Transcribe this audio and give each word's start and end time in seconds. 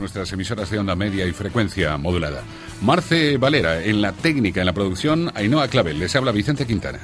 nuestras 0.00 0.32
emisoras 0.32 0.70
de 0.70 0.78
onda 0.78 0.96
media 0.96 1.26
y 1.26 1.32
frecuencia 1.32 1.96
modulada. 1.96 2.42
Marce 2.80 3.36
Valera 3.36 3.84
en 3.84 4.02
la 4.02 4.12
técnica, 4.12 4.60
en 4.60 4.66
la 4.66 4.72
producción, 4.72 5.30
Ainhoa 5.34 5.68
Clavel. 5.68 5.98
Les 5.98 6.16
habla 6.16 6.32
Vicente 6.32 6.66
Quintana. 6.66 7.00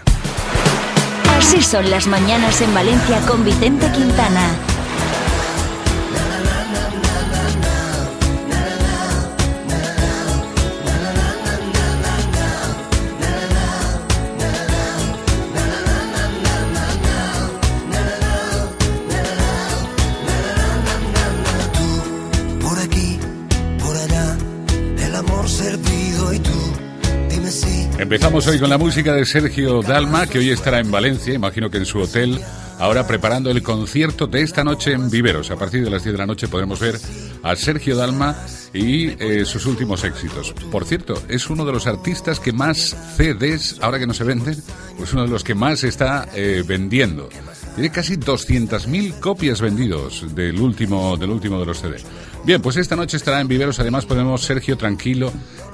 Así 1.36 1.62
son 1.62 1.88
las 1.90 2.06
mañanas 2.06 2.60
en 2.62 2.74
Valencia 2.74 3.20
con 3.26 3.44
Vicente 3.44 3.90
Quintana. 3.92 4.75
Empezamos 28.16 28.46
hoy 28.46 28.58
con 28.58 28.70
la 28.70 28.78
música 28.78 29.12
de 29.12 29.26
Sergio 29.26 29.82
Dalma, 29.82 30.26
que 30.26 30.38
hoy 30.38 30.48
estará 30.48 30.80
en 30.80 30.90
Valencia, 30.90 31.34
imagino 31.34 31.68
que 31.68 31.76
en 31.76 31.84
su 31.84 31.98
hotel, 31.98 32.40
ahora 32.78 33.06
preparando 33.06 33.50
el 33.50 33.62
concierto 33.62 34.26
de 34.26 34.40
esta 34.40 34.64
noche 34.64 34.92
en 34.92 35.10
Viveros. 35.10 35.50
A 35.50 35.56
partir 35.56 35.84
de 35.84 35.90
las 35.90 36.02
10 36.02 36.14
de 36.14 36.18
la 36.18 36.24
noche 36.24 36.48
podremos 36.48 36.80
ver 36.80 36.98
a 37.42 37.54
Sergio 37.56 37.94
Dalma 37.94 38.34
y 38.72 39.08
eh, 39.22 39.44
sus 39.44 39.66
últimos 39.66 40.02
éxitos. 40.02 40.54
Por 40.72 40.86
cierto, 40.86 41.22
es 41.28 41.50
uno 41.50 41.66
de 41.66 41.72
los 41.72 41.86
artistas 41.86 42.40
que 42.40 42.54
más 42.54 42.96
CDs, 43.18 43.76
ahora 43.82 43.98
que 43.98 44.06
no 44.06 44.14
se 44.14 44.24
venden, 44.24 44.56
pues 44.96 45.12
uno 45.12 45.24
de 45.24 45.28
los 45.28 45.44
que 45.44 45.54
más 45.54 45.84
está 45.84 46.26
eh, 46.34 46.64
vendiendo. 46.66 47.28
Tiene 47.74 47.90
casi 47.90 48.16
200.000 48.16 49.20
copias 49.20 49.60
vendidos 49.60 50.34
del 50.34 50.58
último, 50.58 51.18
del 51.18 51.28
último 51.28 51.60
de 51.60 51.66
los 51.66 51.80
CDs. 51.80 52.06
Bien, 52.46 52.62
pues 52.62 52.76
esta 52.76 52.94
noche 52.94 53.16
estará 53.16 53.40
en 53.40 53.48
Viveros. 53.48 53.80
Además, 53.80 54.06
podemos, 54.06 54.44
Sergio, 54.44 54.76
tranquilo, 54.76 55.32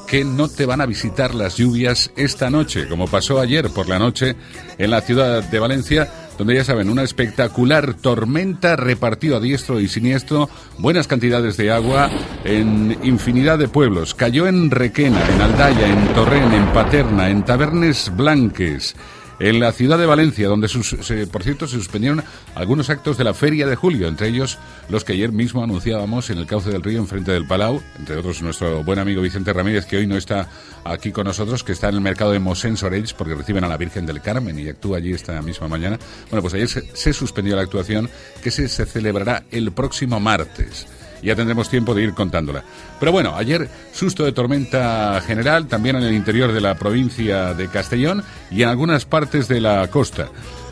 que 0.09 0.25
no 0.25 0.49
te 0.49 0.65
van 0.65 0.81
a 0.81 0.87
visitar 0.87 1.35
las 1.35 1.59
lluvias 1.59 2.11
esta 2.17 2.49
noche, 2.49 2.89
como 2.89 3.09
pasó 3.09 3.41
ayer 3.41 3.69
por 3.69 3.91
la 3.91 3.99
noche 3.99 4.37
en 4.79 4.91
la 4.91 5.03
ciudad 5.03 5.43
de 5.43 5.59
Valencia, 5.59 6.11
donde 6.39 6.55
ya 6.55 6.65
saben, 6.65 6.89
una 6.89 7.03
espectacular 7.03 7.93
tormenta 7.93 8.75
repartió 8.77 9.37
a 9.37 9.41
diestro 9.41 9.81
y 9.81 9.89
siniestro 9.89 10.49
buenas 10.79 11.07
cantidades 11.07 11.59
de 11.59 11.71
agua 11.71 12.11
en 12.43 12.99
infinidad 13.03 13.59
de 13.59 13.69
pueblos. 13.69 14.15
Cayó 14.15 14.47
en 14.47 14.71
Requena, 14.71 15.21
en 15.29 15.43
Aldaya, 15.43 15.87
en 15.87 16.15
Torrent, 16.15 16.55
en 16.55 16.73
Paterna, 16.73 17.29
en 17.29 17.45
Tabernes 17.45 18.11
Blanques 18.17 18.97
en 19.43 19.59
la 19.59 19.73
ciudad 19.73 19.99
de 19.99 20.07
Valencia, 20.07 20.47
donde, 20.49 20.69
se- 20.69 21.27
por 21.27 21.43
cierto, 21.43 21.67
se 21.67 21.77
suspendieron 21.77 22.23
algunos 22.55 22.91
actos 22.91 23.19
de 23.19 23.25
la 23.25 23.35
Feria 23.35 23.67
de 23.67 23.75
Julio, 23.75 24.07
entre 24.07 24.29
ellos 24.29 24.59
los 24.89 25.05
que 25.05 25.15
ayer 25.15 25.33
mismo 25.33 25.65
anunciábamos 25.65 26.31
en 26.31 26.39
el 26.39 26.47
cauce 26.47 26.71
del 26.71 26.83
río, 26.83 27.01
enfrente 27.01 27.33
del 27.33 27.47
Palau, 27.47 27.83
entre 27.99 28.17
otros 28.17 28.41
nuestro 28.43 28.85
buen 28.85 29.01
amigo 29.01 29.21
Vicente 29.21 29.53
Ramírez, 29.53 29.85
que 29.87 29.97
hoy 29.97 30.07
no 30.07 30.17
está 30.17 30.49
aquí 30.85 31.11
con 31.11 31.25
nosotros, 31.27 31.65
que 31.65 31.73
está 31.73 31.89
en 31.89 31.97
el 31.97 32.01
mercado 32.01 32.31
de 32.31 32.39
Mosén 32.39 32.77
Oreig, 32.83 33.15
porque 33.17 33.35
reciben 33.35 33.65
a 33.65 33.69
la 33.69 33.77
Virgen 33.77 34.07
del 34.07 34.21
Carmen 34.21 34.59
y 34.59 34.69
actúa 34.69 34.99
allí 34.99 35.13
esta 35.13 35.43
misma 35.43 35.67
mañana. 35.67 35.99
Bueno, 36.31 36.41
pues 36.43 36.55
ayer 36.55 36.69
se, 36.69 37.13
suspendió 37.13 37.57
la 37.57 37.63
actuación, 37.63 38.09
que 38.43 38.51
se 38.53 38.69
celebrará 38.69 39.43
el 39.51 39.73
próximo 39.73 40.21
martes 40.21 40.87
ya 41.23 41.37
tendremos 41.37 41.69
tiempo 41.69 41.95
de 41.95 42.03
ir 42.03 42.15
contándola. 42.15 42.65
Pero 42.99 43.13
bueno, 43.13 43.35
ayer 43.37 43.69
susto 43.93 44.25
de 44.25 44.33
tormenta 44.33 45.21
general, 45.27 45.67
también 45.67 45.97
en 45.97 46.03
el 46.03 46.15
interior 46.15 46.53
de 46.53 46.61
la 46.61 46.75
provincia 46.75 47.55
de 47.55 47.69
Castellón 47.69 48.23
y 48.51 48.63
en 48.63 48.69
algunas 48.69 49.05
partes 49.05 49.49
de 49.49 49.61
la 49.61 49.87
costa. 49.89 50.29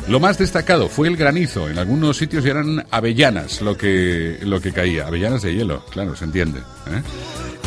Lo 0.09 0.19
más 0.19 0.39
destacado 0.39 0.89
fue 0.89 1.09
el 1.09 1.17
granizo. 1.17 1.69
En 1.69 1.79
algunos 1.79 2.17
sitios 2.17 2.45
eran 2.45 2.85
avellanas 2.91 3.61
lo 3.61 3.77
que, 3.77 4.39
lo 4.43 4.61
que 4.61 4.73
caía. 4.73 5.07
Avellanas 5.07 5.43
de 5.43 5.55
hielo, 5.55 5.85
claro, 5.91 6.17
se 6.17 6.25
entiende. 6.25 6.61
¿eh? 6.61 7.03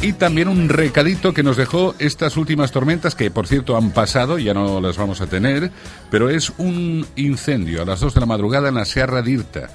Y 0.01 0.13
también 0.13 0.49
un 0.49 0.67
recadito 0.67 1.33
que 1.33 1.43
nos 1.43 1.55
dejó 1.55 1.95
estas 1.99 2.35
últimas 2.35 2.71
tormentas, 2.71 3.15
que 3.15 3.31
por 3.31 3.47
cierto 3.47 3.77
han 3.77 3.91
pasado, 3.91 4.37
ya 4.37 4.53
no 4.53 4.81
las 4.81 4.97
vamos 4.97 5.21
a 5.21 5.27
tener, 5.27 5.71
pero 6.11 6.29
es 6.29 6.51
un 6.57 7.05
incendio 7.15 7.83
a 7.83 7.85
las 7.85 8.01
2 8.01 8.13
de 8.13 8.19
la 8.19 8.25
madrugada 8.25 8.67
en 8.67 8.75
la 8.75 8.83
Sierra 8.83 9.21
d'Irta. 9.21 9.69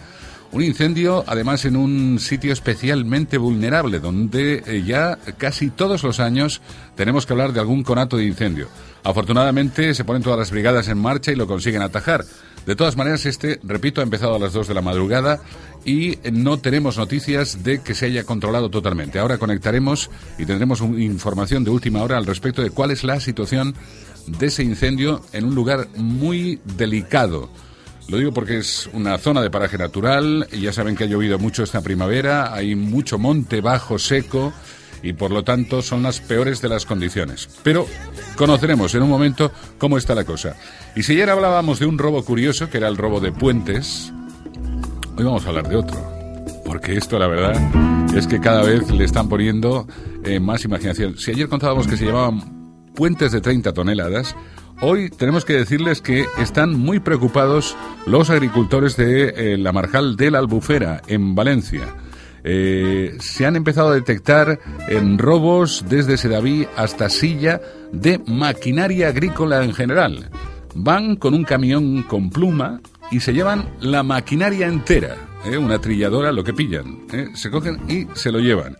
Un 0.51 0.63
incendio, 0.63 1.25
además, 1.27 1.67
en 1.67 1.77
un 1.77 2.19
sitio 2.19 2.55
especialmente 2.55 3.37
vulnerable, 3.37 4.01
donde 4.01 4.63
eh, 4.67 4.83
ya 4.83 5.19
casi 5.37 5.69
todos 5.69 6.03
los 6.03 6.21
años 6.21 6.63
tenemos 6.97 7.27
que 7.27 7.35
hablar 7.35 7.53
de 7.53 7.61
algún 7.61 7.83
conato 7.83 8.17
de 8.17 8.25
incendio. 8.25 8.69
Afortunadamente, 9.05 9.95
se 9.95 10.05
ponen 10.05 10.23
todas 10.23 10.39
las 10.39 10.51
brigadas 10.51 10.89
en 10.89 10.99
marcha 10.99 11.33
y 11.33 11.37
lo 11.37 11.47
consiguen 11.47 11.83
atajar. 11.83 12.25
De 12.65 12.77
todas 12.77 12.97
maneras, 12.97 13.27
este, 13.27 13.61
repito, 13.63 14.01
ha 14.01 14.05
empezado 14.05 14.37
a 14.37 14.39
las 14.39 14.55
2 14.55 14.69
de 14.69 14.75
la 14.75 14.83
madrugada 14.83 15.41
y 15.85 16.19
no 16.33 16.59
tenemos 16.59 16.97
noticias 16.97 17.63
de 17.63 17.83
que 17.83 17.95
se 17.95 18.07
haya 18.07 18.25
controlado 18.25 18.71
totalmente. 18.71 19.19
Ahora 19.19 19.39
conectaremos 19.39 20.11
y 20.39 20.47
tendremos 20.47 20.81
información 20.81 21.65
de 21.65 21.71
última 21.71 22.03
hora 22.03 22.17
al 22.17 22.27
respecto 22.27 22.63
de 22.63 22.71
cuál 22.71 22.91
es 22.91 23.05
la 23.05 23.21
situación 23.21 23.75
de 24.27 24.47
ese 24.47 24.63
incendio 24.63 25.23
en 25.33 25.45
un 25.45 25.55
lugar 25.55 25.89
muy 25.97 26.61
delicado. 26.77 27.51
Lo 28.09 28.17
digo 28.17 28.33
porque 28.33 28.59
es 28.59 28.89
una 28.95 29.19
zona 29.19 29.43
de 29.43 29.51
paraje 29.51 29.77
natural, 29.77 30.49
y 30.51 30.61
ya 30.61 30.73
saben 30.73 30.97
que 30.97 31.05
ha 31.05 31.07
llovido 31.07 31.39
mucho 31.39 31.63
esta 31.63 31.83
primavera, 31.83 32.55
hay 32.55 32.75
mucho 32.75 33.19
monte 33.19 33.61
bajo 33.61 33.99
seco 33.99 34.53
y 35.03 35.13
por 35.13 35.31
lo 35.31 35.45
tanto 35.45 35.83
son 35.83 36.03
las 36.03 36.21
peores 36.21 36.63
de 36.63 36.71
las 36.71 36.87
condiciones. 36.87 37.49
Pero 37.63 37.87
conoceremos 38.37 38.95
en 38.95 39.03
un 39.03 39.11
momento 39.11 39.53
cómo 39.77 39.99
está 39.99 40.15
la 40.15 40.25
cosa. 40.25 40.57
Y 40.97 41.03
si 41.03 41.13
ayer 41.13 41.29
hablábamos 41.29 41.79
de 41.79 41.87
un 41.87 41.99
robo 41.99 42.25
curioso, 42.25 42.71
que 42.71 42.79
era 42.79 42.89
el 42.89 42.97
robo 42.97 43.21
de 43.21 43.31
puentes, 43.31 44.13
hoy 45.17 45.25
vamos 45.25 45.45
a 45.45 45.49
hablar 45.51 45.69
de 45.69 45.77
otro. 45.77 46.03
Porque 46.65 46.97
esto, 46.97 47.19
la 47.19 47.27
verdad, 47.27 48.17
es 48.17 48.27
que 48.27 48.41
cada 48.41 48.63
vez 48.63 48.91
le 48.91 49.05
están 49.05 49.29
poniendo 49.29 49.87
eh, 50.25 50.41
más 50.41 50.65
imaginación. 50.65 51.19
Si 51.19 51.31
ayer 51.31 51.49
contábamos 51.49 51.87
que 51.87 51.97
se 51.97 52.07
llamaban 52.07 52.91
puentes 52.95 53.33
de 53.33 53.41
30 53.41 53.73
toneladas, 53.73 54.35
hoy 54.81 55.11
tenemos 55.11 55.45
que 55.45 55.55
decirles 55.55 56.01
que 56.01 56.27
están 56.39 56.75
muy 56.75 57.01
preocupados 57.01 57.77
los 58.07 58.31
agricultores 58.31 58.97
de 58.97 59.29
eh, 59.29 59.59
la 59.59 59.73
Marjal 59.73 60.17
de 60.17 60.31
la 60.31 60.39
Albufera, 60.39 61.03
en 61.07 61.35
Valencia. 61.35 61.83
Eh, 62.45 63.17
se 63.21 63.47
han 63.47 63.57
empezado 63.57 63.91
a 63.91 63.95
detectar 63.95 64.61
en 64.89 65.19
robos 65.19 65.85
desde 65.89 66.17
Sedaví 66.17 66.67
hasta 66.77 67.11
Silla 67.11 67.61
de 67.93 68.21
maquinaria 68.27 69.09
agrícola 69.09 69.65
en 69.65 69.75
general. 69.75 70.31
Van 70.75 71.17
con 71.17 71.35
un 71.35 71.45
camión 71.45 72.05
con 72.05 72.31
pluma 72.31 72.81
y 73.11 73.21
se 73.21 73.33
llevan 73.33 73.69
la 73.81 74.03
maquinaria 74.03 74.67
entera, 74.67 75.17
¿eh? 75.45 75.57
una 75.57 75.81
trilladora, 75.81 76.33
lo 76.33 76.45
que 76.45 76.55
pillan. 76.55 77.01
¿eh? 77.13 77.29
Se 77.35 77.51
cogen 77.51 77.81
y 77.89 78.07
se 78.15 78.31
lo 78.31 78.39
llevan. 78.39 78.77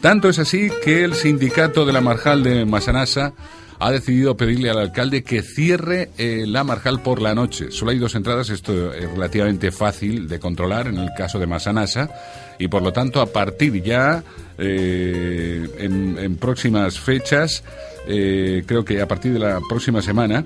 Tanto 0.00 0.28
es 0.28 0.38
así 0.38 0.70
que 0.82 1.04
el 1.04 1.14
sindicato 1.14 1.84
de 1.84 1.92
la 1.92 2.00
Marjal 2.00 2.42
de 2.42 2.64
Masanasa 2.64 3.32
ha 3.80 3.90
decidido 3.90 4.36
pedirle 4.36 4.68
al 4.68 4.78
alcalde 4.78 5.24
que 5.24 5.40
cierre 5.42 6.10
eh, 6.18 6.44
la 6.46 6.64
Marjal 6.64 7.00
por 7.00 7.22
la 7.22 7.34
noche. 7.34 7.70
Solo 7.70 7.92
hay 7.92 7.98
dos 7.98 8.14
entradas, 8.14 8.50
esto 8.50 8.92
es 8.92 9.10
relativamente 9.10 9.72
fácil 9.72 10.28
de 10.28 10.38
controlar 10.38 10.86
en 10.86 10.98
el 10.98 11.08
caso 11.16 11.38
de 11.38 11.46
Masanasa, 11.46 12.10
y 12.58 12.68
por 12.68 12.82
lo 12.82 12.92
tanto 12.92 13.22
a 13.22 13.26
partir 13.26 13.82
ya, 13.82 14.22
eh, 14.58 15.66
en, 15.78 16.36
próximas 16.36 17.00
fechas, 17.00 17.64
eh, 18.06 18.62
creo 18.66 18.84
que 18.84 19.00
a 19.00 19.08
partir 19.08 19.32
de 19.32 19.38
la 19.38 19.60
próxima 19.66 20.02
semana, 20.02 20.44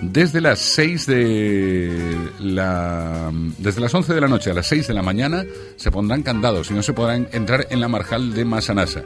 desde 0.00 0.40
las 0.40 0.58
6 0.58 1.06
de 1.06 2.16
desde 3.58 3.80
las 3.80 3.94
11 3.94 4.14
de 4.14 4.20
la 4.20 4.28
noche 4.28 4.50
a 4.50 4.54
las 4.54 4.66
6 4.66 4.88
de 4.88 4.94
la 4.94 5.02
mañana 5.02 5.44
se 5.76 5.92
pondrán 5.92 6.24
candados 6.24 6.70
y 6.72 6.74
no 6.74 6.82
se 6.82 6.92
podrán 6.92 7.28
entrar 7.32 7.68
en 7.70 7.80
la 7.80 7.86
marjal 7.86 8.34
de 8.34 8.44
Masanasa. 8.44 9.04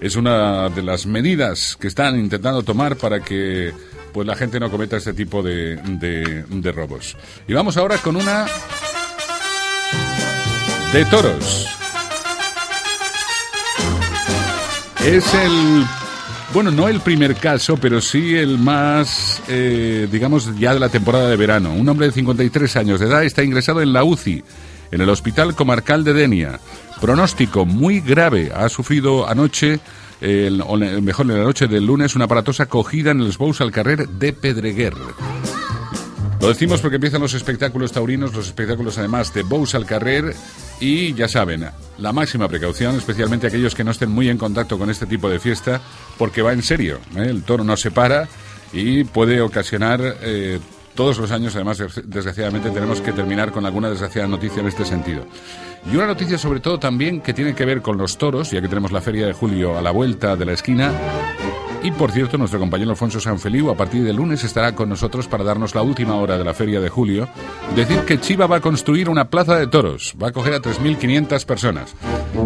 Es 0.00 0.14
una 0.14 0.68
de 0.68 0.82
las 0.82 1.06
medidas 1.06 1.76
que 1.80 1.88
están 1.88 2.18
intentando 2.18 2.62
tomar 2.62 2.96
para 2.96 3.20
que 3.20 3.72
pues 4.12 4.26
la 4.26 4.36
gente 4.36 4.60
no 4.60 4.70
cometa 4.70 4.96
este 4.96 5.12
tipo 5.12 5.42
de, 5.42 6.72
robos. 6.74 7.16
Y 7.46 7.52
vamos 7.52 7.76
ahora 7.76 7.98
con 7.98 8.16
una 8.16 8.46
de 10.92 11.04
toros. 11.06 11.66
Es 15.04 15.34
el 15.34 15.84
bueno, 16.54 16.70
no 16.70 16.88
el 16.88 17.00
primer 17.00 17.34
caso, 17.34 17.76
pero 17.76 18.00
sí 18.00 18.34
el 18.34 18.58
más, 18.58 19.42
eh, 19.48 20.08
digamos, 20.10 20.58
ya 20.58 20.72
de 20.72 20.80
la 20.80 20.88
temporada 20.88 21.28
de 21.28 21.36
verano. 21.36 21.74
Un 21.74 21.88
hombre 21.88 22.06
de 22.06 22.12
53 22.12 22.76
años 22.76 23.00
de 23.00 23.06
edad 23.06 23.22
está 23.22 23.42
ingresado 23.42 23.82
en 23.82 23.92
la 23.92 24.02
UCI, 24.02 24.42
en 24.90 25.00
el 25.00 25.08
Hospital 25.08 25.54
Comarcal 25.54 26.04
de 26.04 26.12
Denia. 26.14 26.60
Pronóstico 27.00 27.64
muy 27.66 28.00
grave. 28.00 28.50
Ha 28.54 28.68
sufrido 28.68 29.28
anoche, 29.28 29.80
el- 30.20 30.62
mejor 31.02 31.26
en 31.30 31.38
la 31.38 31.44
noche 31.44 31.66
del 31.68 31.86
lunes, 31.86 32.16
una 32.16 32.24
aparatosa 32.26 32.66
cogida 32.66 33.10
en 33.12 33.20
el 33.20 33.32
Bous 33.38 33.60
al 33.60 33.70
Carrer 33.70 34.08
de 34.08 34.32
Pedreguer. 34.32 34.94
Lo 36.40 36.48
decimos 36.48 36.80
porque 36.80 36.96
empiezan 36.96 37.20
los 37.20 37.34
espectáculos 37.34 37.90
taurinos, 37.90 38.32
los 38.32 38.46
espectáculos 38.46 38.96
además 38.98 39.34
de 39.34 39.42
Bous 39.42 39.74
al 39.74 39.84
Carrer 39.86 40.34
y 40.78 41.12
ya 41.14 41.26
saben, 41.26 41.66
la 41.98 42.12
máxima 42.12 42.46
precaución, 42.48 42.94
especialmente 42.96 43.48
aquellos 43.48 43.74
que 43.74 43.82
no 43.82 43.90
estén 43.90 44.10
muy 44.10 44.28
en 44.28 44.38
contacto 44.38 44.78
con 44.78 44.88
este 44.88 45.06
tipo 45.06 45.28
de 45.28 45.40
fiesta, 45.40 45.80
porque 46.16 46.40
va 46.42 46.52
en 46.52 46.62
serio. 46.62 47.00
¿eh? 47.16 47.26
El 47.28 47.42
toro 47.42 47.64
no 47.64 47.76
se 47.76 47.90
para 47.90 48.28
y 48.72 49.02
puede 49.02 49.40
ocasionar 49.40 50.00
eh, 50.22 50.60
todos 50.98 51.16
los 51.18 51.30
años, 51.30 51.54
además, 51.54 51.78
desgraciadamente, 52.06 52.70
tenemos 52.70 53.00
que 53.00 53.12
terminar 53.12 53.52
con 53.52 53.64
alguna 53.64 53.88
desgraciada 53.88 54.26
noticia 54.26 54.58
en 54.58 54.66
este 54.66 54.84
sentido. 54.84 55.24
Y 55.88 55.94
una 55.94 56.08
noticia 56.08 56.36
sobre 56.38 56.58
todo 56.58 56.80
también 56.80 57.20
que 57.20 57.32
tiene 57.32 57.54
que 57.54 57.64
ver 57.64 57.82
con 57.82 57.96
los 57.96 58.18
toros, 58.18 58.50
ya 58.50 58.60
que 58.60 58.66
tenemos 58.66 58.90
la 58.90 59.00
feria 59.00 59.24
de 59.24 59.32
julio 59.32 59.78
a 59.78 59.80
la 59.80 59.92
vuelta 59.92 60.34
de 60.34 60.44
la 60.44 60.54
esquina. 60.54 60.90
Y 61.84 61.92
por 61.92 62.10
cierto, 62.10 62.36
nuestro 62.36 62.58
compañero 62.58 62.90
Alfonso 62.90 63.20
Sanfeliu 63.20 63.70
a 63.70 63.76
partir 63.76 64.02
del 64.02 64.16
lunes 64.16 64.42
estará 64.42 64.74
con 64.74 64.88
nosotros 64.88 65.28
para 65.28 65.44
darnos 65.44 65.72
la 65.76 65.82
última 65.82 66.16
hora 66.16 66.36
de 66.36 66.42
la 66.42 66.52
feria 66.52 66.80
de 66.80 66.88
julio. 66.88 67.28
Decir 67.76 68.00
que 68.00 68.18
Chiva 68.18 68.48
va 68.48 68.56
a 68.56 68.60
construir 68.60 69.08
una 69.08 69.30
plaza 69.30 69.56
de 69.56 69.68
toros, 69.68 70.16
va 70.20 70.30
a 70.30 70.32
coger 70.32 70.54
a 70.54 70.60
3.500 70.60 71.46
personas. 71.46 71.94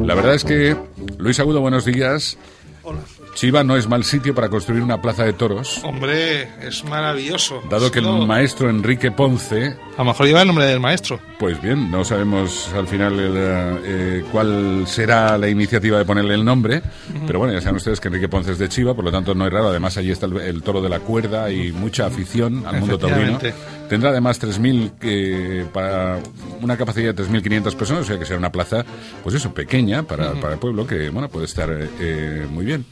La 0.04 0.14
verdad 0.14 0.34
es 0.34 0.44
que, 0.44 0.76
Luis 1.16 1.40
Agudo, 1.40 1.62
buenos 1.62 1.87
días. 1.87 2.37
Hola. 2.82 3.00
Chiva 3.34 3.64
no 3.64 3.76
es 3.76 3.88
mal 3.88 4.05
sitio 4.05 4.34
para 4.34 4.49
construir 4.49 4.82
una 4.82 5.00
plaza 5.00 5.25
de 5.25 5.32
toros. 5.32 5.81
Hombre, 5.84 6.49
es 6.67 6.84
maravilloso. 6.84 7.62
Dado 7.69 7.90
que 7.90 8.00
el 8.00 8.26
maestro 8.26 8.69
Enrique 8.69 9.11
Ponce... 9.11 9.76
A 9.94 9.99
lo 9.99 10.05
mejor 10.06 10.26
lleva 10.26 10.43
el 10.43 10.46
nombre 10.46 10.67
del 10.67 10.81
maestro. 10.81 11.20
Pues 11.38 11.61
bien, 11.61 11.90
no 11.90 12.05
sabemos 12.05 12.70
al 12.75 12.87
final 12.87 13.19
eh, 13.19 13.81
eh, 13.84 14.25
cuál 14.31 14.84
será 14.87 15.37
la 15.38 15.49
iniciativa 15.49 15.99
de 15.99 16.05
ponerle 16.05 16.34
el 16.34 16.44
nombre, 16.44 16.82
pero 17.26 17.38
bueno, 17.38 17.52
ya 17.55 17.61
saben 17.61 17.76
ustedes 17.76 18.00
que 18.00 18.08
Enrique 18.08 18.29
Ponce 18.29 18.52
es 18.52 18.58
de 18.58 18.69
Chiva, 18.69 18.94
por 18.94 19.05
lo 19.05 19.11
tanto 19.11 19.35
no 19.35 19.46
es 19.46 19.52
raro. 19.52 19.69
Además, 19.69 19.96
allí 19.96 20.11
está 20.11 20.26
el, 20.26 20.62
toro 20.62 20.81
de 20.81 20.88
la 20.88 21.00
cuerda 21.00 21.50
y 21.50 21.73
mucha 21.73 22.06
afición 22.06 22.64
al 22.67 22.81
mundo 22.81 22.99
taurino. 22.99 23.38
Tendrá 23.92 24.08
además 24.08 24.40
3.000, 24.40 24.92
eh, 25.02 25.66
para 25.70 26.18
una 26.62 26.78
capacidad 26.78 27.14
de 27.14 27.24
3.500 27.24 27.76
personas, 27.76 28.04
o 28.04 28.06
sea 28.06 28.18
que 28.18 28.24
será 28.24 28.38
una 28.38 28.50
plaza, 28.50 28.86
pues 29.22 29.34
eso, 29.34 29.52
pequeña 29.52 30.02
para, 30.04 30.32
para 30.32 30.54
el 30.54 30.58
pueblo, 30.58 30.86
que 30.86 31.10
bueno, 31.10 31.28
puede 31.28 31.44
estar 31.44 31.68
eh, 32.00 32.46
muy 32.50 32.64
bien. 32.64 32.86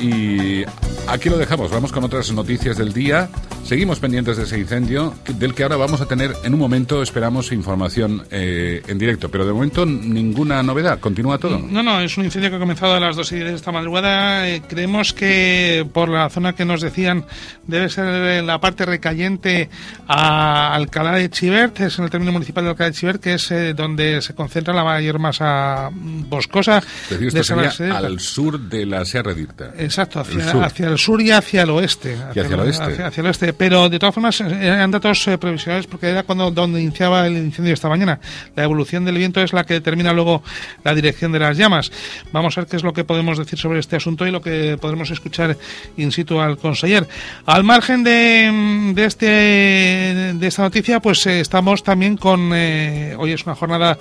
Y 0.00 0.64
aquí 1.08 1.28
lo 1.28 1.38
dejamos, 1.38 1.70
vamos 1.70 1.92
con 1.92 2.04
otras 2.04 2.30
noticias 2.32 2.76
del 2.76 2.92
día. 2.92 3.28
Seguimos 3.64 3.98
pendientes 3.98 4.36
de 4.36 4.42
ese 4.42 4.58
incendio, 4.58 5.14
del 5.38 5.54
que 5.54 5.62
ahora 5.62 5.76
vamos 5.76 6.02
a 6.02 6.06
tener 6.06 6.34
en 6.44 6.52
un 6.52 6.60
momento, 6.60 7.02
esperamos, 7.02 7.50
información 7.50 8.26
eh, 8.30 8.82
en 8.86 8.98
directo. 8.98 9.30
Pero 9.30 9.46
de 9.46 9.54
momento 9.54 9.86
ninguna 9.86 10.62
novedad, 10.62 11.00
continúa 11.00 11.38
todo. 11.38 11.58
No, 11.58 11.82
no, 11.82 11.98
es 12.00 12.14
un 12.18 12.26
incendio 12.26 12.50
que 12.50 12.56
ha 12.56 12.58
comenzado 12.58 12.92
a 12.92 13.00
las 13.00 13.16
2 13.16 13.32
y 13.32 13.34
10 13.36 13.48
de 13.48 13.54
esta 13.54 13.72
madrugada. 13.72 14.46
Eh, 14.50 14.62
creemos 14.68 15.14
que 15.14 15.86
por 15.94 16.10
la 16.10 16.28
zona 16.28 16.52
que 16.52 16.66
nos 16.66 16.82
decían 16.82 17.24
debe 17.66 17.88
ser 17.88 18.44
la 18.44 18.60
parte 18.60 18.84
recayente 18.84 19.70
a 20.06 20.74
Alcalá 20.74 21.12
de 21.12 21.30
Chivert, 21.30 21.80
es 21.80 21.98
en 21.98 22.04
el 22.04 22.10
término 22.10 22.32
municipal 22.32 22.64
de 22.64 22.70
Alcalá 22.70 22.90
de 22.90 22.96
Chivert, 22.96 23.22
que 23.22 23.34
es 23.34 23.50
eh, 23.50 23.72
donde 23.72 24.20
se 24.20 24.34
concentra 24.34 24.74
la 24.74 24.84
mayor 24.84 25.18
masa 25.18 25.88
boscosa. 25.90 26.82
Es 27.08 27.32
decir, 27.32 27.90
al 27.90 28.20
sur 28.20 28.60
de 28.60 28.84
la 28.84 29.06
Sierra 29.06 29.32
Dirta. 29.32 29.72
Exacto, 29.84 30.20
hacia, 30.20 30.64
hacia, 30.64 30.88
el 30.88 30.98
sur 30.98 31.20
y 31.20 31.30
hacia 31.30 31.62
el 31.62 31.70
oeste. 31.70 32.16
Hacia, 32.16 32.42
el 32.42 32.54
oeste. 32.54 33.02
Hacia, 33.02 33.20
el 33.20 33.26
oeste. 33.26 33.52
Pero 33.52 33.88
de 33.88 33.98
todas 33.98 34.14
formas 34.14 34.40
eran 34.40 34.90
datos 34.90 35.26
eh, 35.28 35.38
previsionales 35.38 35.86
porque 35.86 36.08
era 36.08 36.22
cuando 36.22 36.50
donde 36.50 36.80
iniciaba 36.80 37.26
el 37.26 37.36
incendio 37.36 37.74
esta 37.74 37.88
mañana. 37.88 38.20
La 38.56 38.64
evolución 38.64 39.04
del 39.04 39.16
viento 39.16 39.40
es 39.42 39.52
la 39.52 39.64
que 39.64 39.74
determina 39.74 40.12
luego 40.12 40.42
la 40.82 40.94
dirección 40.94 41.32
de 41.32 41.38
las 41.38 41.56
llamas. 41.56 41.92
Vamos 42.32 42.56
a 42.56 42.62
ver 42.62 42.70
qué 42.70 42.76
es 42.76 42.82
lo 42.82 42.92
que 42.92 43.04
podemos 43.04 43.38
decir 43.38 43.58
sobre 43.58 43.80
este 43.80 43.96
asunto 43.96 44.26
y 44.26 44.30
lo 44.30 44.40
que 44.40 44.78
podremos 44.80 45.10
escuchar 45.10 45.56
in 45.96 46.12
situ 46.12 46.40
al 46.40 46.58
conseller. 46.58 47.06
Al 47.46 47.64
margen 47.64 48.04
de, 48.04 48.92
de 48.94 49.04
este 49.04 49.26
de 49.26 50.46
esta 50.46 50.62
noticia, 50.62 51.00
pues 51.00 51.26
eh, 51.26 51.40
estamos 51.40 51.82
también 51.82 52.16
con 52.16 52.52
eh, 52.54 53.14
hoy 53.18 53.32
es 53.32 53.44
una 53.44 53.54
jornada 53.54 53.98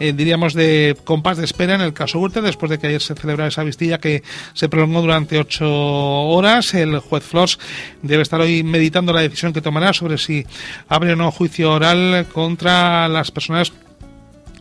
diríamos 0.00 0.52
de 0.54 0.96
compás 1.04 1.36
de 1.36 1.44
espera 1.44 1.76
en 1.76 1.80
el 1.80 1.92
caso 1.92 2.18
Urte 2.18 2.40
después 2.40 2.70
de 2.70 2.78
que 2.78 2.88
ayer 2.88 3.00
se 3.00 3.14
celebrara 3.14 3.48
esa 3.48 3.62
vistilla 3.62 3.98
que 3.98 4.24
se 4.52 4.68
prolongó 4.68 5.00
durante 5.00 5.21
durante 5.22 5.38
ocho 5.38 5.68
horas. 5.68 6.74
El 6.74 6.98
juez 6.98 7.22
Flores 7.22 7.58
debe 8.02 8.22
estar 8.22 8.40
hoy 8.40 8.62
meditando 8.62 9.12
la 9.12 9.20
decisión 9.20 9.52
que 9.52 9.60
tomará 9.60 9.92
sobre 9.92 10.18
si 10.18 10.44
abre 10.88 11.12
o 11.12 11.16
no 11.16 11.30
juicio 11.30 11.72
oral 11.72 12.26
contra 12.32 13.08
las 13.08 13.30
personas 13.30 13.72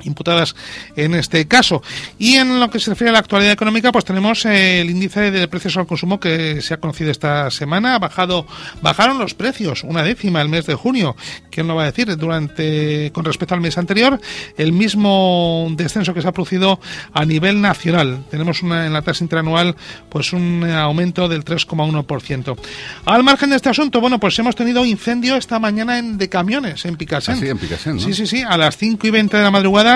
imputadas 0.03 0.55
en 0.95 1.15
este 1.15 1.47
caso. 1.47 1.81
Y 2.17 2.35
en 2.35 2.59
lo 2.59 2.69
que 2.69 2.79
se 2.79 2.91
refiere 2.91 3.09
a 3.09 3.13
la 3.13 3.19
actualidad 3.19 3.51
económica, 3.51 3.91
pues 3.91 4.05
tenemos 4.05 4.45
el 4.45 4.89
índice 4.89 5.31
de 5.31 5.47
precios 5.47 5.77
al 5.77 5.87
consumo 5.87 6.19
que 6.19 6.61
se 6.61 6.73
ha 6.73 6.79
conocido 6.79 7.11
esta 7.11 7.49
semana. 7.51 7.95
Ha 7.95 7.99
bajado, 7.99 8.45
bajaron 8.81 9.19
los 9.19 9.33
precios, 9.33 9.83
una 9.83 10.03
décima 10.03 10.41
el 10.41 10.49
mes 10.49 10.65
de 10.65 10.75
junio. 10.75 11.15
¿Quién 11.49 11.67
lo 11.67 11.75
va 11.75 11.83
a 11.83 11.85
decir? 11.91 12.15
Durante, 12.17 13.11
con 13.13 13.25
respecto 13.25 13.55
al 13.55 13.61
mes 13.61 13.77
anterior, 13.77 14.19
el 14.57 14.73
mismo 14.73 15.67
descenso 15.75 16.13
que 16.13 16.21
se 16.21 16.27
ha 16.27 16.31
producido 16.31 16.79
a 17.13 17.25
nivel 17.25 17.61
nacional. 17.61 18.23
Tenemos 18.29 18.63
una, 18.63 18.85
en 18.85 18.93
la 18.93 19.01
tasa 19.01 19.23
interanual, 19.23 19.75
pues 20.09 20.33
un 20.33 20.63
aumento 20.63 21.27
del 21.27 21.43
3,1%. 21.43 22.57
Al 23.05 23.23
margen 23.23 23.49
de 23.49 23.55
este 23.55 23.69
asunto, 23.69 24.01
bueno, 24.01 24.19
pues 24.19 24.37
hemos 24.39 24.55
tenido 24.55 24.85
incendio 24.85 25.35
esta 25.35 25.59
mañana 25.59 25.99
en, 25.99 26.17
de 26.17 26.29
camiones 26.29 26.85
en 26.85 26.95
Picasen. 26.95 27.35
Ah, 27.35 27.37
sí, 27.39 27.49
en 27.49 27.57
Picasen, 27.57 27.99
Sí, 27.99 28.13
sí, 28.13 28.27
sí, 28.27 28.41
a 28.41 28.57
las 28.57 28.77
5 28.77 29.07
y 29.07 29.09
20 29.09 29.37
de 29.37 29.43
la 29.43 29.51
madrugada 29.51 29.90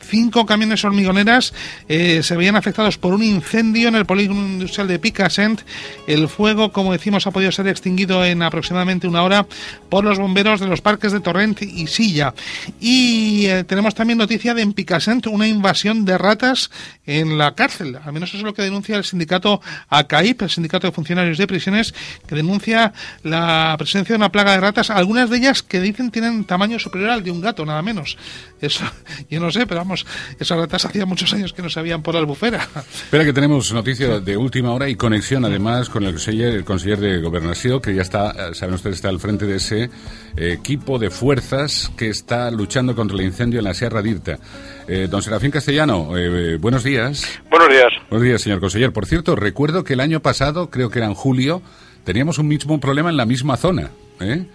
cinco 0.00 0.46
camiones 0.46 0.84
hormigoneras 0.84 1.52
eh, 1.88 2.22
se 2.22 2.36
veían 2.36 2.56
afectados 2.56 2.98
por 2.98 3.14
un 3.14 3.22
incendio 3.22 3.88
en 3.88 3.94
el 3.94 4.06
polígono 4.06 4.40
industrial 4.40 4.88
de 4.88 4.98
Picassent. 4.98 5.62
El 6.06 6.28
fuego, 6.28 6.72
como 6.72 6.92
decimos, 6.92 7.26
ha 7.26 7.30
podido 7.30 7.52
ser 7.52 7.68
extinguido 7.68 8.24
en 8.24 8.42
aproximadamente 8.42 9.06
una 9.06 9.22
hora 9.22 9.46
por 9.88 10.04
los 10.04 10.18
bomberos 10.18 10.60
de 10.60 10.66
los 10.66 10.80
parques 10.80 11.12
de 11.12 11.20
Torrent 11.20 11.62
y 11.62 11.86
Silla. 11.86 12.34
Y 12.80 13.46
eh, 13.46 13.64
tenemos 13.64 13.94
también 13.94 14.18
noticia 14.18 14.54
de 14.54 14.60
en 14.60 14.72
Picassent 14.72 15.26
una 15.26 15.48
invasión 15.48 16.04
de 16.04 16.18
ratas 16.18 16.70
en 17.06 17.38
la 17.38 17.54
cárcel. 17.54 17.98
Al 18.04 18.12
menos 18.12 18.30
eso 18.30 18.38
es 18.38 18.44
lo 18.44 18.54
que 18.54 18.62
denuncia 18.62 18.96
el 18.96 19.04
sindicato 19.04 19.60
ACAIP, 19.88 20.42
el 20.42 20.50
sindicato 20.50 20.86
de 20.86 20.92
funcionarios 20.92 21.38
de 21.38 21.46
prisiones, 21.46 21.94
que 22.26 22.34
denuncia 22.34 22.92
la 23.22 23.74
presencia 23.78 24.14
de 24.14 24.16
una 24.16 24.32
plaga 24.32 24.52
de 24.52 24.60
ratas, 24.60 24.90
algunas 24.90 25.30
de 25.30 25.38
ellas 25.38 25.62
que 25.62 25.80
dicen 25.80 26.10
tienen 26.10 26.44
tamaño 26.44 26.78
superior 26.78 27.10
al 27.10 27.24
de 27.24 27.30
un 27.30 27.40
gato, 27.40 27.64
nada 27.66 27.82
menos. 27.82 28.16
Eso, 28.60 28.84
yo 29.30 29.39
no 29.40 29.50
sé, 29.50 29.66
pero 29.66 29.80
vamos, 29.80 30.06
esas 30.38 30.58
ratas 30.58 30.84
hacía 30.84 31.06
muchos 31.06 31.32
años 31.32 31.52
que 31.52 31.62
no 31.62 31.70
sabían 31.70 32.02
por 32.02 32.14
la 32.14 32.20
albufera. 32.20 32.68
Espera 32.92 33.24
que 33.24 33.32
tenemos 33.32 33.72
noticia 33.72 34.20
de 34.20 34.36
última 34.36 34.72
hora 34.72 34.88
y 34.88 34.96
conexión 34.96 35.44
además 35.44 35.88
con 35.88 36.04
el 36.04 36.12
conseller, 36.12 36.54
el 36.54 36.64
conseller 36.64 36.98
de 36.98 37.20
Gobernación, 37.20 37.80
que 37.80 37.94
ya 37.94 38.02
está, 38.02 38.30
eh, 38.30 38.54
saben 38.54 38.74
ustedes, 38.74 38.96
está 38.96 39.08
al 39.08 39.20
frente 39.20 39.46
de 39.46 39.56
ese 39.56 39.90
eh, 40.36 40.52
equipo 40.52 40.98
de 40.98 41.10
fuerzas 41.10 41.90
que 41.96 42.08
está 42.08 42.50
luchando 42.50 42.94
contra 42.94 43.16
el 43.16 43.24
incendio 43.24 43.58
en 43.58 43.64
la 43.64 43.74
Sierra 43.74 44.02
d'Irta. 44.02 44.38
Eh, 44.86 45.08
don 45.08 45.22
Serafín 45.22 45.50
Castellano, 45.50 46.10
buenos 46.58 46.82
días. 46.82 47.40
Buenos 47.50 47.68
días. 47.68 47.92
Buenos 48.10 48.26
días, 48.26 48.42
señor 48.42 48.60
conseller. 48.60 48.92
Por 48.92 49.06
cierto, 49.06 49.36
recuerdo 49.36 49.84
que 49.84 49.92
el 49.94 50.00
año 50.00 50.20
pasado, 50.20 50.70
creo 50.70 50.90
que 50.90 50.98
era 50.98 51.06
en 51.06 51.14
julio, 51.14 51.62
teníamos 52.04 52.38
un 52.38 52.48
mismo 52.48 52.80
problema 52.80 53.10
en 53.10 53.16
la 53.16 53.26
misma 53.26 53.56
zona. 53.56 53.90
¿eh? 54.20 54.46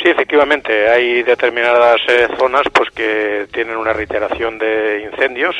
Sí, 0.00 0.08
efectivamente, 0.08 0.88
hay 0.88 1.24
determinadas 1.24 2.00
eh, 2.08 2.28
zonas 2.38 2.62
pues 2.72 2.88
que 2.90 3.48
tienen 3.52 3.76
una 3.76 3.92
reiteración 3.92 4.56
de 4.56 5.02
incendios 5.10 5.56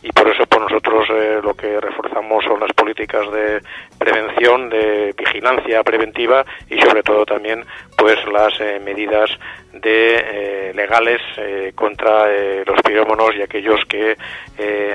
y 0.00 0.12
por 0.12 0.28
eso 0.28 0.46
por 0.46 0.62
nosotros 0.62 1.08
eh, 1.10 1.40
lo 1.42 1.54
que 1.54 1.80
reforzamos 1.80 2.44
son 2.44 2.60
las 2.60 2.72
políticas 2.72 3.28
de 3.32 3.60
prevención, 3.98 4.70
de 4.70 5.12
vigilancia 5.18 5.82
preventiva 5.82 6.44
y 6.70 6.80
sobre 6.80 7.02
todo 7.02 7.26
también 7.26 7.64
pues 8.00 8.16
las 8.32 8.58
eh, 8.60 8.80
medidas 8.82 9.30
de 9.72 10.72
legales 10.74 11.20
contra 11.76 12.26
los 12.66 12.82
pirómonos 12.82 13.30
y 13.36 13.42
aquellos 13.42 13.80
que 13.88 14.16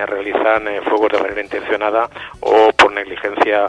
realizan 0.06 0.66
fuegos 0.84 1.14
de 1.14 1.20
manera 1.22 1.42
intencionada 1.42 2.10
o 2.42 2.72
por 2.74 2.92
negligencia 2.92 3.68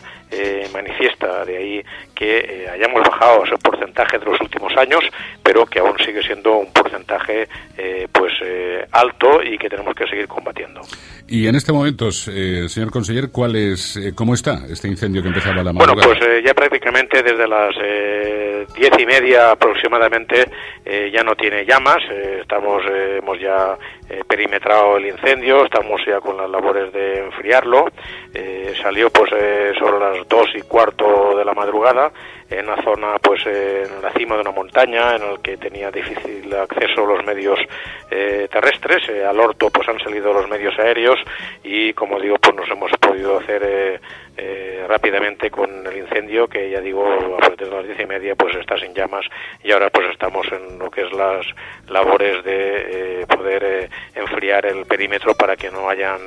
manifiesta. 0.72 1.44
De 1.44 1.56
ahí 1.56 1.82
que 2.12 2.66
hayamos 2.72 3.02
bajado 3.08 3.44
ese 3.44 3.56
porcentaje 3.58 4.18
de 4.18 4.24
los 4.24 4.40
últimos 4.40 4.76
años, 4.76 5.04
pero 5.42 5.64
que 5.66 5.78
aún 5.78 5.96
sigue 6.04 6.22
siendo 6.22 6.58
un 6.58 6.72
porcentaje 6.72 7.48
eh, 7.76 8.08
pues 8.12 8.32
eh, 8.42 8.86
alto 8.92 9.42
y 9.42 9.58
que 9.58 9.68
tenemos 9.68 9.94
que 9.94 10.06
seguir 10.06 10.26
combatiendo. 10.26 10.80
Y 11.28 11.46
en 11.46 11.56
este 11.56 11.72
momento, 11.72 12.08
eh, 12.08 12.68
señor 12.68 12.90
conseller, 12.90 13.30
¿cuál 13.30 13.56
es, 13.56 13.98
cómo 14.14 14.34
está 14.34 14.66
este 14.68 14.88
incendio 14.88 15.22
que 15.22 15.28
empezaba 15.28 15.62
la 15.62 15.72
madrugada? 15.72 16.06
Bueno, 16.06 16.20
pues 16.20 16.44
ya 16.44 16.54
prácticamente 16.54 17.22
desde 17.22 17.46
las 17.48 17.74
diez 18.74 18.92
y 18.98 19.06
media 19.06 19.25
aproximadamente 19.34 20.48
ya 21.12 21.22
no 21.22 21.34
tiene 21.34 21.64
llamas. 21.64 22.02
estamos, 22.40 22.82
hemos 22.86 23.40
ya 23.40 23.76
perimetrado 24.28 24.96
el 24.96 25.06
incendio, 25.06 25.64
estamos 25.64 26.00
ya 26.06 26.20
con 26.20 26.36
las 26.36 26.48
labores 26.48 26.92
de 26.92 27.24
enfriarlo. 27.24 27.86
salió 28.82 29.10
pues 29.10 29.30
sobre 29.78 29.98
las 29.98 30.28
dos 30.28 30.48
y 30.54 30.62
cuarto 30.62 31.36
de 31.36 31.44
la 31.44 31.54
madrugada 31.54 32.12
en 32.50 32.68
una 32.68 32.82
zona 32.82 33.18
pues 33.20 33.44
en 33.46 34.00
la 34.02 34.12
cima 34.12 34.36
de 34.36 34.42
una 34.42 34.52
montaña 34.52 35.16
en 35.16 35.22
el 35.22 35.40
que 35.40 35.56
tenía 35.56 35.90
difícil 35.90 36.54
acceso 36.54 37.04
los 37.04 37.24
medios 37.24 37.58
eh, 38.10 38.48
terrestres 38.50 39.08
eh, 39.08 39.24
al 39.24 39.38
orto 39.40 39.70
pues 39.70 39.88
han 39.88 39.98
salido 39.98 40.32
los 40.32 40.48
medios 40.48 40.78
aéreos 40.78 41.18
y 41.64 41.92
como 41.92 42.20
digo 42.20 42.36
pues 42.38 42.54
nos 42.54 42.70
hemos 42.70 42.92
podido 42.92 43.38
hacer 43.38 44.00
eh, 44.36 44.84
rápidamente 44.86 45.50
con 45.50 45.86
el 45.86 45.96
incendio 45.96 46.46
que 46.46 46.70
ya 46.70 46.80
digo 46.80 47.04
a 47.04 47.38
partir 47.38 47.68
de 47.68 47.74
las 47.74 47.86
diez 47.86 48.00
y 48.00 48.06
media 48.06 48.34
pues 48.36 48.54
está 48.56 48.78
sin 48.78 48.94
llamas 48.94 49.26
y 49.64 49.72
ahora 49.72 49.90
pues 49.90 50.08
estamos 50.10 50.46
en 50.52 50.78
lo 50.78 50.90
que 50.90 51.02
es 51.02 51.12
las 51.12 51.46
labores 51.88 52.44
de 52.44 53.26
poder 53.28 53.90
enfriar 54.14 54.66
el 54.66 54.86
perímetro 54.86 55.34
para 55.34 55.56
que 55.56 55.70
no 55.70 55.88
hayan 55.88 56.20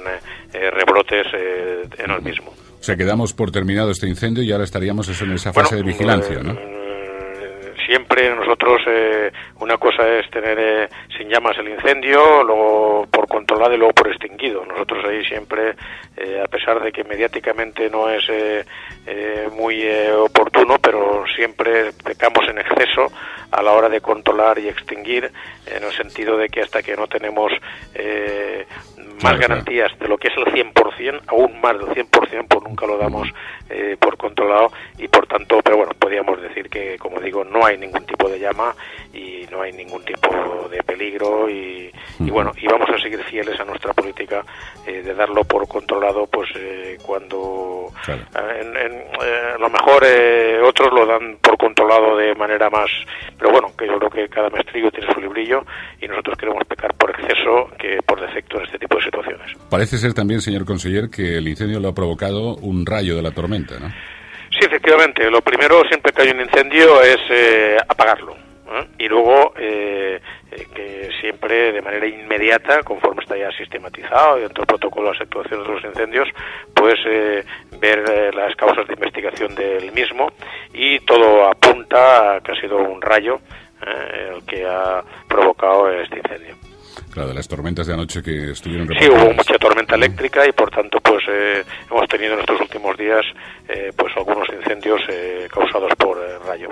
rebrotes 0.51 1.27
en 1.33 2.11
el 2.11 2.21
mismo. 2.21 2.68
O 2.79 2.83
sea, 2.83 2.95
quedamos 2.95 3.33
por 3.33 3.51
terminado 3.51 3.91
este 3.91 4.07
incendio 4.07 4.43
y 4.43 4.51
ahora 4.51 4.63
estaríamos 4.63 5.21
en 5.21 5.31
esa 5.33 5.51
fase 5.51 5.75
de 5.75 5.83
vigilancia, 5.83 6.39
¿no? 6.41 6.53
Mm, 6.53 7.85
siempre 7.85 8.33
nosotros 8.33 8.81
eh, 8.87 9.31
una 9.59 9.77
cosa 9.77 10.07
es 10.07 10.29
tener 10.31 10.57
eh, 10.59 10.89
sin 11.17 11.29
llamas 11.29 11.57
el 11.57 11.69
incendio, 11.69 12.43
luego 12.43 13.07
por 13.11 13.27
controlado 13.27 13.73
y 13.73 13.77
luego 13.77 13.93
por 13.93 14.07
extinguido. 14.07 14.65
Nosotros 14.65 15.03
ahí 15.05 15.23
siempre, 15.25 15.75
a 16.43 16.47
pesar 16.47 16.81
de 16.81 16.91
que 16.91 17.03
mediáticamente 17.03 17.89
no 17.89 18.09
es 18.09 18.23
muy 19.51 19.85
oportuno, 20.11 20.77
pero 20.79 21.23
siempre 21.35 21.91
pecamos 22.03 22.47
en 22.47 22.59
exceso 22.59 23.11
a 23.51 23.61
la 23.61 23.71
hora 23.71 23.89
de 23.89 24.01
controlar 24.01 24.59
y 24.59 24.67
extinguir, 24.67 25.31
en 25.65 25.83
el 25.83 25.91
sentido 25.93 26.37
de 26.37 26.49
que 26.49 26.61
hasta 26.61 26.81
que 26.81 26.95
no 26.95 27.07
tenemos 27.07 27.51
más 29.23 29.37
garantías 29.37 29.91
de 29.99 30.07
lo 30.07 30.17
que 30.17 30.29
es 30.29 30.33
el 30.37 30.45
100%, 30.45 31.21
aún 31.27 31.59
más 31.61 31.77
del 31.77 31.89
100%, 31.89 32.45
pues 32.47 32.63
nunca 32.63 32.85
lo 32.85 32.97
damos 32.97 33.27
eh, 33.69 33.97
por 33.99 34.17
controlado. 34.17 34.71
Y 34.97 35.07
por 35.07 35.27
tanto, 35.27 35.59
pero 35.63 35.77
bueno, 35.77 35.91
podríamos 35.97 36.41
decir 36.41 36.69
que, 36.69 36.97
como 36.97 37.19
digo, 37.19 37.43
no 37.43 37.65
hay 37.65 37.77
ningún 37.77 38.05
tipo 38.05 38.29
de 38.29 38.39
llama 38.39 38.73
y 39.13 39.45
no 39.51 39.61
hay 39.61 39.71
ningún 39.73 40.03
tipo 40.03 40.67
de 40.69 40.83
peligro 40.83 41.49
y, 41.49 41.91
bueno, 42.19 42.51
y 42.57 42.67
vamos 42.67 42.89
a 42.89 42.99
seguir 42.99 43.23
fieles 43.23 43.59
a 43.59 43.65
nuestra 43.65 43.93
política 43.93 44.43
eh, 44.85 45.01
de 45.01 45.13
darlo 45.13 45.43
por 45.43 45.67
controlado, 45.67 46.27
pues 46.27 46.49
eh, 46.55 46.97
cuando 47.05 47.91
en, 48.07 48.98
a 49.19 49.57
lo 49.57 49.69
mejor 49.69 50.03
otros 50.63 50.93
lo 50.93 51.05
dan 51.05 51.37
por 51.41 51.57
controlado 51.57 52.17
de 52.17 52.33
manera 52.35 52.69
más, 52.69 52.89
pero 53.37 53.51
bueno, 53.51 53.71
que 53.77 53.87
yo 53.87 53.97
creo 53.97 54.09
que 54.09 54.29
cada 54.29 54.49
maestrillo 54.49 54.91
tiene 54.91 55.11
su 55.13 55.19
librillo 55.19 55.63
y 56.01 56.07
nosotros 56.07 56.37
queremos 56.37 56.63
pecar 56.65 56.93
por 56.95 57.09
exceso 57.11 57.69
que 57.77 57.99
por 58.05 58.21
defecto 58.21 58.57
en 58.57 58.65
este 58.65 58.79
tipo 58.79 58.97
de 58.97 59.03
situaciones. 59.03 59.57
Parece 59.69 59.97
ser 59.97 60.13
también, 60.13 60.41
señor 60.41 60.65
conseller, 60.65 61.09
que 61.09 61.37
el 61.37 61.47
incendio 61.47 61.79
lo 61.79 61.89
ha 61.89 61.93
provocado 61.93 62.55
un 62.55 62.85
rayo 62.85 63.15
de 63.15 63.21
la 63.21 63.31
tormenta, 63.31 63.79
¿no? 63.79 63.89
Sí, 64.51 64.65
efectivamente. 64.65 65.29
Lo 65.29 65.41
primero, 65.41 65.81
siempre 65.87 66.11
que 66.11 66.23
hay 66.23 66.29
un 66.29 66.41
incendio, 66.41 67.01
es 67.01 67.19
eh, 67.29 67.77
apagarlo. 67.87 68.48
Y 68.97 69.07
luego, 69.07 69.53
eh, 69.57 70.19
eh, 70.51 70.67
que 70.73 71.09
siempre 71.19 71.71
de 71.71 71.81
manera 71.81 72.05
inmediata, 72.05 72.83
conforme 72.83 73.23
está 73.23 73.37
ya 73.37 73.51
sistematizado 73.51 74.37
dentro 74.37 74.61
del 74.61 74.67
protocolo 74.67 75.11
de 75.11 75.17
actuaciones 75.19 75.67
de 75.67 75.73
los 75.73 75.83
incendios, 75.83 76.27
pues 76.73 76.99
ver 77.79 78.35
las 78.35 78.55
causas 78.55 78.87
de 78.87 78.93
investigación 78.93 79.55
del 79.55 79.91
mismo 79.91 80.31
y 80.73 80.99
todo 80.99 81.47
apunta 81.47 82.35
a 82.35 82.41
que 82.41 82.51
ha 82.51 82.61
sido 82.61 82.77
un 82.77 83.01
rayo 83.01 83.39
el 83.81 84.45
que 84.45 84.65
ha 84.65 85.01
provocado 85.27 85.89
este 85.89 86.17
incendio. 86.17 86.55
Claro, 87.11 87.29
de 87.29 87.35
las 87.35 87.47
tormentas 87.47 87.87
de 87.87 87.93
anoche 87.93 88.21
que 88.21 88.51
estuvieron 88.51 88.87
Sí, 88.99 89.07
hubo 89.09 89.33
mucha 89.33 89.57
tormenta 89.57 89.95
eléctrica 89.95 90.47
y 90.47 90.51
por 90.51 90.69
tanto 90.69 90.99
pues 90.99 91.23
eh, 91.27 91.63
hemos 91.89 92.07
tenido 92.07 92.33
en 92.33 92.41
estos 92.41 92.61
últimos 92.61 92.95
días 92.97 93.25
eh, 93.67 93.91
pues 93.95 94.15
algunos 94.15 94.47
incendios 94.49 95.01
eh, 95.09 95.47
causados 95.51 95.91
por 95.97 96.17
rayo. 96.45 96.69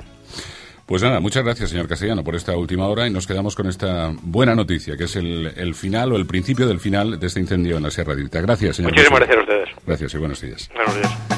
Pues 0.87 1.03
nada, 1.03 1.19
muchas 1.19 1.43
gracias, 1.43 1.69
señor 1.69 1.89
Castellano, 1.89 2.23
por 2.23 2.33
esta 2.33 2.55
última 2.55 2.87
hora 2.87 3.05
y 3.07 3.11
nos 3.11 3.27
quedamos 3.27 3.55
con 3.55 3.67
esta 3.67 4.09
buena 4.21 4.55
noticia, 4.55 4.95
que 4.95 5.03
es 5.03 5.17
el, 5.17 5.51
el 5.57 5.75
final 5.75 6.13
o 6.13 6.15
el 6.15 6.25
principio 6.25 6.65
del 6.65 6.79
final 6.79 7.19
de 7.19 7.27
este 7.27 7.41
incendio 7.41 7.75
en 7.75 7.83
la 7.83 7.91
Sierra 7.91 8.15
de 8.15 8.23
Gracias, 8.23 8.77
señor. 8.77 8.93
Muchísimas 8.93 9.19
gracias 9.19 9.37
a 9.37 9.41
ustedes. 9.41 9.69
Gracias 9.85 10.13
y 10.13 10.17
buenos 10.17 10.41
días. 10.41 10.69
Buenos 10.73 10.95
días. 10.95 11.36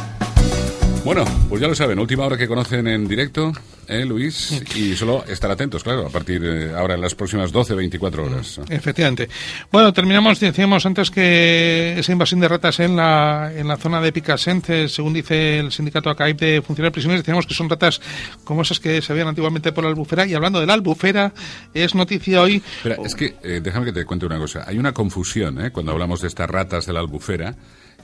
Bueno, 1.05 1.23
pues 1.47 1.61
ya 1.61 1.67
lo 1.67 1.75
saben, 1.75 1.97
última 1.97 2.25
hora 2.25 2.37
que 2.37 2.47
conocen 2.47 2.85
en 2.87 3.07
directo, 3.07 3.53
¿eh, 3.87 4.05
Luis? 4.05 4.61
Y 4.75 4.95
solo 4.95 5.23
estar 5.25 5.49
atentos, 5.49 5.81
claro, 5.81 6.05
a 6.05 6.09
partir 6.09 6.41
de 6.41 6.75
ahora 6.75 6.95
en 6.95 7.01
las 7.01 7.15
próximas 7.15 7.51
12, 7.51 7.73
24 7.73 8.25
horas. 8.25 8.59
Efectivamente. 8.69 9.29
Bueno, 9.71 9.93
terminamos, 9.93 10.39
decíamos 10.39 10.85
antes 10.85 11.09
que 11.09 11.95
esa 11.97 12.11
invasión 12.11 12.41
de 12.41 12.49
ratas 12.49 12.79
en 12.81 12.97
la, 12.97 13.51
en 13.55 13.67
la 13.67 13.77
zona 13.77 14.01
de 14.01 14.11
Picassent, 14.11 14.87
según 14.87 15.13
dice 15.13 15.59
el 15.59 15.71
sindicato 15.71 16.09
ACAIP 16.09 16.39
de 16.39 16.61
funcionarios 16.61 16.93
prisioneros, 16.93 17.23
decíamos 17.23 17.47
que 17.47 17.53
son 17.53 17.69
ratas 17.69 18.01
como 18.43 18.61
esas 18.61 18.79
que 18.79 19.01
se 19.01 19.13
veían 19.13 19.29
antiguamente 19.29 19.71
por 19.71 19.85
la 19.85 19.89
albufera. 19.89 20.27
Y 20.27 20.33
hablando 20.33 20.59
de 20.59 20.67
la 20.67 20.73
albufera, 20.73 21.33
es 21.73 21.95
noticia 21.95 22.41
hoy. 22.41 22.61
Espera, 22.77 22.97
es 23.03 23.15
que, 23.15 23.37
eh, 23.41 23.61
déjame 23.63 23.85
que 23.85 23.93
te 23.93 24.05
cuente 24.05 24.25
una 24.25 24.37
cosa. 24.37 24.65
Hay 24.67 24.77
una 24.77 24.91
confusión, 24.91 25.63
¿eh? 25.63 25.71
Cuando 25.71 25.93
hablamos 25.93 26.21
de 26.21 26.27
estas 26.27 26.49
ratas 26.49 26.85
de 26.85 26.93
la 26.93 26.99
albufera 26.99 27.55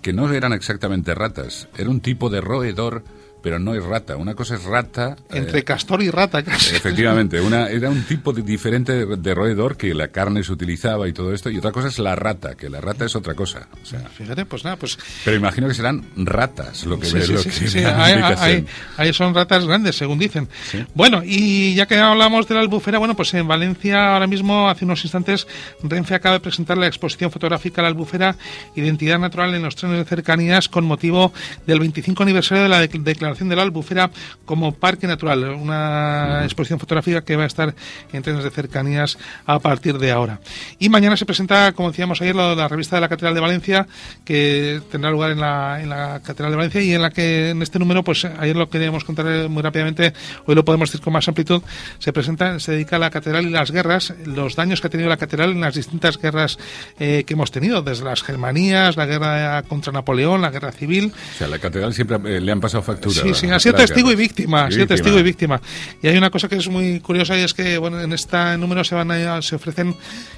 que 0.06 0.14
no 0.14 0.32
eran 0.32 0.54
exactamente 0.54 1.16
ratas, 1.16 1.68
era 1.76 1.90
un 1.90 2.00
tipo 2.00 2.30
de 2.30 2.40
roedor 2.40 3.04
pero 3.46 3.60
no 3.60 3.75
es 3.75 3.84
rata. 3.84 4.16
Una 4.16 4.34
cosa 4.34 4.56
es 4.56 4.64
rata. 4.64 5.16
Entre 5.30 5.60
eh, 5.60 5.64
castor 5.64 6.02
y 6.02 6.10
rata, 6.10 6.42
casi. 6.42 6.75
Efectivamente, 6.75 7.40
una, 7.40 7.70
era 7.70 7.92
un 7.92 8.02
tipo 8.02 8.34
de, 8.34 8.42
diferente 8.42 9.06
de, 9.06 9.36
roedor 9.36 9.78
que 9.78 9.94
la 9.94 10.08
carne 10.08 10.44
se 10.44 10.52
utilizaba 10.52 11.08
y 11.08 11.14
todo 11.14 11.32
esto, 11.32 11.52
y 11.52 11.60
otra 11.60 11.72
cosa 11.72 11.90
es 11.90 12.00
la 12.00 12.16
rata, 12.16 12.56
que 12.56 12.72
la 12.72 12.82
rata 12.82 13.06
es 13.06 13.16
otra 13.16 13.36
cosa. 13.36 13.68
O 13.84 13.86
sea, 13.86 14.00
Fíjate, 14.00 14.46
pues 14.46 14.64
nada, 14.64 14.78
pues. 14.78 14.98
Pero 15.24 15.38
imagino 15.38 15.68
que 15.68 15.75
serán 15.75 16.04
ratas 16.16 16.88
lo 16.88 17.00
que 17.00 17.06
sí, 17.06 17.22
sí, 17.22 17.52
sí, 17.52 17.68
sí, 17.68 17.84
Ahí, 17.84 19.14
son 19.14 19.36
ratas 19.36 19.68
grandes, 19.68 19.96
según 19.96 20.18
dicen. 20.18 20.50
Bueno, 20.96 21.22
y 21.24 21.75
ya 21.75 21.86
que 21.86 22.00
hablamos 22.00 22.48
de 22.48 22.56
la 22.56 22.62
albufera, 22.62 22.98
bueno, 22.98 23.16
pues 23.16 23.32
en 23.36 23.48
Valencia 23.48 24.16
ahora 24.16 24.25
mismo, 24.25 24.70
hace 24.70 24.86
unos 24.86 25.04
instantes, 25.04 25.46
Renfe 25.84 26.16
acaba 26.16 26.34
de 26.34 26.40
presentar 26.40 26.80
la 26.80 26.88
exposición 26.88 27.30
fotográfica 27.30 27.84
La 27.84 27.90
Albufera, 27.90 28.38
Identidad 28.75 29.20
Natural 29.20 29.54
en 29.54 29.62
los 29.62 29.75
trenes 29.75 30.00
de 30.00 30.06
cercanías, 30.06 30.68
con 30.68 30.84
motivo 30.84 31.32
del 31.68 31.80
25 31.80 32.24
aniversario 32.24 32.64
de 32.64 32.70
la 32.70 32.80
declaración 32.80 33.35
de 33.36 33.56
la 33.56 33.63
Albufera 33.63 34.10
como 34.46 34.74
parque 34.74 35.08
natural, 35.08 35.44
una 35.44 36.42
exposición 36.44 36.80
fotográfica 36.80 37.22
que 37.22 37.36
va 37.36 37.44
a 37.44 37.48
estar 37.48 37.75
en 38.12 38.24
trenes 38.24 38.44
de 38.44 38.50
cercanías 38.50 39.18
a 39.46 39.60
partir 39.60 39.98
de 39.98 40.12
ahora. 40.12 40.39
Y 40.80 40.89
mañana 40.89 41.18
se 41.18 41.25
presenta, 41.25 41.74
como 41.74 41.92
decíamos 41.92 42.22
ayer, 42.22 42.36
la, 42.36 42.56
la 42.56 42.68
revista 42.68 42.96
de 42.96 43.01
la 43.01 43.10
Catedral 43.10 43.36
de 43.36 43.42
Valencia, 43.42 43.88
que 44.24 44.82
tendrá 44.89 45.12
lugar 45.12 45.32
en 45.32 45.39
la, 45.42 45.82
en 45.82 45.89
la 45.89 46.22
Catedral 46.24 46.51
de 46.51 46.58
Valencia 46.58 46.82
y 46.82 46.94
en 46.94 47.01
la 47.01 47.12
que 47.12 47.50
en 47.50 47.62
este 47.62 47.80
número, 47.80 48.04
pues 48.04 48.25
ayer 48.25 48.56
lo 48.56 48.70
queríamos 48.70 49.04
contar 49.04 49.50
muy 49.50 49.62
rápidamente, 49.62 50.13
hoy 50.46 50.56
lo 50.56 50.63
podemos 50.63 50.89
decir 50.89 51.04
con 51.04 51.13
más 51.13 51.27
amplitud, 51.27 51.62
se 52.00 52.13
presenta, 52.13 52.60
se 52.60 52.72
dedica 52.72 52.96
a 52.96 53.00
la 53.00 53.10
Catedral 53.10 53.46
y 53.46 53.50
las 53.50 53.72
guerras, 53.72 54.13
los 54.25 54.56
daños 54.56 54.82
que 54.82 54.88
ha 54.88 54.89
tenido 54.89 55.10
la 55.10 55.18
Catedral 55.18 55.51
en 55.51 55.62
las 55.62 55.75
distintas 55.75 56.18
guerras 56.18 56.58
eh, 57.00 57.24
que 57.25 57.34
hemos 57.34 57.51
tenido, 57.51 57.82
desde 57.82 58.06
las 58.06 58.24
Germanías, 58.24 58.96
la 58.96 59.06
guerra 59.06 59.63
contra 59.63 59.92
Napoleón, 59.92 60.42
la 60.42 60.51
guerra 60.51 60.72
civil. 60.72 61.12
O 61.36 61.38
sea, 61.38 61.48
la 61.48 61.60
Catedral 61.60 61.94
siempre 61.94 62.18
eh, 62.25 62.42
le 62.42 62.51
han 62.51 62.62
pasado 62.62 62.84
facturas 62.84 63.25
Sí, 63.25 63.34
sí, 63.34 63.50
ha 63.50 63.60
sido 63.60 63.75
testigo 63.75 64.12
y 64.12 64.15
víctima, 64.15 64.65
ha 64.65 64.72
sido 64.72 64.86
testigo 64.86 65.17
y 65.17 65.24
víctima. 65.24 65.60
Y 66.01 66.08
hay 66.08 66.17
una 66.17 66.29
cosa 66.29 66.48
que 66.48 66.58
es 66.58 66.67
muy 66.67 67.00
curiosa 67.00 67.38
y 67.38 67.41
es 67.41 67.53
que 67.53 67.77
bueno, 67.77 68.00
en 68.00 68.13
este 68.13 68.58
número 68.58 68.84
se 68.84 68.94
van 68.94 69.10
a, 69.12 69.41
se 69.41 69.55
ofrecen 69.55 69.96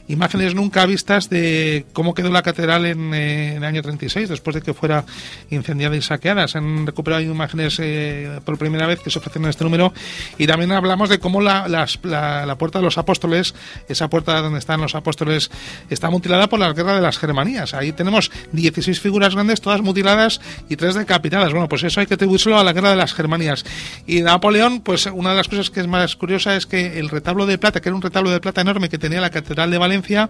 imágenes 0.07 0.55
nunca 0.55 0.85
vistas 0.85 1.29
de 1.29 1.85
cómo 1.93 2.13
quedó 2.13 2.29
la 2.29 2.41
catedral 2.41 2.85
en, 2.85 3.13
eh, 3.13 3.55
el 3.57 3.63
año 3.63 3.81
36, 3.81 4.29
después 4.29 4.55
de 4.55 4.61
que 4.61 4.73
fuera 4.73 5.03
incendiada 5.49 5.95
y 5.95 6.01
saqueada. 6.01 6.47
Se 6.47 6.59
han 6.59 6.85
recuperado 6.85 7.21
imágenes 7.21 7.77
eh, 7.79 8.39
por 8.45 8.57
primera 8.57 8.87
vez 8.87 8.99
que 8.99 9.09
se 9.09 9.19
ofrecen 9.19 9.43
en 9.43 9.49
este 9.49 9.63
número 9.63 9.93
y 10.37 10.47
también 10.47 10.71
hablamos 10.71 11.09
de 11.09 11.19
cómo 11.19 11.41
la, 11.41 11.67
la, 11.67 12.55
puerta 12.57 12.79
de 12.79 12.85
los 12.85 12.97
apóstoles, 12.97 13.53
esa 13.89 14.09
puerta 14.09 14.41
donde 14.41 14.59
están 14.59 14.81
los 14.81 14.95
apóstoles, 14.95 15.51
está 15.89 16.09
mutilada 16.09 16.47
por 16.47 16.59
la 16.59 16.71
guerra 16.73 16.95
de 16.95 17.01
las 17.01 17.17
Germanías. 17.17 17.73
Ahí 17.73 17.91
tenemos 17.91 18.31
16 18.53 18.99
figuras 18.99 19.33
grandes, 19.35 19.61
todas 19.61 19.81
mutiladas 19.81 20.39
y 20.69 20.75
tres 20.75 20.95
decapitadas. 20.95 21.51
Bueno, 21.51 21.67
pues 21.67 21.83
eso 21.83 21.99
hay 21.99 22.07
que 22.07 22.13
atribuírselo 22.13 22.57
a 22.57 22.63
la 22.67 22.73
guerra 22.73 22.89
de 22.89 22.97
las 22.97 23.13
Germanías. 23.13 23.65
Y 24.05 24.21
Napoleón, 24.21 24.81
pues 24.81 25.05
una 25.05 25.31
de 25.31 25.37
las 25.37 25.47
cosas 25.47 25.69
que 25.69 25.79
es 25.79 25.87
más 25.87 26.15
curiosa 26.15 26.55
es 26.55 26.65
que 26.65 26.99
el 26.99 27.09
retablo 27.09 27.45
de 27.45 27.57
plata, 27.57 27.81
que 27.81 27.89
era 27.89 27.95
un 27.95 28.01
retablo 28.01 28.29
de 28.29 28.39
plata 28.39 28.61
enorme 28.61 28.89
que 28.89 28.97
tenía 28.97 29.21
la 29.21 29.29
Catedral 29.29 29.71
de 29.71 29.77
Valencia, 29.77 30.29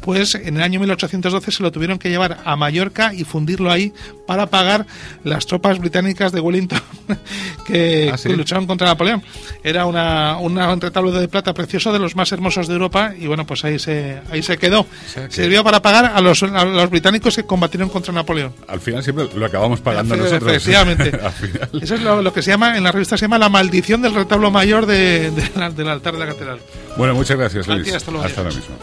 pues 0.00 0.34
en 0.34 0.56
el 0.56 0.62
año 0.62 0.80
1812 0.80 1.52
se 1.52 1.62
lo 1.62 1.72
tuvieron 1.72 1.98
que 1.98 2.10
llevar 2.10 2.38
a 2.44 2.56
Mallorca 2.56 3.14
y 3.14 3.24
fundirlo 3.24 3.70
ahí 3.70 3.92
para 4.26 4.46
pagar 4.46 4.86
las 5.24 5.46
tropas 5.46 5.78
británicas 5.78 6.32
de 6.32 6.40
Wellington 6.40 6.80
que, 7.66 8.12
¿Ah, 8.12 8.28
lucharon 8.30 8.66
contra 8.66 8.88
Napoleón. 8.88 9.22
Era 9.62 9.86
una, 9.86 10.38
un 10.38 10.80
retablo 10.80 11.12
de 11.12 11.28
plata 11.28 11.54
precioso 11.54 11.92
de 11.92 11.98
los 11.98 12.16
más 12.16 12.32
hermosos 12.32 12.66
de 12.66 12.74
Europa 12.74 13.14
y 13.18 13.26
bueno, 13.26 13.46
pues 13.46 13.64
ahí 13.64 13.78
se, 13.78 14.20
ahí 14.30 14.42
se 14.42 14.58
quedó. 14.58 14.86
Sirvió 15.28 15.62
para 15.62 15.80
pagar 15.82 16.12
a 16.14 16.20
los, 16.20 16.42
a 16.42 16.64
los 16.64 16.90
británicos 16.90 17.36
que 17.36 17.44
combatieron 17.44 17.88
contra 17.88 18.12
Napoleón. 18.12 18.52
Al 18.68 18.80
final 18.80 19.02
siempre 19.02 19.28
lo 19.34 19.46
acabamos 19.46 19.80
pagando 19.80 20.16
nosotros. 20.16 20.50
Efectivamente. 20.50 21.12
Eso 21.82 21.94
es 21.94 22.02
lo, 22.02 22.32
que 22.32 22.42
se 22.42 22.50
llama, 22.50 22.76
en 22.76 22.84
la 22.84 22.92
revista 22.92 23.16
se 23.16 23.22
llama 23.22 23.38
La 23.38 23.48
maldición 23.48 24.02
del 24.02 24.14
retablo 24.14 24.50
mayor 24.50 24.86
de, 24.86 25.30
del 25.30 25.88
altar 25.88 26.14
de 26.14 26.18
la 26.18 26.26
catedral. 26.26 26.60
Bueno, 26.96 27.14
muchas 27.14 27.36
gracias, 27.36 27.66
Luis. 27.66 27.92
hasta, 27.92 28.10
hasta 28.22 28.40
ahora 28.40 28.54
mismo. 28.54 28.76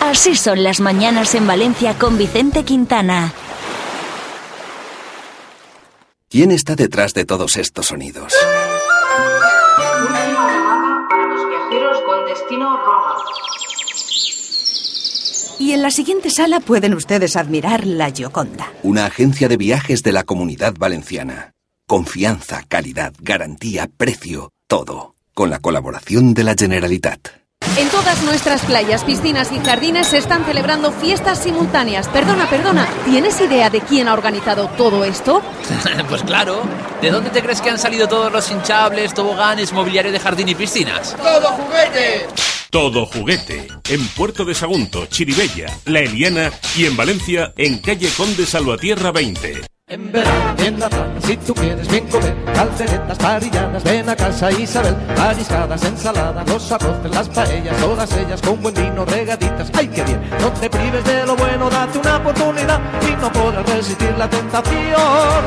Así 0.00 0.36
son 0.36 0.62
las 0.62 0.80
mañanas 0.80 1.34
en 1.34 1.46
Valencia 1.46 1.98
con 1.98 2.16
Vicente 2.16 2.64
Quintana. 2.64 3.32
¿Quién 6.28 6.50
está 6.50 6.76
detrás 6.76 7.14
de 7.14 7.24
todos 7.24 7.56
estos 7.56 7.86
sonidos? 7.86 8.32
para 11.08 11.26
los 11.28 11.48
viajeros 11.48 11.98
con 12.04 12.26
destino 12.26 12.76
Roma. 12.84 13.14
Y 15.58 15.72
en 15.72 15.82
la 15.82 15.90
siguiente 15.90 16.30
sala 16.30 16.60
pueden 16.60 16.94
ustedes 16.94 17.36
admirar 17.36 17.86
la 17.86 18.10
Gioconda. 18.10 18.70
Una 18.82 19.06
agencia 19.06 19.48
de 19.48 19.56
viajes 19.56 20.02
de 20.02 20.12
la 20.12 20.24
comunidad 20.24 20.74
valenciana. 20.78 21.55
Confianza, 21.88 22.64
calidad, 22.66 23.12
garantía, 23.20 23.88
precio, 23.96 24.50
todo. 24.66 25.14
Con 25.34 25.50
la 25.50 25.60
colaboración 25.60 26.34
de 26.34 26.42
la 26.42 26.56
Generalitat. 26.58 27.28
En 27.76 27.88
todas 27.90 28.24
nuestras 28.24 28.62
playas, 28.64 29.04
piscinas 29.04 29.52
y 29.52 29.60
jardines 29.60 30.08
se 30.08 30.18
están 30.18 30.44
celebrando 30.44 30.90
fiestas 30.90 31.44
simultáneas. 31.44 32.08
Perdona, 32.08 32.50
perdona, 32.50 32.88
¿tienes 33.04 33.40
idea 33.40 33.70
de 33.70 33.82
quién 33.82 34.08
ha 34.08 34.14
organizado 34.14 34.66
todo 34.76 35.04
esto? 35.04 35.40
pues 36.08 36.24
claro. 36.24 36.62
¿De 37.00 37.12
dónde 37.12 37.30
te 37.30 37.40
crees 37.40 37.60
que 37.60 37.70
han 37.70 37.78
salido 37.78 38.08
todos 38.08 38.32
los 38.32 38.50
hinchables, 38.50 39.14
toboganes, 39.14 39.72
mobiliario 39.72 40.10
de 40.10 40.18
jardín 40.18 40.48
y 40.48 40.56
piscinas? 40.56 41.16
¡Todo 41.16 41.50
juguete! 41.52 42.26
Todo 42.68 43.06
juguete. 43.06 43.68
En 43.88 44.08
Puerto 44.08 44.44
de 44.44 44.56
Sagunto, 44.56 45.06
Chiribella, 45.06 45.72
La 45.84 46.00
Eliana 46.00 46.50
y 46.76 46.86
en 46.86 46.96
Valencia, 46.96 47.52
en 47.56 47.78
calle 47.78 48.10
Conde 48.16 48.44
Salvatierra 48.44 49.12
20. 49.12 49.75
En 49.88 50.10
verano, 50.10 50.64
en 50.64 50.80
la 50.80 50.88
playa, 50.88 51.20
si 51.20 51.36
tú 51.36 51.54
quieres 51.54 51.88
bien 51.88 52.08
comer, 52.08 52.34
calceretas, 52.52 53.18
parilladas, 53.18 53.84
ven 53.84 54.08
a 54.08 54.16
casa 54.16 54.50
Isabel, 54.50 54.96
mariscadas, 55.16 55.84
ensaladas, 55.84 56.48
los 56.48 56.72
arroces, 56.72 57.14
las 57.14 57.28
paellas, 57.28 57.76
todas 57.76 58.16
ellas 58.16 58.42
con 58.42 58.60
buen 58.60 58.74
vino, 58.74 59.04
regaditas, 59.04 59.70
¡ay 59.74 59.86
qué 59.86 60.02
bien! 60.02 60.20
No 60.40 60.50
te 60.54 60.68
prives 60.68 61.04
de 61.04 61.24
lo 61.24 61.36
bueno, 61.36 61.70
date 61.70 61.98
una 62.00 62.16
oportunidad 62.16 62.80
y 63.00 63.12
no 63.22 63.30
podrás 63.30 63.64
resistir 63.76 64.12
la 64.18 64.28
tentación. 64.28 65.44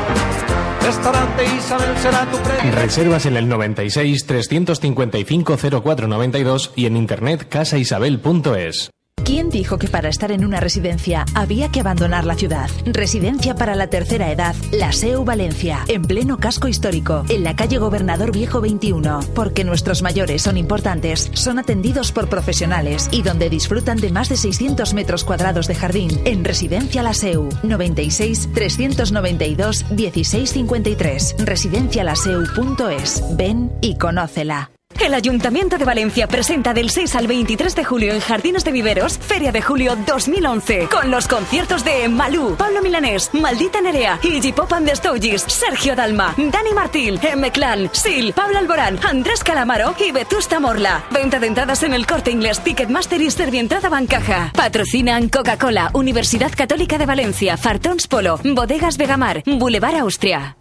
Restaurante 0.84 1.46
Isabel 1.58 1.98
será 1.98 2.25
tu 2.31 2.38
premio. 2.38 2.75
Reservas 2.75 3.25
en 3.25 3.36
el 3.36 3.50
96 3.50 4.25
355 4.25 5.58
0492 5.58 6.72
y 6.77 6.86
en 6.86 6.96
internet 6.96 7.46
casaisabel.es. 7.50 8.89
¿Quién 9.23 9.49
dijo 9.49 9.77
que 9.77 9.88
para 9.88 10.09
estar 10.09 10.31
en 10.31 10.45
una 10.45 10.59
residencia 10.59 11.25
había 11.35 11.69
que 11.69 11.79
abandonar 11.79 12.25
la 12.25 12.35
ciudad? 12.35 12.69
Residencia 12.85 13.55
para 13.55 13.75
la 13.75 13.88
tercera 13.88 14.31
edad, 14.31 14.55
La 14.71 14.91
SEU 14.91 15.23
Valencia, 15.23 15.83
en 15.88 16.01
pleno 16.03 16.38
casco 16.38 16.67
histórico, 16.67 17.23
en 17.29 17.43
la 17.43 17.55
calle 17.55 17.77
Gobernador 17.77 18.31
Viejo 18.31 18.61
21. 18.61 19.19
Porque 19.35 19.63
nuestros 19.63 20.01
mayores 20.01 20.41
son 20.41 20.57
importantes, 20.57 21.29
son 21.33 21.59
atendidos 21.59 22.11
por 22.11 22.29
profesionales 22.29 23.09
y 23.11 23.21
donde 23.21 23.49
disfrutan 23.49 23.97
de 23.97 24.11
más 24.11 24.29
de 24.29 24.38
600 24.38 24.93
metros 24.93 25.23
cuadrados 25.23 25.67
de 25.67 25.75
jardín. 25.75 26.09
En 26.25 26.43
Residencia 26.43 27.03
La 27.03 27.13
SEU, 27.13 27.49
96 27.63 28.49
392 28.53 29.85
1653. 29.91 31.35
Residencialaseu.es. 31.39 33.23
Ven 33.35 33.71
y 33.81 33.97
conócela. 33.97 34.71
El 34.99 35.13
Ayuntamiento 35.13 35.77
de 35.77 35.85
Valencia 35.85 36.27
presenta 36.27 36.73
del 36.73 36.89
6 36.89 37.15
al 37.15 37.27
23 37.27 37.73
de 37.73 37.85
julio 37.85 38.13
en 38.13 38.19
Jardines 38.19 38.65
de 38.65 38.71
Viveros 38.73 39.17
Feria 39.17 39.53
de 39.53 39.61
Julio 39.61 39.95
2011 40.05 40.89
con 40.91 41.09
los 41.09 41.27
conciertos 41.27 41.85
de 41.85 42.09
Malú, 42.09 42.55
Pablo 42.57 42.81
Milanés, 42.81 43.29
Maldita 43.33 43.79
Nerea, 43.79 44.19
Iggy 44.21 44.51
Pop 44.51 44.73
and 44.73 44.87
the 44.87 44.95
Stooges, 44.95 45.43
Sergio 45.43 45.95
Dalma, 45.95 46.35
Dani 46.37 46.73
Martín, 46.75 47.17
M. 47.21 47.49
Clan, 47.51 47.89
Sil, 47.95 48.33
Pablo 48.33 48.57
Alborán, 48.57 48.99
Andrés 49.07 49.41
Calamaro 49.41 49.95
y 50.05 50.11
Vetusta 50.11 50.59
Morla. 50.59 51.05
Venta 51.11 51.39
de 51.39 51.47
entradas 51.47 51.81
en 51.83 51.93
el 51.93 52.05
Corte 52.05 52.31
Inglés, 52.31 52.59
Ticketmaster 52.59 53.21
y 53.21 53.31
Servientrada 53.31 53.87
Bancaja. 53.87 54.51
Patrocinan 54.53 55.29
Coca-Cola, 55.29 55.91
Universidad 55.93 56.51
Católica 56.55 56.97
de 56.97 57.05
Valencia, 57.05 57.55
Fartons 57.55 58.07
Polo, 58.07 58.37
Bodegas 58.43 58.97
Vegamar, 58.97 59.43
Boulevard 59.45 59.95
Austria. 59.95 60.58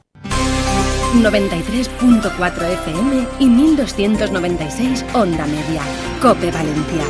93.4 1.14 2.72
FM 2.84 3.26
y 3.38 3.46
1296 3.46 5.04
Onda 5.14 5.46
Media. 5.46 5.82
Cope 6.20 6.50
Valencia. 6.50 7.04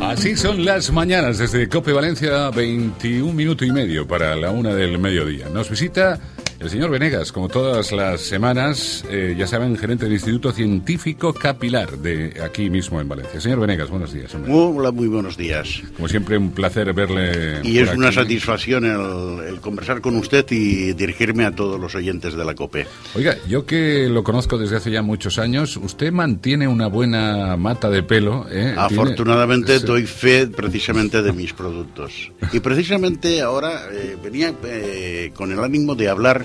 Así 0.00 0.36
son 0.36 0.64
las 0.64 0.92
mañanas 0.92 1.38
desde 1.38 1.68
Cope 1.68 1.92
Valencia, 1.92 2.50
21 2.50 3.32
minutos 3.32 3.66
y 3.66 3.72
medio 3.72 4.06
para 4.06 4.36
la 4.36 4.50
una 4.50 4.72
del 4.74 4.98
mediodía. 4.98 5.48
Nos 5.48 5.68
visita 5.68 6.20
el 6.62 6.70
señor 6.70 6.90
Venegas, 6.90 7.32
como 7.32 7.48
todas 7.48 7.90
las 7.90 8.20
semanas, 8.20 9.04
eh, 9.10 9.34
ya 9.36 9.46
saben, 9.48 9.76
gerente 9.76 10.04
del 10.04 10.14
Instituto 10.14 10.52
Científico 10.52 11.34
Capilar 11.34 11.98
de 11.98 12.40
aquí 12.40 12.70
mismo 12.70 13.00
en 13.00 13.08
Valencia. 13.08 13.40
Señor 13.40 13.58
Venegas, 13.58 13.90
buenos 13.90 14.12
días. 14.12 14.32
hombre. 14.34 14.52
Hola, 14.54 14.92
muy 14.92 15.08
buenos 15.08 15.36
días. 15.36 15.82
Como 15.96 16.06
siempre, 16.08 16.38
un 16.38 16.52
placer 16.52 16.92
verle. 16.94 17.60
Y 17.64 17.78
es 17.78 17.92
una 17.92 18.08
aquí. 18.08 18.16
satisfacción 18.16 18.84
el, 18.84 19.48
el 19.54 19.60
conversar 19.60 20.00
con 20.00 20.14
usted 20.14 20.46
y 20.50 20.92
dirigirme 20.92 21.44
a 21.44 21.50
todos 21.52 21.80
los 21.80 21.94
oyentes 21.96 22.34
de 22.34 22.44
la 22.44 22.54
COPE. 22.54 22.86
Oiga, 23.16 23.36
yo 23.48 23.66
que 23.66 24.08
lo 24.08 24.22
conozco 24.22 24.56
desde 24.56 24.76
hace 24.76 24.92
ya 24.92 25.02
muchos 25.02 25.38
años, 25.40 25.76
usted 25.78 26.12
mantiene 26.12 26.68
una 26.68 26.86
buena 26.86 27.56
mata 27.56 27.90
de 27.90 28.04
pelo. 28.04 28.46
¿eh? 28.48 28.74
Tiene- 28.74 28.80
Afortunadamente 28.80 29.80
Sí. 29.80 29.86
doy 29.86 30.06
fe 30.06 30.46
precisamente 30.46 31.22
de 31.22 31.32
mis 31.32 31.52
productos. 31.52 32.30
Y 32.52 32.60
precisamente 32.60 33.40
ahora 33.40 33.86
eh, 33.92 34.16
venía 34.22 34.54
eh, 34.64 35.32
con 35.34 35.50
el 35.50 35.58
ánimo 35.58 35.96
de 35.96 36.08
hablar 36.08 36.44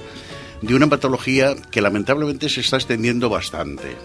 de 0.62 0.76
una 0.76 0.88
patología 0.88 1.56
que 1.72 1.82
lamentablemente 1.82 2.50
se 2.50 2.62
está 2.62 2.78
extendiendo 2.78 3.30
bastante 3.30 3.96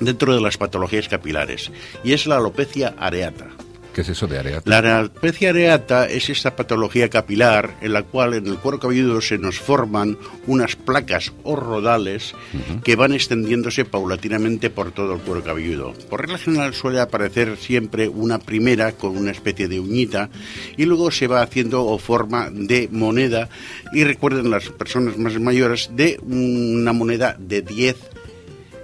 dentro 0.00 0.34
de 0.34 0.40
las 0.40 0.56
patologías 0.56 1.08
capilares 1.08 1.70
y 2.02 2.12
es 2.12 2.26
la 2.26 2.36
alopecia 2.36 2.94
areata. 2.98 3.50
¿Qué 3.94 4.00
es 4.00 4.08
eso 4.08 4.26
de 4.26 4.40
areata? 4.40 4.68
La 4.68 4.98
alopecia 4.98 5.50
areata 5.50 6.08
es 6.08 6.28
esta 6.28 6.56
patología 6.56 7.08
capilar 7.08 7.76
en 7.80 7.92
la 7.92 8.02
cual 8.02 8.34
en 8.34 8.48
el 8.48 8.58
cuero 8.58 8.80
cabelludo 8.80 9.20
se 9.20 9.38
nos 9.38 9.60
forman 9.60 10.18
unas 10.48 10.74
placas 10.74 11.32
o 11.44 11.54
rodales 11.54 12.34
que 12.82 12.96
van 12.96 13.12
extendiéndose 13.12 13.84
paulatinamente 13.84 14.68
por 14.68 14.90
todo 14.90 15.14
el 15.14 15.20
cuero 15.20 15.44
cabelludo. 15.44 15.94
Por 16.10 16.22
regla 16.22 16.38
general 16.38 16.74
suele 16.74 16.98
aparecer 16.98 17.56
siempre 17.56 18.08
una 18.08 18.40
primera 18.40 18.92
con 18.92 19.16
una 19.16 19.30
especie 19.30 19.68
de 19.68 19.78
uñita 19.78 20.28
y 20.76 20.86
luego 20.86 21.12
se 21.12 21.28
va 21.28 21.42
haciendo 21.42 21.86
o 21.86 21.96
forma 21.98 22.50
de 22.50 22.88
moneda 22.90 23.48
y 23.92 24.02
recuerden 24.02 24.50
las 24.50 24.70
personas 24.70 25.16
más 25.18 25.38
mayores 25.38 25.90
de 25.94 26.18
una 26.26 26.92
moneda 26.92 27.36
de 27.38 27.62
10 27.62 27.96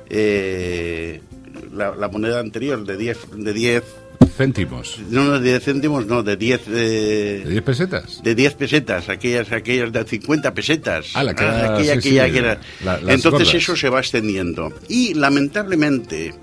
eh, 0.08 1.20
la, 1.72 1.96
la 1.96 2.08
moneda 2.08 2.38
anterior 2.38 2.84
de 2.84 2.96
10 2.96 3.18
de 3.32 3.52
10 3.52 3.99
Céntimos. 4.36 4.98
no, 5.10 5.24
no, 5.24 5.38
de 5.40 5.50
10 5.50 5.64
céntimos, 5.64 6.06
no, 6.06 6.22
de 6.22 6.36
10... 6.36 6.60
eh, 6.68 7.42
¿De 7.44 7.50
10 7.50 7.62
pesetas? 7.62 8.22
de 8.22 8.34
10 8.34 8.54
pesetas, 8.54 9.08
aquellas, 9.08 9.52
aquellas 9.52 9.92
de 9.92 10.04
50 10.04 10.54
pesetas. 10.54 11.10
Ah, 11.14 11.22
la 11.24 11.34
que 11.34 11.44
era- 11.44 11.74
aquella, 11.74 11.94
sí, 12.00 12.18
aquella 12.18 12.26
sí, 12.26 12.32
que 12.32 12.38
era- 12.38 12.60
la- 12.84 12.92
las 13.00 13.14
Entonces 13.16 13.32
gordas. 13.48 13.54
eso 13.54 13.76
se 13.76 13.88
va 13.88 14.00
extendiendo. 14.00 14.72
Y 14.88 15.14
lamentablemente, 15.14 16.34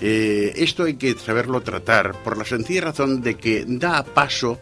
eh, 0.00 0.52
esto 0.56 0.84
hay 0.84 0.94
que 0.94 1.14
saberlo 1.14 1.60
tratar 1.60 2.14
por 2.24 2.36
la 2.36 2.44
sencilla 2.44 2.80
razón 2.82 3.20
de 3.22 3.36
que 3.36 3.64
da 3.66 4.02
paso, 4.04 4.58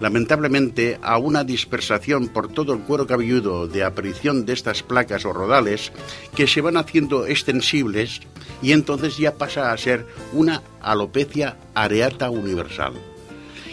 lamentablemente, 0.00 0.98
a 1.02 1.18
una 1.18 1.44
dispersación 1.44 2.28
por 2.28 2.48
todo 2.52 2.72
el 2.72 2.80
cuero 2.80 3.06
cabelludo 3.06 3.68
de 3.68 3.84
aparición 3.84 4.46
de 4.46 4.54
estas 4.54 4.82
placas 4.82 5.24
o 5.24 5.32
rodales 5.32 5.92
que 6.34 6.46
se 6.46 6.60
van 6.60 6.76
haciendo 6.76 7.26
extensibles 7.26 8.20
y 8.62 8.72
entonces 8.72 9.16
ya 9.18 9.34
pasa 9.34 9.72
a 9.72 9.78
ser 9.78 10.06
una 10.32 10.62
alopecia 10.80 11.56
areata 11.74 12.30
universal 12.30 12.94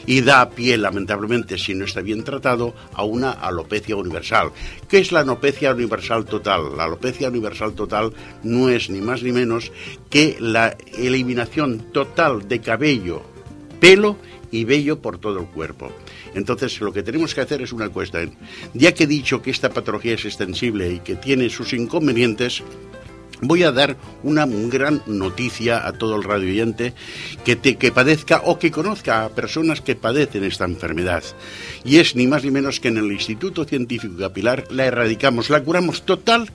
y 0.08 0.22
da 0.22 0.50
pie, 0.50 0.78
lamentablemente, 0.78 1.58
si 1.58 1.76
no 1.76 1.84
está 1.84 2.02
bien 2.02 2.24
tratado, 2.24 2.74
a 2.94 3.04
una 3.04 3.32
alopecia 3.32 3.96
universal. 3.98 4.52
¿Qué 4.88 5.00
es 5.00 5.12
la 5.12 5.20
alopecia 5.20 5.74
universal 5.74 6.26
total? 6.26 6.78
La 6.78 6.86
alopecia 6.86 7.28
universal 7.28 7.74
total 7.74 8.14
no 8.42 8.70
es 8.70 8.90
ni 8.90 9.02
más 9.02 9.22
ni 9.22 9.34
menos 9.34 9.72
que 10.10 10.38
la 10.40 10.78
eliminación 10.98 11.92
total 11.92 12.48
de 12.48 12.62
cabello, 12.62 13.22
pelo 13.82 14.16
y 14.50 14.64
vello 14.64 15.02
por 15.02 15.20
todo 15.20 15.40
el 15.42 15.48
cuerpo. 15.48 15.92
Entonces, 16.38 16.80
lo 16.80 16.94
que 16.94 17.04
tenemos 17.04 17.34
que 17.34 17.42
hacer 17.42 17.62
es 17.62 17.74
una 17.74 17.90
cuestión. 17.90 18.32
Ya 18.74 18.94
que 18.94 19.04
he 19.06 19.08
dicho 19.08 19.42
que 19.42 19.50
esta 19.52 19.70
patología 19.70 20.14
es 20.14 20.24
extensible 20.26 20.90
y 20.94 21.00
que 21.00 21.16
tiene 21.16 21.50
sus 21.50 21.74
inconvenientes, 21.74 22.64
Voy 23.40 23.62
a 23.62 23.72
dar 23.72 23.98
una 24.24 24.48
gran 24.48 25.04
noticia 25.06 25.86
a 25.86 25.94
todo 25.94 26.16
el 26.16 26.24
radio 26.24 26.50
oyente 26.50 26.96
que, 27.46 27.56
te- 27.56 27.76
que 27.76 27.92
padezca 27.92 28.42
o 28.46 28.58
que 28.58 28.72
conozca 28.72 29.26
a 29.26 29.30
personas 29.30 29.80
que 29.80 29.96
padecen 29.96 30.44
esta 30.44 30.66
enfermedad. 30.66 31.24
Y 31.86 31.98
es 31.98 32.16
ni 32.16 32.26
más 32.26 32.44
ni 32.44 32.50
menos 32.50 32.80
que 32.80 32.88
en 32.88 32.98
el 32.98 33.12
Instituto 33.12 33.64
Científico 33.64 34.16
Capilar 34.18 34.64
la 34.72 34.86
erradicamos, 34.88 35.52
la 35.52 35.62
curamos 35.64 36.02
total 36.02 36.50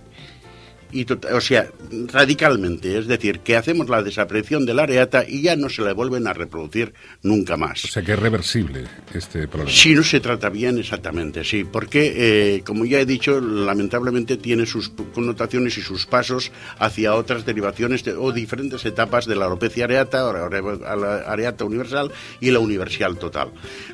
y 0.92 1.04
tota- 1.04 1.34
o 1.34 1.40
sea, 1.40 1.68
radicalmente, 2.12 2.98
es 2.98 3.06
decir, 3.06 3.40
que 3.40 3.56
hacemos 3.56 3.88
la 3.88 4.02
desaparición 4.02 4.66
de 4.66 4.74
la 4.74 4.82
areata 4.84 5.24
y 5.26 5.42
ya 5.42 5.56
no 5.56 5.68
se 5.68 5.82
la 5.82 5.92
vuelven 5.94 6.26
a 6.26 6.32
reproducir 6.32 6.92
nunca 7.22 7.56
más. 7.56 7.84
O 7.84 7.88
sea 7.88 8.02
que 8.02 8.12
es 8.12 8.18
reversible 8.18 8.84
este 9.14 9.48
problema. 9.48 9.70
Si 9.70 9.94
no 9.94 10.02
se 10.02 10.20
trata 10.20 10.48
bien, 10.50 10.78
exactamente, 10.78 11.44
sí, 11.44 11.64
porque, 11.64 12.12
eh, 12.56 12.62
como 12.64 12.84
ya 12.84 13.00
he 13.00 13.06
dicho, 13.06 13.40
lamentablemente 13.40 14.36
tiene 14.36 14.66
sus 14.66 14.90
connotaciones 15.14 15.76
y 15.78 15.82
sus 15.82 16.06
pasos 16.06 16.52
hacia 16.78 17.14
otras 17.14 17.44
derivaciones 17.46 18.04
de- 18.04 18.12
o 18.14 18.32
diferentes 18.32 18.84
etapas 18.84 19.26
de 19.26 19.36
la 19.36 19.46
alopecia 19.46 19.84
areata, 19.84 20.32
la 20.32 20.96
la 20.96 21.16
areata 21.26 21.64
universal 21.64 22.10
y 22.40 22.50
la 22.50 22.58
universal 22.58 23.18
total. 23.18 23.50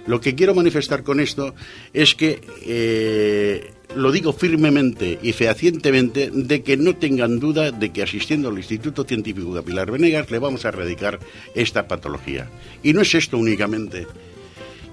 Lo 0.07 0.21
que 0.21 0.35
quiero 0.35 0.55
manifestar 0.55 1.03
con 1.03 1.21
esto 1.21 1.55
es 1.93 2.15
que 2.15 2.41
eh, 2.67 3.73
lo 3.94 4.12
digo 4.12 4.33
firmemente 4.33 5.18
y 5.22 5.33
fehacientemente 5.33 6.31
de 6.33 6.62
que 6.62 6.77
no 6.77 6.96
tengan 6.96 7.40
duda 7.40 7.70
de 7.72 7.90
que 7.90 8.03
asistiendo 8.03 8.48
al 8.48 8.59
Instituto 8.59 9.05
Científico 9.05 9.55
Capilar 9.55 9.90
Venegas 9.90 10.31
le 10.31 10.38
vamos 10.38 10.64
a 10.64 10.68
erradicar 10.68 11.18
esta 11.55 11.88
patología. 11.88 12.51
Y 12.83 12.92
no 12.92 13.01
es 13.01 13.14
esto 13.14 13.38
únicamente. 13.38 14.07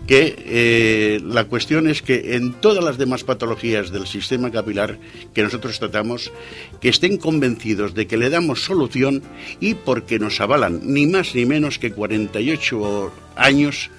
que 0.08 0.36
eh, 0.46 1.20
la 1.26 1.46
cuestión 1.46 1.90
es 1.90 2.04
que 2.04 2.36
en 2.36 2.54
todas 2.54 2.84
las 2.84 3.00
demás 3.00 3.24
patologías 3.24 3.90
del 3.90 4.06
sistema 4.06 4.52
capilar 4.52 5.00
que 5.34 5.42
nosotros 5.42 5.80
tratamos, 5.80 6.32
que 6.80 6.90
estén 6.90 7.18
convencidos 7.18 7.96
de 7.96 8.06
que 8.06 8.18
le 8.18 8.30
damos 8.30 8.64
solución 8.64 9.24
y 9.60 9.74
porque 9.74 10.20
nos 10.20 10.40
avalan 10.42 10.82
ni 10.84 11.08
más 11.08 11.34
ni 11.34 11.48
menos 11.48 11.80
que 11.80 11.92
48 11.92 13.12
años 13.36 13.90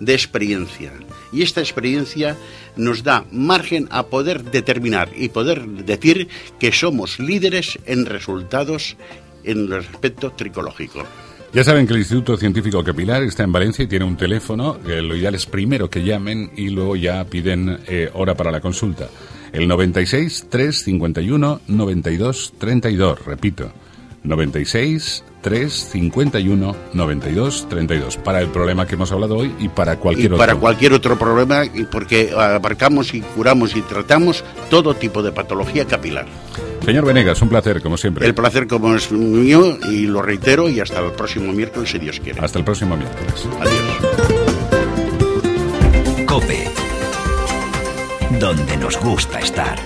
de 0.00 0.14
experiencia. 0.14 0.92
Y 1.32 1.42
esta 1.42 1.60
experiencia 1.60 2.36
nos 2.76 3.02
da 3.02 3.24
margen 3.30 3.88
a 3.90 4.06
poder 4.06 4.44
determinar 4.44 5.10
y 5.16 5.28
poder 5.28 5.66
decir 5.66 6.28
que 6.58 6.72
somos 6.72 7.18
líderes 7.18 7.78
en 7.86 8.06
resultados 8.06 8.96
en 9.44 9.66
el 9.66 9.72
aspecto 9.74 10.32
tricológico. 10.32 11.04
Ya 11.52 11.64
saben 11.64 11.86
que 11.86 11.94
el 11.94 12.00
Instituto 12.00 12.36
Científico 12.36 12.84
Capilar 12.84 13.22
está 13.22 13.44
en 13.44 13.52
Valencia 13.52 13.84
y 13.84 13.86
tiene 13.86 14.04
un 14.04 14.16
teléfono. 14.16 14.78
lo 14.84 15.16
ideal 15.16 15.34
es 15.34 15.46
primero 15.46 15.88
que 15.88 16.04
llamen 16.04 16.50
y 16.56 16.68
luego 16.68 16.96
ya 16.96 17.24
piden 17.24 17.78
eh, 17.86 18.10
hora 18.12 18.34
para 18.34 18.50
la 18.50 18.60
consulta. 18.60 19.08
El 19.52 19.66
96 19.68 20.48
351 20.50 21.60
92 21.68 22.54
32. 22.58 23.24
Repito, 23.24 23.72
96 24.24 25.24
351 25.46 26.76
92 26.92 27.68
32 27.68 28.16
para 28.16 28.40
el 28.40 28.48
problema 28.48 28.84
que 28.84 28.96
hemos 28.96 29.12
hablado 29.12 29.36
hoy 29.36 29.54
y 29.60 29.68
para 29.68 29.94
cualquier 29.96 30.24
y 30.24 30.26
otro. 30.26 30.38
para 30.38 30.56
cualquier 30.56 30.92
otro 30.92 31.16
problema 31.16 31.64
y 31.64 31.84
porque 31.84 32.32
abarcamos 32.36 33.14
y 33.14 33.20
curamos 33.20 33.76
y 33.76 33.82
tratamos 33.82 34.42
todo 34.70 34.94
tipo 34.94 35.22
de 35.22 35.30
patología 35.30 35.84
capilar. 35.84 36.26
Señor 36.84 37.04
Venegas, 37.04 37.40
un 37.42 37.48
placer 37.48 37.80
como 37.80 37.96
siempre. 37.96 38.26
El 38.26 38.34
placer 38.34 38.66
como 38.66 38.96
es 38.96 39.12
mío 39.12 39.78
y 39.88 40.08
lo 40.08 40.20
reitero 40.20 40.68
y 40.68 40.80
hasta 40.80 40.98
el 40.98 41.12
próximo 41.12 41.52
miércoles 41.52 41.90
si 41.90 42.00
Dios 42.00 42.18
quiere. 42.18 42.40
Hasta 42.40 42.58
el 42.58 42.64
próximo 42.64 42.96
miércoles. 42.96 43.46
Adiós. 43.60 43.82
Cope. 46.26 46.64
Donde 48.40 48.76
nos 48.78 48.98
gusta 48.98 49.38
estar. 49.38 49.78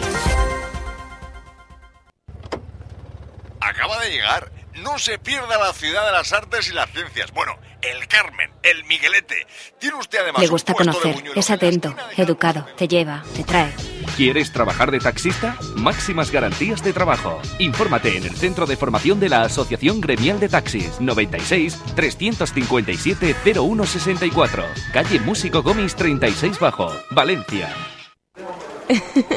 Se 5.00 5.18
pierda 5.18 5.58
la 5.58 5.72
ciudad 5.72 6.04
de 6.06 6.12
las 6.12 6.32
artes 6.32 6.68
y 6.68 6.74
las 6.74 6.90
ciencias. 6.90 7.32
Bueno, 7.32 7.56
el 7.80 8.06
Carmen, 8.06 8.50
el 8.62 8.84
Miguelete. 8.84 9.46
Tiene 9.78 9.96
usted 9.96 10.18
además 10.18 10.42
Le 10.42 10.48
un 10.48 10.52
gusta 10.52 10.72
de 10.72 10.76
conocer, 10.76 11.24
es 11.34 11.50
atento, 11.50 11.94
educado, 12.18 12.66
te 12.76 12.86
lleva, 12.86 13.24
te 13.34 13.42
trae. 13.42 13.72
¿Quieres 14.16 14.52
trabajar 14.52 14.90
de 14.90 15.00
taxista? 15.00 15.56
Máximas 15.76 16.30
garantías 16.30 16.84
de 16.84 16.92
trabajo. 16.92 17.40
Infórmate 17.58 18.18
en 18.18 18.24
el 18.24 18.36
Centro 18.36 18.66
de 18.66 18.76
Formación 18.76 19.20
de 19.20 19.30
la 19.30 19.42
Asociación 19.42 20.02
Gremial 20.02 20.38
de 20.38 20.50
Taxis 20.50 21.00
96 21.00 21.78
357 21.96 23.34
0164. 23.42 24.64
Calle 24.92 25.20
Músico 25.20 25.62
Gómez 25.62 25.96
36 25.96 26.58
Bajo, 26.58 26.92
Valencia. 27.10 27.74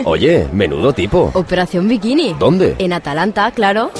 Oye, 0.03 0.49
menudo 0.51 0.91
tipo. 0.91 1.31
Operación 1.35 1.87
Bikini. 1.87 2.33
¿Dónde? 2.33 2.75
En 2.79 2.91
Atalanta, 2.91 3.51
claro. 3.51 3.91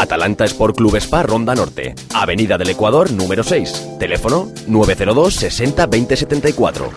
Atalanta 0.00 0.44
Sport 0.44 0.76
Club 0.76 0.96
Spa 0.96 1.24
Ronda 1.24 1.54
Norte, 1.54 1.94
Avenida 2.14 2.56
del 2.56 2.70
Ecuador 2.70 3.10
número 3.10 3.42
6. 3.42 3.98
Teléfono 3.98 4.48
902 4.68 5.34
60 5.34 5.86
20 5.86 6.16
74. 6.16 6.90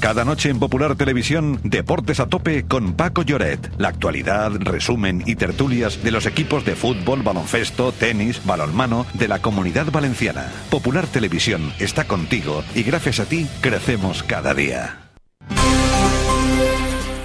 Cada 0.00 0.24
noche 0.24 0.50
en 0.50 0.58
Popular 0.58 0.94
Televisión, 0.94 1.60
Deportes 1.62 2.20
a 2.20 2.26
tope 2.26 2.66
con 2.66 2.94
Paco 2.94 3.22
Lloret. 3.22 3.70
La 3.76 3.88
actualidad, 3.88 4.52
resumen 4.60 5.22
y 5.26 5.34
tertulias 5.36 6.02
de 6.02 6.10
los 6.10 6.26
equipos 6.26 6.64
de 6.64 6.76
fútbol, 6.76 7.22
baloncesto, 7.22 7.92
tenis, 7.92 8.40
balonmano 8.44 9.04
de 9.14 9.28
la 9.28 9.40
comunidad 9.40 9.90
valenciana. 9.90 10.50
Popular 10.70 11.06
Televisión 11.06 11.72
está 11.78 12.04
contigo 12.04 12.62
y 12.74 12.82
gracias 12.82 13.20
a 13.20 13.26
ti 13.26 13.46
crecemos 13.60 14.22
cada 14.22 14.54
día. 14.54 15.06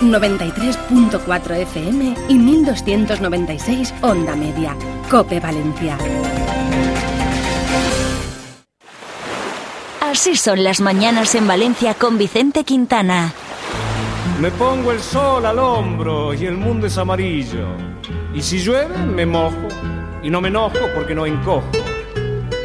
93.4 0.01 1.55
FM 1.61 2.15
y 2.27 2.33
1296 2.35 3.93
Onda 4.01 4.35
Media. 4.35 4.75
Cope 5.09 5.39
Valencia. 5.39 5.97
Así 10.01 10.35
son 10.35 10.63
las 10.63 10.81
mañanas 10.81 11.35
en 11.35 11.47
Valencia 11.47 11.93
con 11.93 12.17
Vicente 12.17 12.63
Quintana. 12.63 13.33
Me 14.41 14.51
pongo 14.51 14.91
el 14.91 14.99
sol 14.99 15.45
al 15.45 15.57
hombro 15.59 16.33
y 16.33 16.45
el 16.45 16.57
mundo 16.57 16.87
es 16.87 16.97
amarillo. 16.97 17.67
Y 18.33 18.41
si 18.41 18.59
llueve, 18.59 18.97
me 18.97 19.25
mojo. 19.25 19.67
Y 20.23 20.29
no 20.29 20.41
me 20.41 20.49
enojo 20.49 20.79
porque 20.93 21.15
no 21.15 21.25
encojo. 21.25 21.69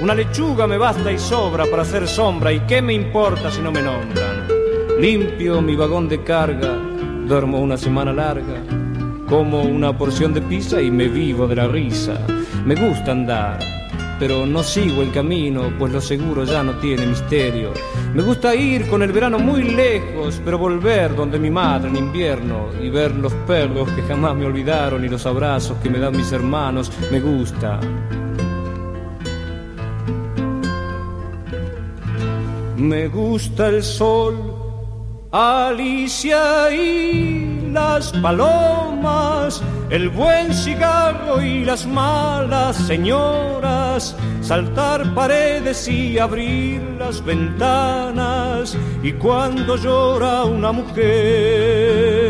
Una 0.00 0.14
lechuga 0.14 0.66
me 0.66 0.76
basta 0.76 1.12
y 1.12 1.18
sobra 1.18 1.66
para 1.66 1.82
hacer 1.82 2.08
sombra. 2.08 2.52
¿Y 2.52 2.60
qué 2.60 2.82
me 2.82 2.94
importa 2.94 3.50
si 3.50 3.60
no 3.60 3.70
me 3.70 3.82
nombran? 3.82 4.48
Limpio 4.98 5.62
mi 5.62 5.76
vagón 5.76 6.08
de 6.08 6.22
carga, 6.24 6.78
duermo 7.26 7.60
una 7.60 7.76
semana 7.76 8.12
larga. 8.12 8.62
Como 9.28 9.62
una 9.62 9.96
porción 9.96 10.32
de 10.32 10.40
pizza 10.40 10.80
y 10.80 10.90
me 10.90 11.08
vivo 11.08 11.46
de 11.48 11.56
la 11.56 11.66
risa. 11.66 12.18
Me 12.64 12.74
gusta 12.74 13.12
andar, 13.12 13.58
pero 14.18 14.46
no 14.46 14.62
sigo 14.62 15.02
el 15.02 15.10
camino, 15.12 15.72
pues 15.78 15.92
lo 15.92 16.00
seguro 16.00 16.44
ya 16.44 16.62
no 16.62 16.74
tiene 16.74 17.06
misterio. 17.06 17.72
Me 18.14 18.22
gusta 18.22 18.54
ir 18.54 18.86
con 18.88 19.02
el 19.02 19.12
verano 19.12 19.38
muy 19.38 19.62
lejos, 19.62 20.40
pero 20.44 20.58
volver 20.58 21.14
donde 21.14 21.38
mi 21.38 21.50
madre 21.50 21.88
en 21.88 21.96
invierno 21.96 22.68
y 22.80 22.88
ver 22.88 23.14
los 23.14 23.32
perros 23.46 23.88
que 23.90 24.02
jamás 24.02 24.36
me 24.36 24.46
olvidaron 24.46 25.04
y 25.04 25.08
los 25.08 25.26
abrazos 25.26 25.76
que 25.78 25.90
me 25.90 25.98
dan 25.98 26.16
mis 26.16 26.30
hermanos. 26.32 26.90
Me 27.10 27.20
gusta. 27.20 27.80
Me 32.76 33.08
gusta 33.08 33.68
el 33.68 33.82
sol, 33.82 34.55
Alicia 35.32 36.70
y 36.70 37.70
las 37.72 38.12
palomas, 38.12 39.62
el 39.90 40.08
buen 40.08 40.54
cigarro 40.54 41.42
y 41.42 41.64
las 41.64 41.84
malas 41.86 42.76
señoras, 42.76 44.16
saltar 44.40 45.14
paredes 45.14 45.88
y 45.88 46.18
abrir 46.18 46.80
las 46.98 47.24
ventanas, 47.24 48.76
y 49.02 49.12
cuando 49.12 49.76
llora 49.76 50.44
una 50.44 50.72
mujer, 50.72 52.25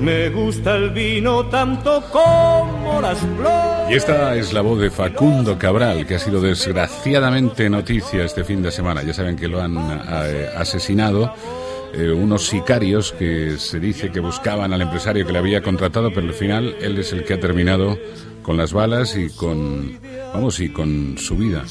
me 0.00 0.28
gusta 0.30 0.76
el 0.76 0.90
vino 0.90 1.46
tanto 1.46 2.02
como 2.10 3.00
las 3.00 3.18
flores. 3.18 3.90
Y 3.90 3.94
esta 3.94 4.34
es 4.34 4.52
la 4.52 4.60
voz 4.60 4.80
de 4.80 4.90
Facundo 4.90 5.58
Cabral, 5.58 6.06
que 6.06 6.14
ha 6.14 6.18
sido 6.18 6.40
desgraciadamente 6.40 7.68
noticia 7.68 8.24
este 8.24 8.44
fin 8.44 8.62
de 8.62 8.70
semana. 8.70 9.02
Ya 9.02 9.12
saben 9.12 9.36
que 9.36 9.48
lo 9.48 9.60
han 9.60 9.76
eh, 9.76 10.48
asesinado 10.56 11.34
eh, 11.92 12.10
unos 12.10 12.46
sicarios 12.46 13.12
que 13.12 13.56
se 13.58 13.80
dice 13.80 14.10
que 14.10 14.20
buscaban 14.20 14.72
al 14.72 14.82
empresario 14.82 15.26
que 15.26 15.32
le 15.32 15.38
había 15.38 15.60
contratado, 15.60 16.12
pero 16.14 16.26
al 16.28 16.34
final 16.34 16.76
él 16.80 16.98
es 16.98 17.12
el 17.12 17.24
que 17.24 17.34
ha 17.34 17.40
terminado 17.40 17.98
con 18.42 18.56
las 18.56 18.72
balas 18.72 19.16
y 19.16 19.28
con, 19.28 19.98
vamos, 20.32 20.60
y 20.60 20.70
con 20.70 21.18
su 21.18 21.36
vida. 21.36 21.64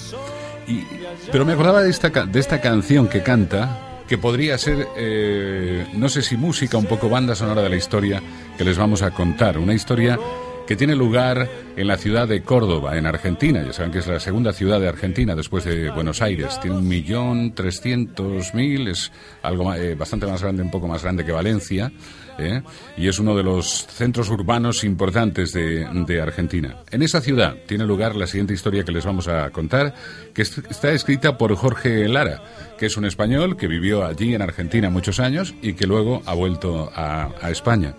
Y, 0.67 0.83
pero 1.31 1.45
me 1.45 1.53
acordaba 1.53 1.81
de 1.81 1.89
esta, 1.89 2.09
de 2.09 2.39
esta 2.39 2.59
canción 2.59 3.07
que 3.07 3.23
canta, 3.23 3.88
que 4.09 4.17
podría 4.17 4.57
ser, 4.57 4.87
eh, 4.97 5.85
no 5.93 6.09
sé 6.09 6.23
si 6.23 6.35
música, 6.35 6.77
un 6.77 6.87
poco 6.87 7.09
banda 7.09 7.35
sonora 7.35 7.61
de 7.61 7.69
la 7.69 7.75
historia 7.75 8.21
que 8.57 8.63
les 8.63 8.75
vamos 8.75 9.03
a 9.03 9.11
contar. 9.11 9.59
Una 9.59 9.75
historia 9.75 10.19
que 10.65 10.75
tiene 10.75 10.95
lugar 10.95 11.47
en 11.77 11.87
la 11.87 11.95
ciudad 11.95 12.27
de 12.27 12.41
Córdoba, 12.41 12.97
en 12.97 13.05
Argentina. 13.05 13.63
Ya 13.63 13.71
saben 13.71 13.91
que 13.91 13.99
es 13.99 14.07
la 14.07 14.19
segunda 14.19 14.51
ciudad 14.51 14.79
de 14.79 14.87
Argentina 14.87 15.35
después 15.35 15.63
de 15.63 15.91
Buenos 15.91 16.23
Aires. 16.23 16.59
Tiene 16.59 16.77
un 16.77 16.87
millón 16.87 17.53
trescientos 17.53 18.53
mil, 18.55 18.87
es 18.87 19.11
algo 19.43 19.73
eh, 19.75 19.93
bastante 19.93 20.25
más 20.25 20.41
grande, 20.41 20.63
un 20.63 20.71
poco 20.71 20.87
más 20.87 21.03
grande 21.03 21.23
que 21.23 21.31
Valencia, 21.31 21.91
¿eh? 22.39 22.63
y 22.97 23.08
es 23.08 23.19
uno 23.19 23.36
de 23.36 23.43
los 23.43 23.86
centros 23.88 24.30
urbanos 24.30 24.84
importantes 24.84 25.54
de, 25.54 26.21
Argentina. 26.21 26.78
En 26.91 27.02
esa 27.02 27.21
ciudad 27.21 27.56
tiene 27.67 27.86
lugar 27.86 28.15
la 28.15 28.28
siguiente 28.28 28.54
historia 28.54 28.84
que 28.84 28.91
les 28.91 29.06
vamos 29.06 29.28
a 29.28 29.49
contar, 29.52 29.93
que 30.34 30.41
es- 30.41 30.58
está 30.69 30.91
escrita 30.91 31.38
por 31.38 31.56
Jorge 31.56 32.08
Lara, 32.08 32.41
que 32.78 32.86
es 32.88 32.97
un 32.97 33.06
español 33.06 33.58
que 33.58 33.67
vivió 33.67 34.06
allí 34.06 34.34
en 34.34 34.41
Argentina 34.41 34.89
muchos 34.89 35.19
años 35.19 35.54
y 35.62 35.73
que 35.73 35.86
luego 35.88 36.21
ha 36.25 36.34
vuelto 36.34 36.91
a 36.95 37.49
España. 37.49 37.93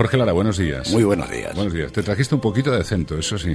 Jorge 0.00 0.16
Lara, 0.16 0.32
buenos 0.32 0.56
días. 0.56 0.90
Muy 0.92 1.04
buenos 1.04 1.28
días. 1.28 1.54
Buenos 1.54 1.74
días. 1.74 1.92
Te 1.92 2.02
trajiste 2.02 2.34
un 2.34 2.40
poquito 2.40 2.70
de 2.70 2.80
acento, 2.80 3.18
eso 3.18 3.36
sí. 3.36 3.54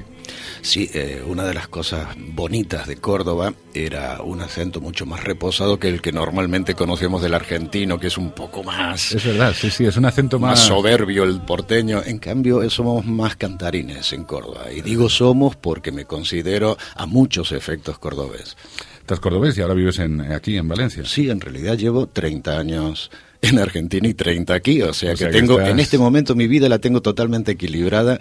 Sí, 0.62 0.88
eh, 0.94 1.24
una 1.26 1.44
de 1.44 1.56
las 1.56 1.68
cosas 1.68 2.10
bonitas 2.16 2.86
de 2.86 2.98
Córdoba 2.98 3.56
era 3.74 4.22
un 4.22 4.42
acento 4.42 4.80
mucho 4.80 5.08
más 5.08 5.24
reposado 5.24 5.80
que 5.80 5.90
el 5.90 6.04
que 6.04 6.12
normalmente 6.12 6.76
conocemos 6.76 7.24
del 7.24 7.34
argentino, 7.34 8.00
que 8.00 8.06
es 8.08 8.18
un 8.20 8.30
poco 8.30 8.64
más, 8.64 9.14
Es 9.14 9.26
verdad, 9.26 9.56
sí, 9.60 9.72
sí, 9.72 9.86
es 9.86 9.98
un 9.98 10.06
acento 10.06 10.38
más 10.38 10.52
más... 10.52 10.68
soberbio 10.68 11.24
el 11.24 11.42
porteño. 11.42 12.04
En 12.06 12.20
cambio, 12.20 12.62
eh, 12.62 12.70
somos 12.70 13.04
más 13.08 13.36
cantarines 13.38 14.14
en 14.14 14.24
Córdoba. 14.24 14.72
Y 14.72 14.84
digo 14.84 15.10
somos 15.10 15.56
porque 15.56 15.92
me 15.92 16.06
considero 16.06 16.78
a 16.94 17.08
muchos 17.08 17.54
efectos 17.54 17.98
cordobés. 17.98 18.56
Estás 19.00 19.20
cordobés 19.20 19.58
y 19.58 19.62
ahora 19.62 19.74
vives 19.74 19.98
en, 19.98 20.22
aquí, 20.32 20.58
en 20.58 20.68
Valencia. 20.68 21.06
Sí, 21.06 21.28
en 21.28 21.42
realidad 21.42 21.76
llevo 21.76 22.06
30 22.06 22.56
años 22.56 23.10
en 23.50 23.60
Argentina 23.60 24.08
y 24.08 24.14
30 24.14 24.54
aquí. 24.54 24.82
O 24.82 24.94
sea 24.94 25.12
O 25.12 25.14
que 25.14 25.18
sea 25.18 25.30
que 25.32 25.38
tengo, 25.40 25.54
estás- 25.60 25.70
en 25.72 25.80
este 25.80 25.98
momento 25.98 26.36
mi 26.36 26.48
vida 26.48 26.70
la 26.70 26.80
tengo 26.80 27.02
totalmente 27.02 27.54
equilibrada 27.54 28.20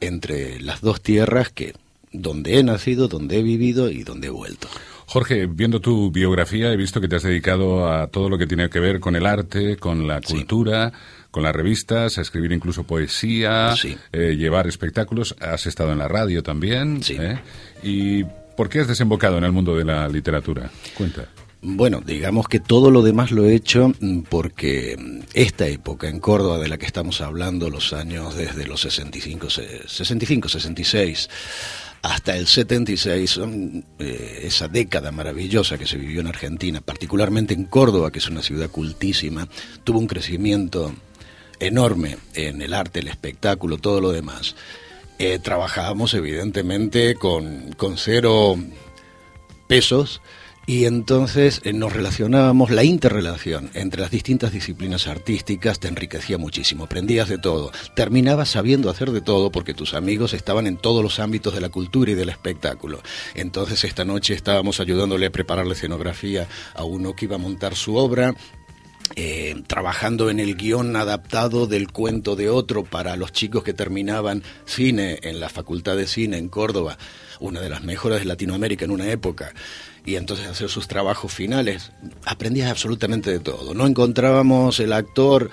entre 0.00 0.60
las 0.60 0.80
dos 0.80 1.00
tierras 1.00 1.50
que 1.50 1.74
donde 2.12 2.58
he 2.58 2.62
nacido, 2.62 3.08
donde 3.08 3.38
he 3.38 3.42
vivido 3.42 3.90
y 3.90 4.02
donde 4.04 4.28
he 4.28 4.30
vuelto. 4.30 4.68
Jorge, 5.06 5.46
viendo 5.46 5.80
tu 5.80 6.10
biografía, 6.10 6.72
he 6.72 6.76
visto 6.76 7.00
que 7.00 7.08
te 7.08 7.16
has 7.16 7.22
dedicado 7.24 7.92
a 7.92 8.06
todo 8.06 8.28
lo 8.30 8.38
que 8.38 8.46
tiene 8.46 8.70
que 8.70 8.80
ver 8.80 9.00
con 9.00 9.16
el 9.16 9.26
arte, 9.26 9.76
con 9.76 10.06
la 10.06 10.20
cultura, 10.20 10.92
con 11.30 11.42
las 11.42 11.54
revistas, 11.54 12.16
a 12.16 12.20
escribir 12.22 12.52
incluso 12.52 12.84
poesía, 12.84 13.74
eh, 14.12 14.36
llevar 14.36 14.66
espectáculos. 14.66 15.34
Has 15.40 15.66
estado 15.66 15.92
en 15.92 15.98
la 15.98 16.08
radio 16.08 16.42
también. 16.42 17.00
¿eh? 17.10 17.38
¿Y 17.82 18.24
por 18.56 18.68
qué 18.68 18.80
has 18.80 18.88
desembocado 18.88 19.36
en 19.38 19.44
el 19.44 19.52
mundo 19.52 19.76
de 19.76 19.84
la 19.84 20.08
literatura? 20.08 20.70
Cuenta. 20.96 21.26
Bueno, 21.66 22.02
digamos 22.04 22.46
que 22.46 22.60
todo 22.60 22.90
lo 22.90 23.00
demás 23.00 23.30
lo 23.30 23.46
he 23.46 23.54
hecho 23.54 23.90
mm, 23.98 24.20
porque 24.28 24.98
mm, 24.98 25.20
esta 25.32 25.66
época 25.66 26.10
en 26.10 26.20
Córdoba 26.20 26.58
de 26.58 26.68
la 26.68 26.76
que 26.76 26.84
estamos 26.84 27.22
hablando, 27.22 27.70
los 27.70 27.94
años 27.94 28.36
desde 28.36 28.66
los 28.66 28.82
65, 28.82 29.48
65 29.48 30.48
66 30.50 31.30
hasta 32.02 32.36
el 32.36 32.48
76, 32.48 33.40
eh, 33.98 34.40
esa 34.42 34.68
década 34.68 35.10
maravillosa 35.10 35.78
que 35.78 35.86
se 35.86 35.96
vivió 35.96 36.20
en 36.20 36.26
Argentina, 36.26 36.82
particularmente 36.82 37.54
en 37.54 37.64
Córdoba, 37.64 38.12
que 38.12 38.18
es 38.18 38.28
una 38.28 38.42
ciudad 38.42 38.68
cultísima, 38.68 39.48
tuvo 39.84 40.00
un 40.00 40.06
crecimiento 40.06 40.94
enorme 41.60 42.18
en 42.34 42.60
el 42.60 42.74
arte, 42.74 43.00
el 43.00 43.08
espectáculo, 43.08 43.78
todo 43.78 44.02
lo 44.02 44.12
demás. 44.12 44.54
Eh, 45.18 45.38
trabajábamos 45.38 46.12
evidentemente 46.12 47.14
con, 47.14 47.72
con 47.72 47.96
cero 47.96 48.58
pesos 49.66 50.20
y 50.66 50.86
entonces 50.86 51.60
eh, 51.64 51.72
nos 51.72 51.92
relacionábamos, 51.92 52.70
la 52.70 52.84
interrelación 52.84 53.70
entre 53.74 54.00
las 54.00 54.10
distintas 54.10 54.52
disciplinas 54.52 55.06
artísticas 55.06 55.78
te 55.78 55.88
enriquecía 55.88 56.38
muchísimo, 56.38 56.84
aprendías 56.84 57.28
de 57.28 57.38
todo, 57.38 57.70
terminabas 57.94 58.48
sabiendo 58.48 58.90
hacer 58.90 59.10
de 59.10 59.20
todo 59.20 59.50
porque 59.50 59.74
tus 59.74 59.94
amigos 59.94 60.32
estaban 60.32 60.66
en 60.66 60.76
todos 60.76 61.02
los 61.02 61.18
ámbitos 61.18 61.54
de 61.54 61.60
la 61.60 61.68
cultura 61.68 62.12
y 62.12 62.14
del 62.14 62.30
espectáculo. 62.30 63.02
Entonces 63.34 63.84
esta 63.84 64.04
noche 64.04 64.34
estábamos 64.34 64.80
ayudándole 64.80 65.26
a 65.26 65.32
preparar 65.32 65.66
la 65.66 65.74
escenografía 65.74 66.48
a 66.74 66.84
uno 66.84 67.14
que 67.14 67.26
iba 67.26 67.36
a 67.36 67.38
montar 67.38 67.74
su 67.74 67.96
obra, 67.96 68.34
eh, 69.16 69.62
trabajando 69.66 70.30
en 70.30 70.40
el 70.40 70.56
guion 70.56 70.96
adaptado 70.96 71.66
del 71.66 71.92
cuento 71.92 72.36
de 72.36 72.48
otro 72.48 72.84
para 72.84 73.16
los 73.16 73.32
chicos 73.32 73.62
que 73.62 73.74
terminaban 73.74 74.42
cine 74.64 75.18
en 75.22 75.40
la 75.40 75.50
Facultad 75.50 75.96
de 75.96 76.06
Cine 76.06 76.38
en 76.38 76.48
Córdoba, 76.48 76.96
una 77.38 77.60
de 77.60 77.68
las 77.68 77.84
mejores 77.84 78.20
de 78.20 78.24
Latinoamérica 78.24 78.86
en 78.86 78.90
una 78.90 79.10
época 79.10 79.52
y 80.04 80.16
entonces 80.16 80.46
hacer 80.46 80.68
sus 80.68 80.88
trabajos 80.88 81.32
finales. 81.32 81.92
Aprendías 82.24 82.70
absolutamente 82.70 83.30
de 83.30 83.40
todo. 83.40 83.74
No 83.74 83.86
encontrábamos 83.86 84.80
el 84.80 84.92
actor 84.92 85.50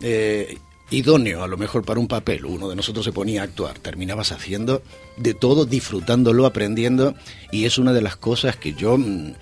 eh, 0.00 0.58
idóneo 0.90 1.42
a 1.42 1.48
lo 1.48 1.56
mejor 1.56 1.84
para 1.84 2.00
un 2.00 2.08
papel. 2.08 2.44
Uno 2.46 2.68
de 2.68 2.76
nosotros 2.76 3.04
se 3.04 3.12
ponía 3.12 3.42
a 3.42 3.44
actuar. 3.44 3.78
Terminabas 3.78 4.32
haciendo 4.32 4.82
de 5.16 5.34
todo, 5.34 5.66
disfrutándolo, 5.66 6.46
aprendiendo. 6.46 7.14
Y 7.52 7.66
es 7.66 7.78
una 7.78 7.92
de 7.92 8.02
las 8.02 8.16
cosas 8.16 8.56
que 8.56 8.72
yo 8.72 8.96
mm, 8.96 9.34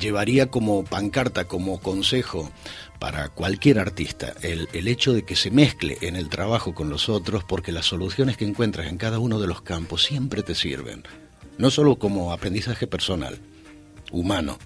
llevaría 0.00 0.46
como 0.50 0.84
pancarta, 0.84 1.44
como 1.44 1.78
consejo 1.80 2.50
para 2.98 3.28
cualquier 3.28 3.78
artista, 3.78 4.32
el, 4.40 4.70
el, 4.72 4.88
hecho 4.88 5.12
de 5.12 5.22
que 5.22 5.36
se 5.36 5.50
mezcle 5.50 5.98
en 6.00 6.16
el 6.16 6.30
trabajo 6.30 6.74
con 6.74 6.88
los 6.88 7.10
otros, 7.10 7.44
porque 7.44 7.70
las 7.70 7.84
soluciones 7.84 8.38
que 8.38 8.46
encuentras 8.46 8.86
en 8.86 8.96
cada 8.96 9.18
uno 9.18 9.38
de 9.38 9.46
los 9.46 9.60
campos 9.60 10.02
siempre 10.02 10.42
te 10.42 10.54
sirven, 10.54 11.02
no 11.58 11.70
solo 11.70 11.96
como 11.96 12.32
aprendizaje 12.32 12.86
personal, 12.86 13.38
humano, 14.12 14.58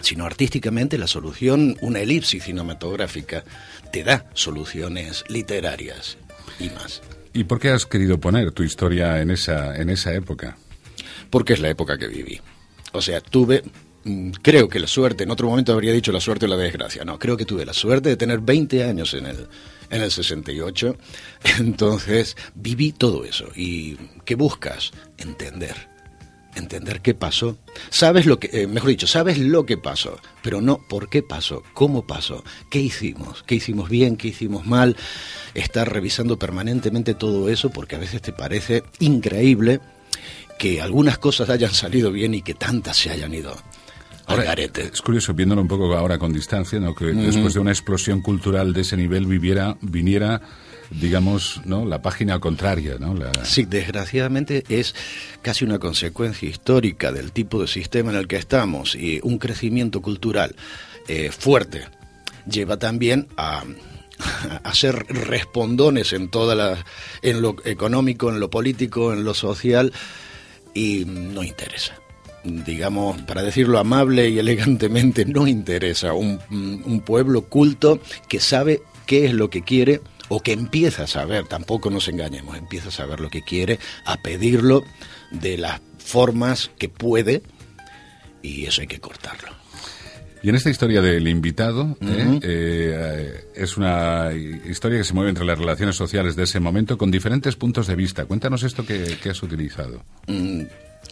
sino 0.00 0.24
artísticamente 0.24 0.98
la 0.98 1.06
solución, 1.06 1.76
una 1.80 2.00
elipsis 2.00 2.44
cinematográfica, 2.44 3.44
te 3.92 4.04
da 4.04 4.26
soluciones 4.34 5.24
literarias 5.28 6.16
y 6.58 6.70
más. 6.70 7.02
¿Y 7.32 7.44
por 7.44 7.60
qué 7.60 7.70
has 7.70 7.86
querido 7.86 8.18
poner 8.18 8.50
tu 8.52 8.62
historia 8.62 9.20
en 9.20 9.30
esa, 9.30 9.76
en 9.76 9.90
esa 9.90 10.12
época? 10.14 10.56
Porque 11.30 11.52
es 11.52 11.60
la 11.60 11.68
época 11.68 11.96
que 11.96 12.08
viví. 12.08 12.40
O 12.92 13.00
sea, 13.00 13.20
tuve, 13.20 13.62
mm, 14.04 14.30
creo 14.42 14.68
que 14.68 14.80
la 14.80 14.88
suerte, 14.88 15.24
en 15.24 15.30
otro 15.30 15.48
momento 15.48 15.72
habría 15.72 15.92
dicho 15.92 16.10
la 16.10 16.20
suerte 16.20 16.46
o 16.46 16.48
la 16.48 16.56
desgracia, 16.56 17.04
no, 17.04 17.18
creo 17.18 17.36
que 17.36 17.44
tuve 17.44 17.64
la 17.64 17.72
suerte 17.72 18.08
de 18.08 18.16
tener 18.16 18.40
20 18.40 18.82
años 18.84 19.14
en 19.14 19.26
el, 19.26 19.46
en 19.90 20.02
el 20.02 20.10
68, 20.10 20.96
entonces 21.60 22.36
viví 22.54 22.92
todo 22.92 23.24
eso. 23.24 23.48
¿Y 23.54 23.96
qué 24.24 24.34
buscas? 24.34 24.90
Entender 25.18 25.90
entender 26.54 27.00
qué 27.00 27.14
pasó. 27.14 27.58
Sabes 27.90 28.26
lo 28.26 28.38
que, 28.38 28.50
eh, 28.52 28.66
mejor 28.66 28.90
dicho, 28.90 29.06
sabes 29.06 29.38
lo 29.38 29.66
que 29.66 29.76
pasó, 29.76 30.18
pero 30.42 30.60
no 30.60 30.78
por 30.78 31.08
qué 31.08 31.22
pasó, 31.22 31.62
cómo 31.74 32.06
pasó, 32.06 32.44
qué 32.70 32.80
hicimos, 32.80 33.42
qué 33.44 33.56
hicimos 33.56 33.88
bien, 33.88 34.16
qué 34.16 34.28
hicimos 34.28 34.66
mal. 34.66 34.96
Estar 35.54 35.92
revisando 35.92 36.38
permanentemente 36.38 37.14
todo 37.14 37.48
eso 37.48 37.70
porque 37.70 37.96
a 37.96 37.98
veces 37.98 38.22
te 38.22 38.32
parece 38.32 38.82
increíble 38.98 39.80
que 40.58 40.80
algunas 40.80 41.18
cosas 41.18 41.48
hayan 41.50 41.72
salido 41.72 42.12
bien 42.12 42.34
y 42.34 42.42
que 42.42 42.54
tantas 42.54 42.96
se 42.96 43.10
hayan 43.10 43.32
ido. 43.32 43.56
Ahora, 44.26 44.52
es 44.52 45.02
curioso, 45.02 45.34
viéndolo 45.34 45.62
un 45.62 45.66
poco 45.66 45.92
ahora 45.96 46.16
con 46.16 46.32
distancia, 46.32 46.78
¿no? 46.78 46.94
que 46.94 47.06
después 47.06 47.54
de 47.54 47.60
una 47.60 47.72
explosión 47.72 48.20
cultural 48.20 48.72
de 48.72 48.82
ese 48.82 48.96
nivel 48.96 49.26
viviera, 49.26 49.76
viniera 49.80 50.40
digamos, 50.90 51.60
¿no? 51.64 51.84
la 51.84 52.02
página 52.02 52.38
contraria. 52.38 52.96
¿no? 52.98 53.14
Sí, 53.44 53.64
desgraciadamente 53.64 54.64
es 54.68 54.94
casi 55.42 55.64
una 55.64 55.78
consecuencia 55.78 56.48
histórica 56.48 57.12
del 57.12 57.32
tipo 57.32 57.60
de 57.60 57.68
sistema 57.68 58.10
en 58.10 58.16
el 58.16 58.28
que 58.28 58.36
estamos 58.36 58.94
y 58.94 59.20
un 59.22 59.38
crecimiento 59.38 60.02
cultural 60.02 60.54
eh, 61.08 61.30
fuerte 61.30 61.86
lleva 62.48 62.78
también 62.78 63.28
a, 63.36 63.62
ser 64.72 65.06
respondones 65.08 66.12
en 66.12 66.28
toda 66.30 66.54
la, 66.54 66.84
en 67.22 67.42
lo 67.42 67.56
económico, 67.64 68.30
en 68.30 68.40
lo 68.40 68.50
político, 68.50 69.12
en 69.12 69.24
lo 69.24 69.34
social 69.34 69.92
y 70.74 71.04
no 71.06 71.42
interesa 71.42 71.94
digamos, 72.42 73.20
para 73.22 73.42
decirlo 73.42 73.78
amable 73.78 74.30
y 74.30 74.38
elegantemente, 74.38 75.24
no 75.24 75.46
interesa 75.46 76.14
un, 76.14 76.38
pueblo 77.04 77.42
culto 77.42 78.00
que 78.28 78.40
sabe 78.40 78.82
qué 79.06 79.26
es 79.26 79.34
lo 79.34 79.50
que 79.50 79.62
quiere 79.62 80.00
o 80.30 80.40
que 80.40 80.52
empieza 80.52 81.02
a 81.02 81.06
saber, 81.06 81.46
tampoco 81.46 81.90
nos 81.90 82.08
engañemos, 82.08 82.56
empieza 82.56 82.88
a 82.88 82.92
saber 82.92 83.20
lo 83.20 83.28
que 83.28 83.42
quiere, 83.42 83.78
a 84.06 84.16
pedirlo 84.16 84.84
de 85.30 85.58
las 85.58 85.82
formas 85.98 86.70
que 86.78 86.88
puede 86.88 87.42
y 88.40 88.64
eso 88.64 88.80
hay 88.80 88.86
que 88.86 89.00
cortarlo. 89.00 89.50
Y 90.42 90.48
en 90.48 90.54
esta 90.54 90.70
historia 90.70 91.02
del 91.02 91.28
invitado, 91.28 91.98
¿eh? 92.00 92.40
Eh, 92.42 93.44
es 93.54 93.76
una 93.76 94.30
historia 94.32 94.98
que 94.98 95.04
se 95.04 95.12
mueve 95.12 95.28
entre 95.28 95.44
las 95.44 95.58
relaciones 95.58 95.96
sociales 95.96 96.34
de 96.34 96.44
ese 96.44 96.60
momento 96.60 96.96
con 96.96 97.10
diferentes 97.10 97.56
puntos 97.56 97.86
de 97.88 97.94
vista. 97.94 98.24
Cuéntanos 98.24 98.62
esto 98.62 98.86
que, 98.86 99.18
has 99.28 99.42
utilizado. 99.42 100.02
Mm, 100.28 100.62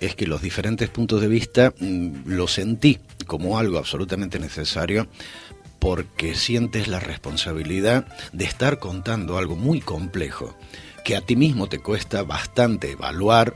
es 0.00 0.14
que 0.14 0.26
los 0.26 0.40
diferentes 0.40 0.88
puntos 0.88 1.20
de 1.20 1.28
vista 1.28 1.74
mm, 1.78 2.26
lo 2.26 2.48
sentí 2.48 2.98
como 3.26 3.59
algo 3.59 3.76
absolutamente 3.76 4.38
necesario 4.38 5.09
porque 5.79 6.35
sientes 6.35 6.88
la 6.88 7.01
responsabilidad 7.01 8.07
de 8.33 8.45
estar 8.45 8.79
contando 8.79 9.38
algo 9.38 9.57
muy 9.57 9.81
complejo, 9.81 10.57
que 11.05 11.17
a 11.17 11.21
ti 11.21 11.37
mismo 11.37 11.69
te 11.69 11.79
cuesta 11.79 12.23
bastante 12.23 12.93
evaluar, 12.93 13.55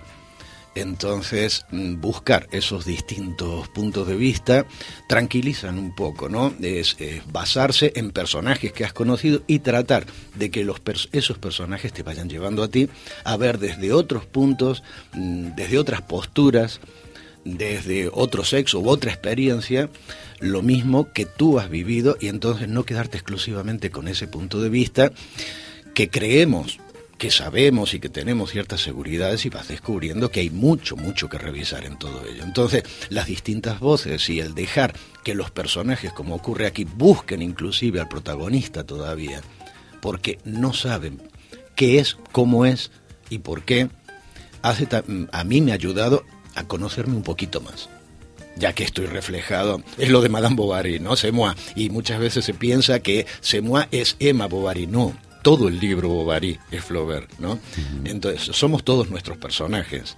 entonces 0.74 1.66
mm, 1.70 2.00
buscar 2.00 2.48
esos 2.50 2.84
distintos 2.84 3.68
puntos 3.68 4.06
de 4.08 4.16
vista 4.16 4.66
tranquilizan 5.06 5.78
un 5.78 5.94
poco, 5.94 6.28
¿no? 6.28 6.54
Es, 6.62 6.96
basarse 7.30 7.92
en 7.96 8.10
personajes 8.10 8.72
que 8.72 8.84
has 8.84 8.92
conocido 8.92 9.42
y 9.46 9.58
tratar 9.58 10.06
de 10.34 10.50
que 10.50 10.66
esos 11.12 11.38
personajes 11.38 11.92
te 11.92 12.02
vayan 12.02 12.30
llevando 12.30 12.62
a 12.62 12.68
ti 12.68 12.88
a 13.24 13.36
ver 13.36 13.58
desde 13.58 13.92
otros 13.92 14.24
puntos, 14.24 14.82
mm, 15.12 15.54
desde 15.56 15.78
otras 15.78 16.02
posturas, 16.02 16.80
desde 17.44 18.08
otro 18.12 18.44
sexo 18.44 18.80
u 18.80 18.88
otra 18.88 19.10
experiencia, 19.10 19.90
lo 20.42 20.60
mismo 20.60 21.12
que 21.12 21.24
tú 21.24 21.58
has 21.58 21.70
vivido 21.70 22.16
y 22.20 22.26
entonces 22.26 22.68
no 22.68 22.84
quedarte 22.84 23.16
exclusivamente 23.16 23.90
con 23.90 24.08
ese 24.08 24.26
punto 24.26 24.60
de 24.60 24.68
vista 24.68 25.12
que 25.94 26.10
creemos 26.10 26.78
que 27.16 27.30
sabemos 27.30 27.94
y 27.94 28.00
que 28.00 28.08
tenemos 28.08 28.50
ciertas 28.50 28.80
seguridades 28.80 29.46
y 29.46 29.48
vas 29.48 29.68
descubriendo 29.68 30.32
que 30.32 30.40
hay 30.40 30.50
mucho, 30.50 30.96
mucho 30.96 31.28
que 31.28 31.38
revisar 31.38 31.84
en 31.84 31.96
todo 31.96 32.26
ello. 32.26 32.42
Entonces, 32.42 32.82
las 33.10 33.28
distintas 33.28 33.78
voces 33.78 34.28
y 34.28 34.40
el 34.40 34.56
dejar 34.56 34.94
que 35.22 35.36
los 35.36 35.52
personajes, 35.52 36.12
como 36.12 36.34
ocurre 36.34 36.66
aquí, 36.66 36.82
busquen 36.82 37.40
inclusive 37.40 38.00
al 38.00 38.08
protagonista 38.08 38.82
todavía, 38.82 39.40
porque 40.00 40.38
no 40.44 40.72
saben 40.72 41.22
qué 41.76 42.00
es, 42.00 42.16
cómo 42.32 42.66
es 42.66 42.90
y 43.30 43.38
por 43.38 43.62
qué, 43.62 43.88
hace 44.62 44.88
a 45.30 45.44
mí 45.44 45.60
me 45.60 45.70
ha 45.70 45.76
ayudado 45.76 46.24
a 46.56 46.64
conocerme 46.66 47.14
un 47.14 47.22
poquito 47.22 47.60
más 47.60 47.88
ya 48.56 48.72
que 48.72 48.84
estoy 48.84 49.06
reflejado, 49.06 49.82
es 49.98 50.10
lo 50.10 50.20
de 50.20 50.28
Madame 50.28 50.56
Bovary, 50.56 51.00
¿no? 51.00 51.16
Semois. 51.16 51.54
Y 51.76 51.90
muchas 51.90 52.20
veces 52.20 52.44
se 52.44 52.54
piensa 52.54 53.00
que 53.00 53.26
Semois 53.40 53.86
es 53.90 54.16
Emma 54.18 54.46
Bovary. 54.46 54.86
No, 54.86 55.16
todo 55.42 55.68
el 55.68 55.78
libro 55.78 56.08
Bovary 56.08 56.58
es 56.70 56.84
Flaubert, 56.84 57.30
¿no? 57.38 57.58
Entonces, 58.04 58.56
somos 58.56 58.84
todos 58.84 59.10
nuestros 59.10 59.38
personajes. 59.38 60.16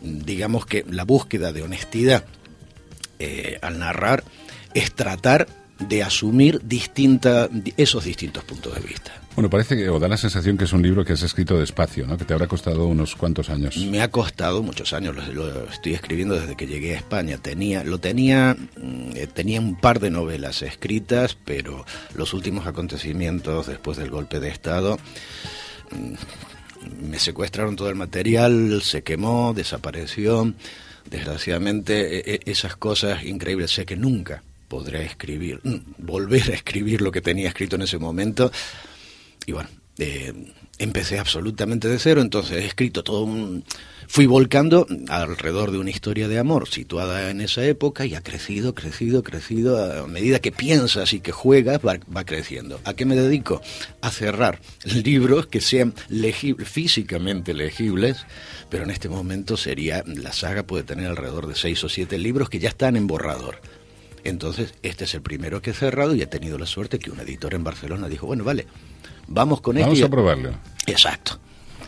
Digamos 0.00 0.66
que 0.66 0.84
la 0.88 1.04
búsqueda 1.04 1.52
de 1.52 1.62
honestidad 1.62 2.24
eh, 3.18 3.58
al 3.62 3.78
narrar 3.78 4.24
es 4.74 4.92
tratar 4.92 5.46
de 5.78 6.02
asumir 6.02 6.60
distinta, 6.64 7.48
esos 7.76 8.04
distintos 8.04 8.44
puntos 8.44 8.74
de 8.74 8.80
vista. 8.80 9.12
Bueno, 9.34 9.48
parece 9.48 9.76
que, 9.76 9.88
o 9.88 9.98
da 9.98 10.08
la 10.08 10.18
sensación 10.18 10.58
que 10.58 10.64
es 10.64 10.72
un 10.74 10.82
libro 10.82 11.06
que 11.06 11.14
has 11.14 11.22
escrito 11.22 11.58
despacio, 11.58 12.06
¿no? 12.06 12.18
Que 12.18 12.24
te 12.26 12.34
habrá 12.34 12.46
costado 12.46 12.86
unos 12.86 13.16
cuantos 13.16 13.48
años. 13.48 13.78
Me 13.78 14.02
ha 14.02 14.10
costado 14.10 14.62
muchos 14.62 14.92
años, 14.92 15.16
lo, 15.16 15.32
lo 15.32 15.68
estoy 15.70 15.94
escribiendo 15.94 16.38
desde 16.38 16.54
que 16.54 16.66
llegué 16.66 16.94
a 16.94 16.98
España. 16.98 17.38
Tenía, 17.38 17.82
lo 17.82 17.98
tenía, 17.98 18.54
mm, 18.76 19.16
eh, 19.16 19.26
tenía 19.32 19.58
un 19.60 19.76
par 19.76 20.00
de 20.00 20.10
novelas 20.10 20.60
escritas, 20.60 21.34
pero 21.46 21.86
los 22.14 22.34
últimos 22.34 22.66
acontecimientos 22.66 23.68
después 23.68 23.96
del 23.96 24.10
golpe 24.10 24.38
de 24.38 24.50
Estado 24.50 24.98
mm, 25.92 27.08
me 27.08 27.18
secuestraron 27.18 27.74
todo 27.74 27.88
el 27.88 27.94
material, 27.96 28.82
se 28.82 29.02
quemó, 29.02 29.54
desapareció. 29.54 30.52
Desgraciadamente, 31.10 32.18
e- 32.18 32.34
e- 32.34 32.50
esas 32.50 32.76
cosas 32.76 33.24
increíbles, 33.24 33.70
sé 33.70 33.86
que 33.86 33.96
nunca 33.96 34.42
podré 34.68 35.04
escribir, 35.06 35.58
mm, 35.64 35.76
volver 35.98 36.50
a 36.50 36.54
escribir 36.54 37.00
lo 37.00 37.10
que 37.10 37.22
tenía 37.22 37.48
escrito 37.48 37.76
en 37.76 37.82
ese 37.82 37.96
momento. 37.98 38.52
Y 39.46 39.52
bueno, 39.52 39.68
eh, 39.98 40.32
empecé 40.78 41.18
absolutamente 41.18 41.88
de 41.88 41.98
cero, 41.98 42.20
entonces 42.20 42.58
he 42.58 42.66
escrito 42.66 43.04
todo 43.04 43.24
un... 43.24 43.64
Fui 44.08 44.26
volcando 44.26 44.86
alrededor 45.08 45.70
de 45.70 45.78
una 45.78 45.88
historia 45.88 46.28
de 46.28 46.38
amor 46.38 46.68
situada 46.68 47.30
en 47.30 47.40
esa 47.40 47.64
época 47.64 48.04
y 48.04 48.14
ha 48.14 48.20
crecido, 48.20 48.74
crecido, 48.74 49.22
crecido. 49.22 50.02
A 50.02 50.06
medida 50.06 50.38
que 50.38 50.52
piensas 50.52 51.14
y 51.14 51.20
que 51.20 51.32
juegas, 51.32 51.78
va, 51.78 51.98
va 52.14 52.24
creciendo. 52.24 52.78
¿A 52.84 52.92
qué 52.92 53.06
me 53.06 53.16
dedico? 53.16 53.62
A 54.02 54.10
cerrar 54.10 54.60
libros 54.84 55.46
que 55.46 55.62
sean 55.62 55.94
legibles, 56.10 56.68
físicamente 56.68 57.54
legibles, 57.54 58.26
pero 58.68 58.84
en 58.84 58.90
este 58.90 59.08
momento 59.08 59.56
sería, 59.56 60.02
la 60.06 60.32
saga 60.32 60.64
puede 60.64 60.84
tener 60.84 61.06
alrededor 61.06 61.46
de 61.46 61.54
seis 61.54 61.82
o 61.84 61.88
siete 61.88 62.18
libros 62.18 62.50
que 62.50 62.58
ya 62.58 62.68
están 62.68 62.96
en 62.96 63.06
borrador. 63.06 63.60
Entonces, 64.24 64.74
este 64.82 65.04
es 65.04 65.14
el 65.14 65.22
primero 65.22 65.62
que 65.62 65.70
he 65.70 65.74
cerrado 65.74 66.14
y 66.14 66.22
he 66.22 66.26
tenido 66.26 66.58
la 66.58 66.66
suerte 66.66 66.98
que 66.98 67.10
un 67.10 67.20
editor 67.20 67.54
en 67.54 67.64
Barcelona 67.64 68.08
dijo, 68.08 68.26
bueno, 68.26 68.44
vale, 68.44 68.66
vamos 69.28 69.60
con 69.60 69.76
Vamos 69.76 69.94
este. 69.94 70.06
a 70.06 70.10
probarlo. 70.10 70.50
Exacto. 70.86 71.38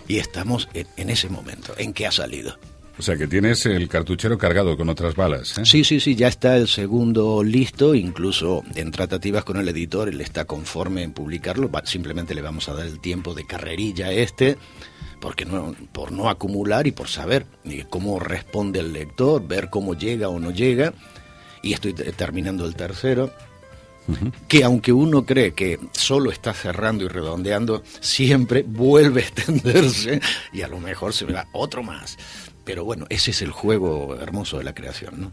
Y 0.08 0.18
estamos 0.18 0.68
en, 0.74 0.86
en 0.96 1.10
ese 1.10 1.28
momento, 1.28 1.74
en 1.78 1.92
que 1.92 2.06
ha 2.06 2.12
salido. 2.12 2.58
O 2.96 3.02
sea, 3.02 3.16
que 3.16 3.26
tienes 3.26 3.66
el 3.66 3.88
cartuchero 3.88 4.38
cargado 4.38 4.76
con 4.76 4.88
otras 4.88 5.16
balas, 5.16 5.58
¿eh? 5.58 5.64
Sí, 5.64 5.82
sí, 5.82 5.98
sí, 5.98 6.14
ya 6.14 6.28
está 6.28 6.56
el 6.56 6.68
segundo 6.68 7.42
listo, 7.42 7.92
incluso 7.96 8.62
en 8.76 8.92
tratativas 8.92 9.42
con 9.42 9.56
el 9.56 9.68
editor, 9.68 10.08
él 10.08 10.20
está 10.20 10.44
conforme 10.44 11.02
en 11.02 11.12
publicarlo, 11.12 11.68
va- 11.68 11.84
simplemente 11.84 12.36
le 12.36 12.42
vamos 12.42 12.68
a 12.68 12.74
dar 12.74 12.86
el 12.86 13.00
tiempo 13.00 13.34
de 13.34 13.46
carrerilla 13.46 14.06
a 14.06 14.12
este, 14.12 14.56
porque 15.20 15.44
no, 15.44 15.74
por 15.90 16.12
no 16.12 16.28
acumular 16.30 16.86
y 16.86 16.92
por 16.92 17.08
saber 17.08 17.46
eh, 17.64 17.84
cómo 17.90 18.20
responde 18.20 18.78
el 18.78 18.92
lector, 18.92 19.44
ver 19.44 19.70
cómo 19.70 19.94
llega 19.94 20.28
o 20.28 20.38
no 20.38 20.52
llega, 20.52 20.92
y 21.64 21.72
estoy 21.72 21.94
te- 21.94 22.12
terminando 22.12 22.64
el 22.64 22.76
tercero, 22.76 23.32
que 24.48 24.64
aunque 24.64 24.92
uno 24.92 25.24
cree 25.24 25.52
que 25.52 25.78
solo 25.92 26.30
está 26.30 26.52
cerrando 26.52 27.04
y 27.04 27.08
redondeando, 27.08 27.82
siempre 28.00 28.64
vuelve 28.66 29.22
a 29.22 29.24
extenderse 29.28 30.20
y 30.52 30.62
a 30.62 30.68
lo 30.68 30.80
mejor 30.80 31.12
se 31.12 31.24
verá 31.24 31.48
otro 31.52 31.82
más. 31.82 32.16
Pero 32.64 32.84
bueno, 32.84 33.04
ese 33.10 33.30
es 33.30 33.42
el 33.42 33.50
juego 33.50 34.16
hermoso 34.18 34.56
de 34.56 34.64
la 34.64 34.74
creación, 34.74 35.20
¿no? 35.20 35.32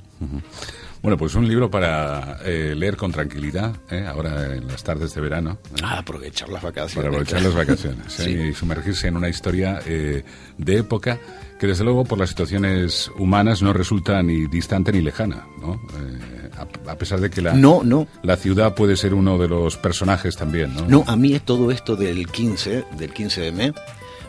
Bueno, 1.01 1.17
pues 1.17 1.33
un 1.33 1.47
libro 1.47 1.71
para 1.71 2.37
eh, 2.43 2.75
leer 2.75 2.95
con 2.95 3.11
tranquilidad, 3.11 3.75
¿eh? 3.89 4.05
ahora 4.05 4.53
en 4.53 4.67
las 4.67 4.83
tardes 4.83 5.15
de 5.15 5.21
verano. 5.21 5.57
¿eh? 5.75 5.81
Ah, 5.81 5.99
aprovechar 5.99 6.49
las 6.49 6.61
vacaciones. 6.61 6.95
Para 6.95 7.07
aprovechar 7.07 7.41
las 7.41 7.55
vacaciones 7.55 8.19
¿eh? 8.19 8.23
Sí. 8.25 8.31
y 8.31 8.53
sumergirse 8.53 9.07
en 9.07 9.15
una 9.15 9.29
historia 9.29 9.79
eh, 9.85 10.23
de 10.57 10.77
época 10.77 11.19
que 11.59 11.67
desde 11.67 11.83
luego 11.83 12.03
por 12.03 12.19
las 12.19 12.29
situaciones 12.29 13.09
humanas 13.17 13.61
no 13.61 13.71
resulta 13.71 14.21
ni 14.21 14.47
distante 14.47 14.91
ni 14.91 15.01
lejana, 15.01 15.47
¿no? 15.59 15.79
A, 16.87 16.95
pesar 16.95 17.19
de 17.19 17.29
que 17.29 17.41
la, 17.41 17.53
No, 17.53 17.81
no. 17.83 18.07
la 18.23 18.37
ciudad 18.37 18.75
puede 18.75 18.95
ser 18.95 19.13
uno 19.13 19.37
de 19.37 19.47
los 19.47 19.77
personajes 19.77 20.35
también, 20.35 20.73
¿no? 20.75 20.87
No, 20.87 21.03
a 21.07 21.15
mí 21.15 21.39
todo 21.39 21.71
esto 21.71 21.95
del 21.95 22.27
15, 22.27 22.85
del 22.97 23.13
15 23.13 23.41
de 23.41 23.51
mes, 23.51 23.71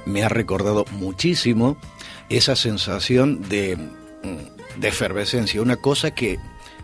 me 0.07 0.23
ha 0.23 0.29
recordado 0.29 0.85
muchísimo 0.93 1.77
esa 2.29 2.57
sensación 2.57 3.49
de, 3.49 3.77
mm, 3.77 4.81
de 4.81 4.89
efervescencia, 4.89 5.61
una 5.61 5.77
cosa 5.77 6.13
que, 6.13 6.39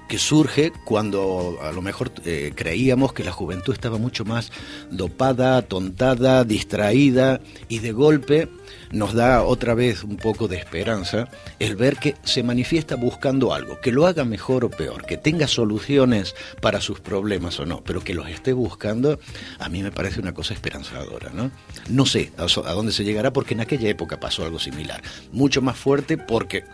que 0.08 0.18
surge 0.18 0.72
cuando 0.84 1.58
a 1.62 1.70
lo 1.72 1.82
mejor 1.82 2.10
eh, 2.24 2.52
creíamos 2.54 3.12
que 3.12 3.24
la 3.24 3.32
juventud 3.32 3.72
estaba 3.72 3.98
mucho 3.98 4.24
más 4.24 4.50
dopada, 4.90 5.62
tontada, 5.62 6.44
distraída 6.44 7.40
y 7.68 7.78
de 7.80 7.92
golpe 7.92 8.48
nos 8.90 9.14
da 9.14 9.42
otra 9.42 9.74
vez 9.74 10.04
un 10.04 10.16
poco 10.16 10.48
de 10.48 10.56
esperanza 10.56 11.28
el 11.58 11.76
ver 11.76 11.96
que 11.96 12.16
se 12.24 12.42
manifiesta 12.42 12.96
buscando 12.96 13.52
algo, 13.52 13.80
que 13.80 13.92
lo 13.92 14.06
haga 14.06 14.24
mejor 14.24 14.64
o 14.64 14.70
peor, 14.70 15.04
que 15.04 15.16
tenga 15.16 15.46
soluciones 15.46 16.34
para 16.60 16.80
sus 16.80 17.00
problemas 17.00 17.58
o 17.60 17.66
no, 17.66 17.82
pero 17.82 18.02
que 18.02 18.14
los 18.14 18.28
esté 18.28 18.52
buscando, 18.52 19.18
a 19.58 19.68
mí 19.68 19.82
me 19.82 19.92
parece 19.92 20.20
una 20.20 20.34
cosa 20.34 20.54
esperanzadora, 20.54 21.30
¿no? 21.32 21.50
No 21.88 22.06
sé 22.06 22.32
a, 22.36 22.72
dónde 22.72 22.92
se 22.92 23.04
llegará 23.04 23.32
porque 23.32 23.54
en 23.54 23.60
aquella 23.60 23.88
época 23.88 24.20
pasó 24.20 24.44
algo 24.44 24.58
similar, 24.58 25.02
mucho 25.32 25.62
más 25.62 25.76
fuerte 25.76 26.16
porque 26.16 26.64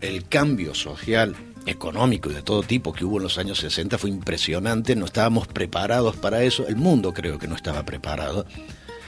el 0.00 0.28
cambio 0.28 0.74
social 0.74 1.34
económico 1.66 2.30
y 2.30 2.34
de 2.34 2.42
todo 2.42 2.62
tipo 2.62 2.92
que 2.92 3.04
hubo 3.04 3.16
en 3.16 3.24
los 3.24 3.38
años 3.38 3.58
60 3.58 3.98
fue 3.98 4.10
impresionante, 4.10 4.94
no 4.94 5.04
estábamos 5.04 5.48
preparados 5.48 6.16
para 6.16 6.42
eso, 6.42 6.66
el 6.68 6.76
mundo 6.76 7.12
creo 7.12 7.38
que 7.38 7.48
no 7.48 7.56
estaba 7.56 7.84
preparado. 7.84 8.46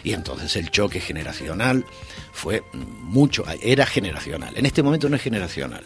Y 0.04 0.12
entonces 0.12 0.56
el 0.56 0.70
choque 0.70 1.00
generacional 1.00 1.84
fue 2.32 2.62
mucho, 2.72 3.44
era 3.62 3.86
generacional. 3.86 4.56
En 4.56 4.66
este 4.66 4.82
momento 4.82 5.08
no 5.08 5.16
es 5.16 5.22
generacional. 5.22 5.82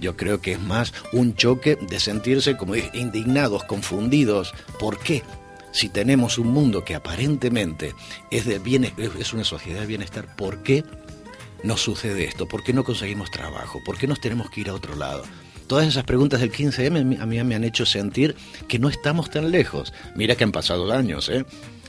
Yo 0.00 0.16
creo 0.16 0.40
que 0.40 0.52
es 0.52 0.60
más 0.60 0.92
un 1.12 1.34
choque 1.34 1.76
de 1.76 2.00
sentirse 2.00 2.56
como 2.56 2.74
indignados, 2.76 3.64
confundidos. 3.64 4.54
¿Por 4.78 4.98
qué? 4.98 5.22
Si 5.72 5.88
tenemos 5.88 6.38
un 6.38 6.48
mundo 6.48 6.84
que 6.84 6.94
aparentemente 6.94 7.94
es, 8.30 8.44
de 8.44 8.58
bien, 8.58 8.84
es 8.84 9.32
una 9.32 9.44
sociedad 9.44 9.80
de 9.80 9.86
bienestar, 9.86 10.36
¿por 10.36 10.62
qué 10.62 10.84
nos 11.62 11.80
sucede 11.80 12.26
esto? 12.26 12.46
¿Por 12.46 12.62
qué 12.62 12.72
no 12.72 12.84
conseguimos 12.84 13.30
trabajo? 13.30 13.80
¿Por 13.84 13.98
qué 13.98 14.06
nos 14.06 14.20
tenemos 14.20 14.50
que 14.50 14.60
ir 14.60 14.68
a 14.68 14.74
otro 14.74 14.94
lado? 14.94 15.24
Todas 15.66 15.86
esas 15.86 16.04
preguntas 16.04 16.40
del 16.40 16.52
15M 16.52 17.20
a 17.20 17.26
mí 17.26 17.42
me 17.42 17.54
han 17.54 17.64
hecho 17.64 17.86
sentir 17.86 18.36
que 18.68 18.78
no 18.78 18.88
estamos 18.88 19.30
tan 19.30 19.50
lejos. 19.50 19.94
Mira 20.14 20.36
que 20.36 20.44
han 20.44 20.52
pasado 20.52 20.92
años, 20.92 21.28
¿eh? 21.30 21.46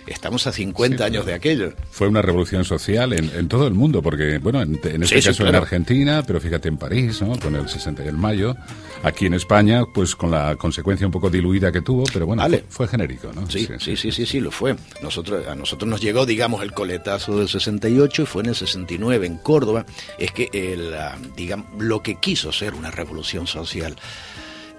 Estamos 0.08 0.46
a 0.48 0.52
50 0.52 1.04
años 1.04 1.26
de 1.26 1.34
aquello. 1.34 1.74
Fue 1.89 2.08
una 2.08 2.22
revolución 2.22 2.63
social 2.63 3.13
en, 3.13 3.30
en 3.36 3.48
todo 3.48 3.68
el 3.68 3.74
mundo, 3.74 4.02
porque, 4.04 4.38
bueno, 4.38 4.62
en, 4.62 4.80
en 4.84 5.04
este 5.04 5.22
Sí, 5.22 5.28
caso 5.30 5.44
en 5.44 5.50
claro. 5.50 5.63
Argentina, 5.63 6.24
pero 6.26 6.39
fíjate 6.39 6.68
en 6.70 6.78
París, 6.78 7.22
¿no? 7.22 7.38
Con 7.39 7.56
el 7.56 7.68
60 7.68 8.04
de 8.04 8.12
mayo. 8.12 8.56
Aquí 9.04 9.26
en 9.26 9.34
España, 9.34 9.84
pues 9.94 10.15
con 10.15 10.32
la 10.32 10.56
consecuencia 10.56 11.06
un 11.08 11.12
poco 11.12 11.30
diluida 11.30 11.72
que 11.72 11.82
tuvo, 11.82 12.04
pero 12.13 12.26
bueno, 12.26 12.41
Vale. 12.44 12.60
fue, 12.70 12.86
fue 12.86 12.88
genérico, 12.88 13.32
¿no? 13.34 13.50
Sí, 13.50 13.68
sí, 13.80 13.96
sí, 13.98 14.12
sí, 14.12 14.26
sí, 14.26 14.39
lo 14.39 14.52
fue. 14.52 14.76
Nosotros, 15.02 15.48
a 15.48 15.56
nosotros 15.56 15.89
nos 15.89 16.02
llegó, 16.02 16.26
digamos, 16.26 16.62
el 16.63 16.72
coletazo 16.74 17.38
del 17.39 17.50
68 17.50 18.22
y 18.24 18.26
fue 18.26 18.44
en 18.44 18.50
el 18.50 18.56
69 18.56 19.26
en 19.26 19.38
Córdoba. 19.38 19.86
Es 20.20 20.32
que, 20.32 20.50
el, 20.54 20.94
ah, 20.94 21.18
digamos, 21.36 21.68
lo 21.80 22.02
que 22.04 22.15
quiso 22.15 22.52
ser 22.52 22.74
una 22.74 22.91
revolución 22.91 23.48
social 23.48 23.96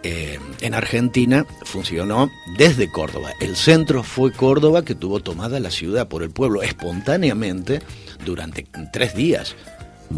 eh, 0.09 0.39
en 0.61 0.75
Argentina 0.75 1.45
funcionó 1.65 2.31
desde 2.57 2.91
Córdoba. 2.91 3.33
El 3.41 3.57
centro 3.57 4.03
fue 4.03 4.33
Córdoba 4.33 4.85
que 4.85 4.95
tuvo 4.95 5.21
tomada 5.21 5.59
la 5.61 5.71
ciudad 5.71 6.07
por 6.09 6.23
el 6.23 6.31
pueblo 6.31 6.63
espontáneamente 6.63 7.81
durante 8.25 8.67
tres 8.93 9.15
días, 9.17 9.57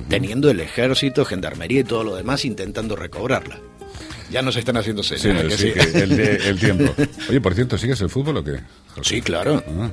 teniendo 0.08 0.50
el 0.50 0.60
ejército, 0.60 1.24
gendarmería 1.24 1.80
y 1.80 1.84
todo 1.84 2.04
lo 2.04 2.16
demás 2.16 2.44
intentando 2.44 2.96
recobrarla. 2.96 3.58
Ya 4.30 4.42
nos 4.42 4.56
están 4.56 4.76
haciendo 4.76 5.02
señas. 5.02 5.24
¿a 5.44 5.48
que 5.48 5.56
sí, 5.56 5.68
sí? 5.68 5.72
que 5.72 5.98
el, 6.00 6.16
de- 6.16 6.36
el 6.50 6.58
tiempo. 6.60 6.94
Oye, 7.30 7.40
por 7.40 7.54
cierto, 7.54 7.78
¿sigues 7.78 7.98
el 8.02 8.10
fútbol 8.10 8.36
o 8.36 8.44
qué? 8.44 8.60
Sí, 9.02 9.22
claro. 9.22 9.62
Ah. 9.66 9.90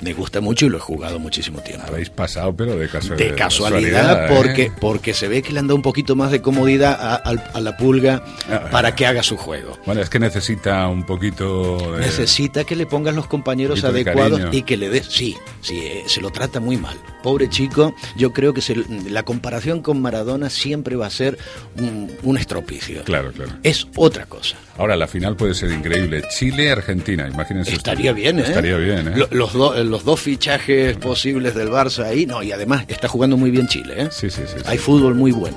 Me 0.00 0.12
gusta 0.14 0.40
mucho 0.40 0.66
y 0.66 0.68
lo 0.70 0.78
he 0.78 0.80
jugado 0.80 1.18
muchísimo 1.18 1.60
tiempo. 1.60 1.84
Habéis 1.88 2.10
pasado, 2.10 2.54
pero 2.56 2.76
de, 2.76 2.88
casu- 2.88 3.16
De 3.16 3.34
casualidad, 3.34 4.24
¿eh? 4.26 4.34
porque, 4.34 4.72
porque 4.80 5.14
se 5.14 5.28
ve 5.28 5.42
que 5.42 5.52
le 5.52 5.58
han 5.60 5.66
dado 5.66 5.76
un 5.76 5.82
poquito 5.82 6.16
más 6.16 6.30
de 6.30 6.40
comodidad 6.40 7.20
a, 7.24 7.60
la 7.60 7.76
pulga 7.76 8.24
para 8.70 8.94
que 8.94 9.06
haga 9.06 9.22
su 9.22 9.36
juego. 9.36 9.78
Bueno, 9.86 10.00
es 10.00 10.08
que 10.10 10.18
necesita 10.18 10.88
un 10.88 11.04
poquito... 11.04 11.92
de- 11.96 12.00
Necesita 12.00 12.64
que 12.64 12.76
le 12.76 12.86
pongan 12.86 13.14
los 13.16 13.26
compañeros 13.26 13.84
adecuados 13.84 14.40
y 14.52 14.62
que 14.62 14.76
le 14.76 14.88
dé. 14.88 15.02
Sí, 15.02 15.36
sí, 15.60 15.78
eh, 15.80 16.04
se 16.06 16.20
lo 16.20 16.30
trata 16.30 16.60
muy 16.60 16.76
mal. 16.76 16.96
Pobre 17.22 17.48
chico, 17.48 17.94
yo 18.16 18.32
creo 18.32 18.54
que 18.54 18.62
se- 18.62 18.76
la 19.08 19.22
comparación 19.22 19.82
con 19.82 20.00
Maradona 20.00 20.48
siempre 20.50 20.96
va 20.96 21.06
a 21.06 21.10
ser 21.10 21.38
un, 21.76 22.10
un 22.22 22.38
estropicio. 22.38 23.04
Claro, 23.04 23.32
claro. 23.32 23.52
Es 23.62 23.86
otra 23.96 24.26
cosa. 24.26 24.56
Ahora, 24.80 24.96
la 24.96 25.06
final 25.06 25.36
puede 25.36 25.52
ser 25.54 25.70
increíble. 25.72 26.22
Chile-Argentina, 26.36 27.28
imagínense. 27.32 27.72
Estaría 27.74 28.12
bien, 28.14 28.38
¿eh? 28.38 28.44
Estaría 28.46 28.76
bien, 28.78 29.08
¿eh? 29.08 29.12
Lo- 29.14 29.28
Los, 29.30 29.52
do- 29.52 29.74
eh, 29.76 29.84
los 29.84 30.04
dos 30.04 30.18
fichajes 30.20 30.96
posibles 30.96 31.54
del 31.54 31.68
Barça 31.68 32.04
ahí, 32.06 32.24
no, 32.26 32.42
y 32.42 32.50
además 32.50 32.86
está 32.88 33.06
jugando 33.06 33.36
muy 33.36 33.50
bien 33.50 33.68
Chile, 33.68 33.94
¿eh? 34.04 34.08
Sí, 34.10 34.30
sí, 34.30 34.40
sí. 34.46 34.56
Hay 34.64 34.78
fútbol 34.78 35.14
muy 35.14 35.32
bueno. 35.32 35.56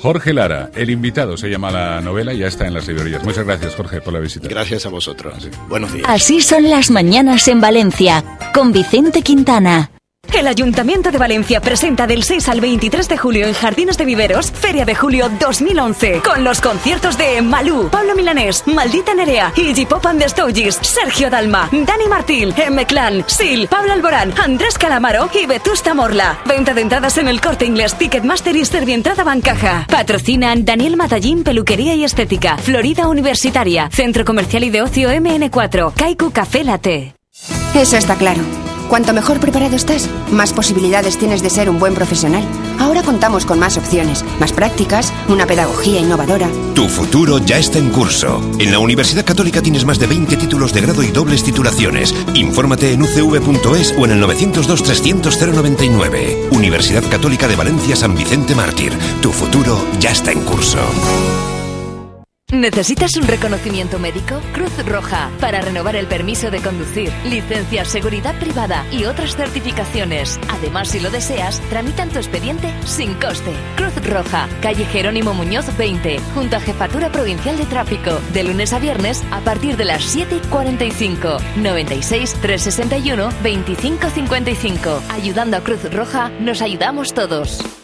Jorge 0.00 0.32
Lara, 0.32 0.70
el 0.74 0.90
invitado, 0.90 1.36
se 1.36 1.48
llama 1.48 1.70
la 1.70 2.00
novela 2.00 2.32
y 2.32 2.38
ya 2.38 2.48
está 2.48 2.66
en 2.66 2.74
las 2.74 2.88
librerías. 2.88 3.22
Muchas 3.22 3.44
gracias, 3.44 3.76
Jorge, 3.76 4.00
por 4.00 4.12
la 4.12 4.18
visita. 4.18 4.48
Gracias 4.48 4.84
a 4.84 4.88
vosotros. 4.88 5.48
Buenos 5.68 5.92
días. 5.92 6.06
Así 6.08 6.40
son 6.40 6.68
las 6.68 6.90
mañanas 6.90 7.46
en 7.46 7.60
Valencia, 7.60 8.24
con 8.52 8.72
Vicente 8.72 9.22
Quintana. 9.22 9.91
El 10.32 10.46
Ayuntamiento 10.46 11.10
de 11.10 11.18
Valencia 11.18 11.60
presenta 11.60 12.06
del 12.06 12.22
6 12.22 12.48
al 12.48 12.60
23 12.62 13.06
de 13.06 13.18
julio 13.18 13.46
en 13.46 13.52
Jardines 13.52 13.98
de 13.98 14.06
Viveros 14.06 14.50
Feria 14.50 14.86
de 14.86 14.94
Julio 14.94 15.30
2011 15.38 16.22
con 16.24 16.42
los 16.42 16.60
conciertos 16.62 17.18
de 17.18 17.42
Malú, 17.42 17.90
Pablo 17.90 18.14
Milanés, 18.14 18.62
Maldita 18.66 19.14
Nerea, 19.14 19.52
Iggy 19.54 19.84
Pop 19.84 20.06
and 20.06 20.20
the 20.20 20.28
Stooges, 20.28 20.78
Sergio 20.80 21.28
Dalma, 21.28 21.68
Dani 21.70 22.08
Martín, 22.08 22.54
M 22.56 22.86
Clan, 22.86 23.24
Sil, 23.28 23.68
Pablo 23.68 23.92
Alborán, 23.92 24.32
Andrés 24.42 24.78
Calamaro 24.78 25.28
y 25.34 25.44
Vetusta 25.44 25.92
Morla. 25.92 26.40
Venta 26.46 26.72
de 26.72 26.80
entradas 26.80 27.18
en 27.18 27.28
el 27.28 27.40
Corte 27.40 27.66
Inglés, 27.66 27.94
Ticketmaster 27.96 28.56
y 28.56 28.64
Servientrada 28.64 29.24
Bancaja. 29.24 29.86
Patrocinan 29.90 30.64
Daniel 30.64 30.96
Matallín 30.96 31.44
Peluquería 31.44 31.94
y 31.94 32.04
Estética, 32.04 32.56
Florida 32.56 33.06
Universitaria, 33.06 33.90
Centro 33.92 34.24
Comercial 34.24 34.64
y 34.64 34.70
de 34.70 34.80
Ocio 34.80 35.10
MN4, 35.10 35.92
Kaiku 35.92 36.32
Café 36.32 36.64
Latte. 36.64 37.14
Eso 37.74 37.96
está 37.96 38.16
claro. 38.16 38.71
Cuanto 38.92 39.14
mejor 39.14 39.40
preparado 39.40 39.74
estás, 39.74 40.06
más 40.32 40.52
posibilidades 40.52 41.16
tienes 41.16 41.42
de 41.42 41.48
ser 41.48 41.70
un 41.70 41.78
buen 41.78 41.94
profesional. 41.94 42.44
Ahora 42.78 43.02
contamos 43.02 43.46
con 43.46 43.58
más 43.58 43.78
opciones, 43.78 44.22
más 44.38 44.52
prácticas, 44.52 45.14
una 45.30 45.46
pedagogía 45.46 45.98
innovadora. 45.98 46.50
Tu 46.74 46.86
futuro 46.90 47.38
ya 47.38 47.56
está 47.56 47.78
en 47.78 47.88
curso. 47.88 48.42
En 48.58 48.70
la 48.70 48.78
Universidad 48.80 49.24
Católica 49.24 49.62
tienes 49.62 49.86
más 49.86 49.98
de 49.98 50.08
20 50.08 50.36
títulos 50.36 50.74
de 50.74 50.82
grado 50.82 51.02
y 51.02 51.06
dobles 51.06 51.42
titulaciones. 51.42 52.14
Infórmate 52.34 52.92
en 52.92 53.00
ucv.es 53.00 53.94
o 53.96 54.04
en 54.04 54.10
el 54.10 54.20
902 54.20 54.82
300 54.82 55.40
099. 55.40 56.48
Universidad 56.50 57.02
Católica 57.10 57.48
de 57.48 57.56
Valencia 57.56 57.96
San 57.96 58.14
Vicente 58.14 58.54
Mártir. 58.54 58.92
Tu 59.22 59.32
futuro 59.32 59.86
ya 60.00 60.10
está 60.10 60.32
en 60.32 60.42
curso. 60.42 60.80
¿Necesitas 62.52 63.16
un 63.16 63.26
reconocimiento 63.26 63.98
médico? 63.98 64.38
Cruz 64.52 64.76
Roja, 64.84 65.30
para 65.40 65.62
renovar 65.62 65.96
el 65.96 66.06
permiso 66.06 66.50
de 66.50 66.60
conducir, 66.60 67.10
licencia, 67.24 67.86
seguridad 67.86 68.38
privada 68.38 68.84
y 68.92 69.06
otras 69.06 69.36
certificaciones. 69.36 70.38
Además, 70.50 70.88
si 70.88 71.00
lo 71.00 71.10
deseas, 71.10 71.62
tramitan 71.70 72.10
tu 72.10 72.18
expediente 72.18 72.70
sin 72.84 73.14
coste. 73.14 73.54
Cruz 73.76 73.94
Roja, 74.06 74.50
calle 74.60 74.84
Jerónimo 74.84 75.32
Muñoz 75.32 75.74
20, 75.78 76.18
junto 76.34 76.56
a 76.56 76.60
Jefatura 76.60 77.10
Provincial 77.10 77.56
de 77.56 77.64
Tráfico, 77.64 78.20
de 78.34 78.44
lunes 78.44 78.74
a 78.74 78.78
viernes 78.78 79.24
a 79.30 79.40
partir 79.40 79.78
de 79.78 79.86
las 79.86 80.04
7 80.04 80.36
y 80.36 80.46
45. 80.48 81.38
96 81.56 82.36
361 82.42 83.30
2555. 83.42 85.02
Ayudando 85.08 85.56
a 85.56 85.60
Cruz 85.60 85.90
Roja, 85.90 86.28
nos 86.38 86.60
ayudamos 86.60 87.14
todos. 87.14 87.81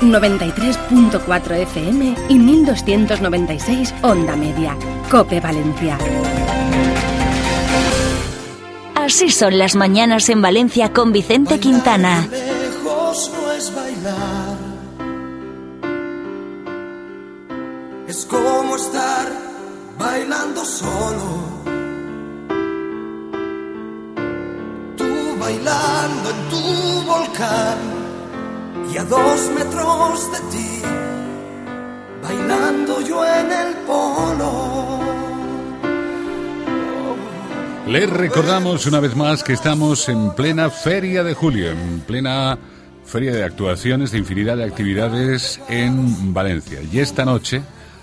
93.4 0.00 1.52
FM 1.62 2.14
y 2.28 2.38
1296 2.38 3.94
Onda 4.02 4.36
Media. 4.36 4.76
Cope 5.10 5.40
Valencia. 5.40 5.98
Así 8.94 9.30
son 9.30 9.56
las 9.58 9.74
mañanas 9.74 10.28
en 10.28 10.42
Valencia 10.42 10.92
con 10.92 11.12
Vicente 11.12 11.58
Quintana. 11.58 12.28
Lejos 12.30 13.30
no 13.32 13.52
es 13.52 13.74
bailar. 13.74 14.56
Es 18.06 18.26
como 18.26 18.76
estar 18.76 19.28
bailando 19.98 20.64
solo. 20.64 21.58
Tú 24.96 25.36
bailando 25.40 26.30
en 26.30 26.48
tu 26.50 27.02
volcán 27.10 28.07
y 28.92 28.96
a 28.96 29.04
dos 29.04 29.50
metros 29.50 30.32
de 30.32 30.38
ti, 30.50 30.82
bailando 32.22 33.00
yo 33.02 33.24
en 33.24 33.52
el 33.52 33.74
polo. 33.86 34.98
Les 37.86 38.08
recordamos 38.08 38.86
una 38.86 39.00
vez 39.00 39.16
más 39.16 39.42
que 39.42 39.54
estamos 39.54 40.08
en 40.08 40.32
plena 40.34 40.70
Feria 40.70 41.22
de 41.24 41.34
Julio, 41.34 41.70
en 41.70 42.00
plena 42.00 42.58
Feria 43.04 43.32
de 43.32 43.44
actuaciones, 43.44 44.10
de 44.10 44.18
infinidad 44.18 44.58
de 44.58 44.64
actividades 44.64 45.60
en 45.68 46.34
Valencia. 46.34 46.80
Y 46.82 46.98
esta 46.98 47.24
noche 47.24 47.62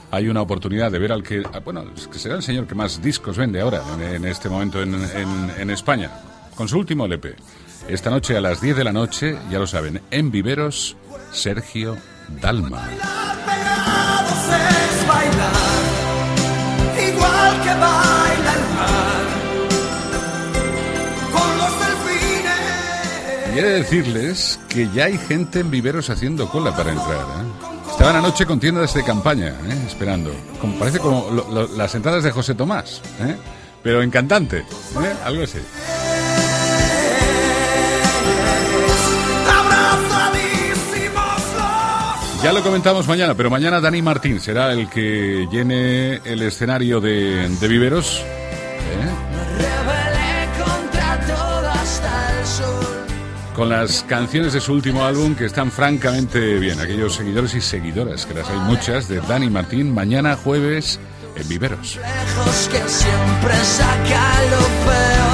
hay 0.09 0.27
una 0.27 0.41
oportunidad 0.41 0.91
de 0.91 0.99
ver 0.99 1.11
al 1.11 1.21
que, 1.21 1.43
ah, 1.53 1.59
bueno, 1.59 1.83
que 2.11 2.17
será 2.17 2.36
el 2.36 2.41
señor 2.41 2.65
que 2.65 2.73
más 2.73 3.01
discos 3.01 3.38
vende 3.38 3.61
ahora, 3.61 3.83
en, 3.99 4.25
este 4.25 4.49
momento 4.49 4.81
en, 4.81 4.95
en, 4.95 5.51
en 5.59 5.69
España, 5.69 6.09
con 6.55 6.67
su 6.67 6.77
último 6.77 7.05
LP. 7.05 7.35
Esta 7.87 8.09
noche 8.09 8.35
a 8.35 8.41
las 8.41 8.61
10 8.61 8.77
de 8.77 8.83
la 8.83 8.93
noche, 8.93 9.37
ya 9.51 9.59
lo 9.59 9.67
saben, 9.67 10.01
en 10.11 10.31
Viveros, 10.31 10.95
Sergio 11.31 11.97
Dalma. 12.41 12.87
Igual 16.97 17.61
que 17.61 17.69
baila 17.69 18.53
el 18.53 18.75
mar, 18.75 19.25
con 21.31 21.57
los 21.57 21.73
delfines. 21.79 23.55
Y 23.55 23.59
he 23.59 23.63
de 23.63 23.69
decirles 23.81 24.59
que 24.69 24.89
ya 24.93 25.05
hay 25.05 25.17
gente 25.17 25.59
en 25.59 25.69
Viveros 25.71 26.09
haciendo 26.09 26.49
cola 26.49 26.75
para 26.75 26.91
entrar. 26.91 27.17
¿eh? 27.17 27.91
Estaban 27.91 28.15
anoche 28.17 28.45
con 28.45 28.59
tiendas 28.59 28.93
de 28.93 29.03
campaña, 29.03 29.49
¿eh? 29.49 29.83
esperando. 29.87 30.31
Como, 30.59 30.77
parece 30.79 30.99
como 30.99 31.29
lo- 31.31 31.49
lo- 31.51 31.67
las 31.77 31.93
entradas 31.95 32.23
de 32.23 32.31
José 32.31 32.55
Tomás, 32.55 33.01
¿eh? 33.19 33.35
pero 33.83 34.01
en 34.01 34.09
cantante, 34.09 34.65
algo 35.23 35.43
así. 35.43 35.59
Ya 42.45 42.53
lo 42.53 42.61
comentamos 42.61 43.07
mañana, 43.07 43.33
pero 43.33 43.49
mañana 43.49 43.81
Dani 43.81 44.03
Martín 44.03 44.39
será 44.39 44.71
el 44.71 44.87
que 44.87 45.47
llene 45.51 46.21
el 46.25 46.43
escenario 46.43 47.01
de, 47.01 47.49
de 47.49 47.67
Viveros. 47.67 48.19
¿eh? 48.19 49.09
Con 53.55 53.69
las 53.69 54.03
canciones 54.03 54.53
de 54.53 54.61
su 54.61 54.73
último 54.73 55.03
álbum 55.03 55.33
que 55.33 55.45
están 55.45 55.71
francamente 55.71 56.59
bien. 56.59 56.79
Aquellos 56.79 57.15
seguidores 57.15 57.55
y 57.55 57.61
seguidoras, 57.61 58.27
que 58.27 58.35
las 58.35 58.47
hay 58.47 58.59
muchas, 58.59 59.07
de 59.07 59.21
Dani 59.21 59.49
Martín, 59.49 59.91
mañana 59.91 60.35
jueves 60.35 60.99
en 61.35 61.49
Viveros. 61.49 61.95
Lejos 61.95 62.69
que 62.71 62.87
siempre 62.87 63.55
saca 63.63 64.41
lo 64.51 64.59
peor. 64.85 65.25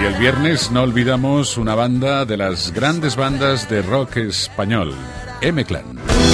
Y 0.00 0.04
el 0.04 0.14
viernes 0.14 0.70
no 0.70 0.82
olvidamos 0.82 1.58
una 1.58 1.74
banda 1.74 2.24
de 2.24 2.36
las 2.36 2.72
grandes 2.72 3.16
bandas 3.16 3.68
de 3.68 3.82
rock 3.82 4.18
español, 4.18 4.94
M-Clan. 5.40 6.27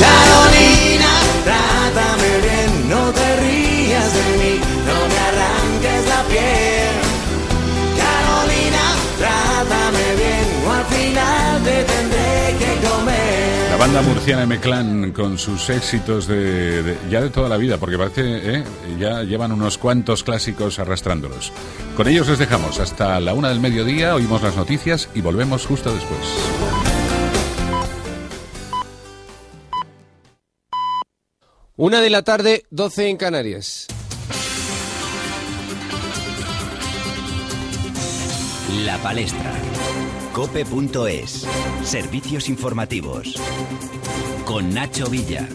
La 13.74 13.80
banda 13.80 14.02
murciana 14.02 14.44
M-Clan 14.44 15.10
con 15.10 15.36
sus 15.36 15.68
éxitos 15.68 16.28
de, 16.28 16.84
de- 16.84 16.96
ya 17.10 17.20
de 17.20 17.28
toda 17.28 17.48
la 17.48 17.56
vida, 17.56 17.76
porque 17.76 17.98
parece, 17.98 18.58
¿eh? 18.58 18.64
ya 19.00 19.24
llevan 19.24 19.50
unos 19.50 19.78
cuantos 19.78 20.22
clásicos 20.22 20.78
arrastrándolos. 20.78 21.52
Con 21.96 22.06
ellos 22.06 22.28
les 22.28 22.38
dejamos 22.38 22.78
hasta 22.78 23.18
la 23.18 23.34
una 23.34 23.48
del 23.48 23.58
mediodía, 23.58 24.14
oímos 24.14 24.42
las 24.44 24.54
noticias 24.54 25.08
y 25.12 25.22
volvemos 25.22 25.66
justo 25.66 25.92
después. 25.92 26.20
Una 31.76 32.00
de 32.00 32.10
la 32.10 32.22
tarde, 32.22 32.64
12 32.70 33.08
en 33.08 33.16
Canarias. 33.16 33.86
La 38.84 38.98
palestra. 38.98 39.52
Cope.es. 40.34 41.46
Servicios 41.84 42.48
informativos. 42.48 43.36
Con 44.44 44.74
Nacho 44.74 45.08
Villa. 45.08 45.48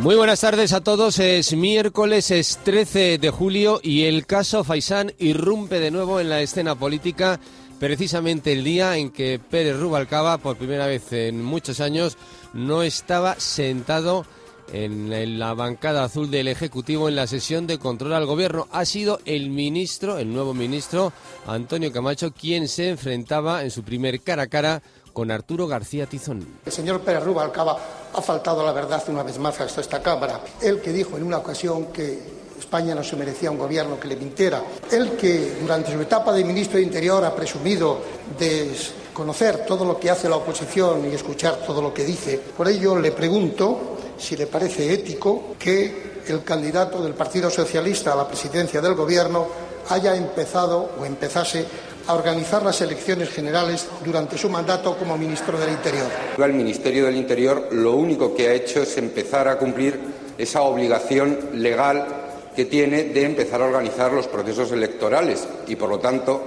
Muy 0.00 0.16
buenas 0.16 0.40
tardes 0.40 0.72
a 0.72 0.80
todos. 0.80 1.20
Es 1.20 1.54
miércoles, 1.54 2.32
es 2.32 2.58
13 2.64 3.18
de 3.18 3.30
julio 3.30 3.78
y 3.80 4.02
el 4.02 4.26
caso 4.26 4.64
Faisán 4.64 5.12
irrumpe 5.20 5.78
de 5.78 5.92
nuevo 5.92 6.18
en 6.18 6.28
la 6.28 6.40
escena 6.40 6.74
política, 6.74 7.38
precisamente 7.78 8.52
el 8.52 8.64
día 8.64 8.96
en 8.96 9.10
que 9.10 9.38
Pérez 9.38 9.78
Rubalcaba, 9.78 10.38
por 10.38 10.56
primera 10.56 10.88
vez 10.88 11.12
en 11.12 11.44
muchos 11.44 11.78
años, 11.78 12.18
no 12.52 12.82
estaba 12.82 13.38
sentado 13.38 14.22
en 14.22 14.41
en 14.72 15.38
la 15.38 15.54
bancada 15.54 16.04
azul 16.04 16.30
del 16.30 16.48
Ejecutivo 16.48 17.08
en 17.08 17.16
la 17.16 17.26
sesión 17.26 17.66
de 17.66 17.78
control 17.78 18.14
al 18.14 18.26
gobierno. 18.26 18.66
Ha 18.72 18.84
sido 18.84 19.20
el 19.26 19.50
ministro, 19.50 20.18
el 20.18 20.32
nuevo 20.32 20.54
ministro, 20.54 21.12
Antonio 21.46 21.92
Camacho, 21.92 22.32
quien 22.32 22.68
se 22.68 22.88
enfrentaba 22.88 23.62
en 23.62 23.70
su 23.70 23.82
primer 23.82 24.20
cara 24.22 24.44
a 24.44 24.46
cara 24.46 24.82
con 25.12 25.30
Arturo 25.30 25.66
García 25.66 26.06
Tizón. 26.06 26.46
El 26.64 26.72
señor 26.72 27.00
Pérez 27.02 27.22
Rubalcaba 27.22 27.78
ha 28.14 28.22
faltado 28.22 28.64
la 28.64 28.72
verdad 28.72 29.02
una 29.08 29.22
vez 29.22 29.38
más 29.38 29.60
hasta 29.60 29.82
esta 29.82 30.02
Cámara. 30.02 30.40
Él 30.60 30.80
que 30.80 30.92
dijo 30.92 31.18
en 31.18 31.24
una 31.24 31.38
ocasión 31.38 31.86
que 31.86 32.42
España 32.58 32.94
no 32.94 33.04
se 33.04 33.16
merecía 33.16 33.50
un 33.50 33.58
gobierno 33.58 34.00
que 34.00 34.08
le 34.08 34.16
mintiera. 34.16 34.62
Él 34.90 35.12
que 35.12 35.56
durante 35.60 35.92
su 35.92 36.00
etapa 36.00 36.32
de 36.32 36.44
ministro 36.44 36.78
de 36.78 36.84
Interior 36.84 37.22
ha 37.24 37.34
presumido 37.34 38.00
de 38.38 38.74
conocer 39.12 39.66
todo 39.66 39.84
lo 39.84 39.98
que 39.98 40.08
hace 40.08 40.28
la 40.28 40.36
oposición 40.36 41.10
y 41.10 41.14
escuchar 41.14 41.56
todo 41.66 41.82
lo 41.82 41.92
que 41.92 42.04
dice. 42.04 42.38
Por 42.56 42.68
ello 42.68 42.98
le 42.98 43.12
pregunto 43.12 43.98
si 44.22 44.36
le 44.36 44.46
parece 44.46 44.92
ético 44.92 45.56
que 45.58 46.12
el 46.28 46.44
candidato 46.44 47.02
del 47.02 47.14
Partido 47.14 47.50
Socialista 47.50 48.12
a 48.12 48.16
la 48.16 48.28
presidencia 48.28 48.80
del 48.80 48.94
gobierno 48.94 49.48
haya 49.88 50.14
empezado 50.14 50.92
o 50.98 51.04
empezase 51.04 51.66
a 52.06 52.14
organizar 52.14 52.62
las 52.62 52.80
elecciones 52.80 53.30
generales 53.30 53.86
durante 54.04 54.38
su 54.38 54.48
mandato 54.48 54.96
como 54.96 55.18
ministro 55.18 55.58
del 55.58 55.70
Interior. 55.70 56.06
El 56.38 56.52
Ministerio 56.52 57.06
del 57.06 57.16
Interior 57.16 57.68
lo 57.72 57.94
único 57.94 58.32
que 58.34 58.48
ha 58.48 58.54
hecho 58.54 58.82
es 58.82 58.96
empezar 58.96 59.48
a 59.48 59.58
cumplir 59.58 59.98
esa 60.38 60.62
obligación 60.62 61.50
legal 61.54 62.06
que 62.54 62.66
tiene 62.66 63.04
de 63.04 63.24
empezar 63.24 63.60
a 63.60 63.66
organizar 63.66 64.12
los 64.12 64.28
procesos 64.28 64.70
electorales 64.70 65.46
y, 65.66 65.74
por 65.74 65.88
lo 65.88 65.98
tanto, 65.98 66.42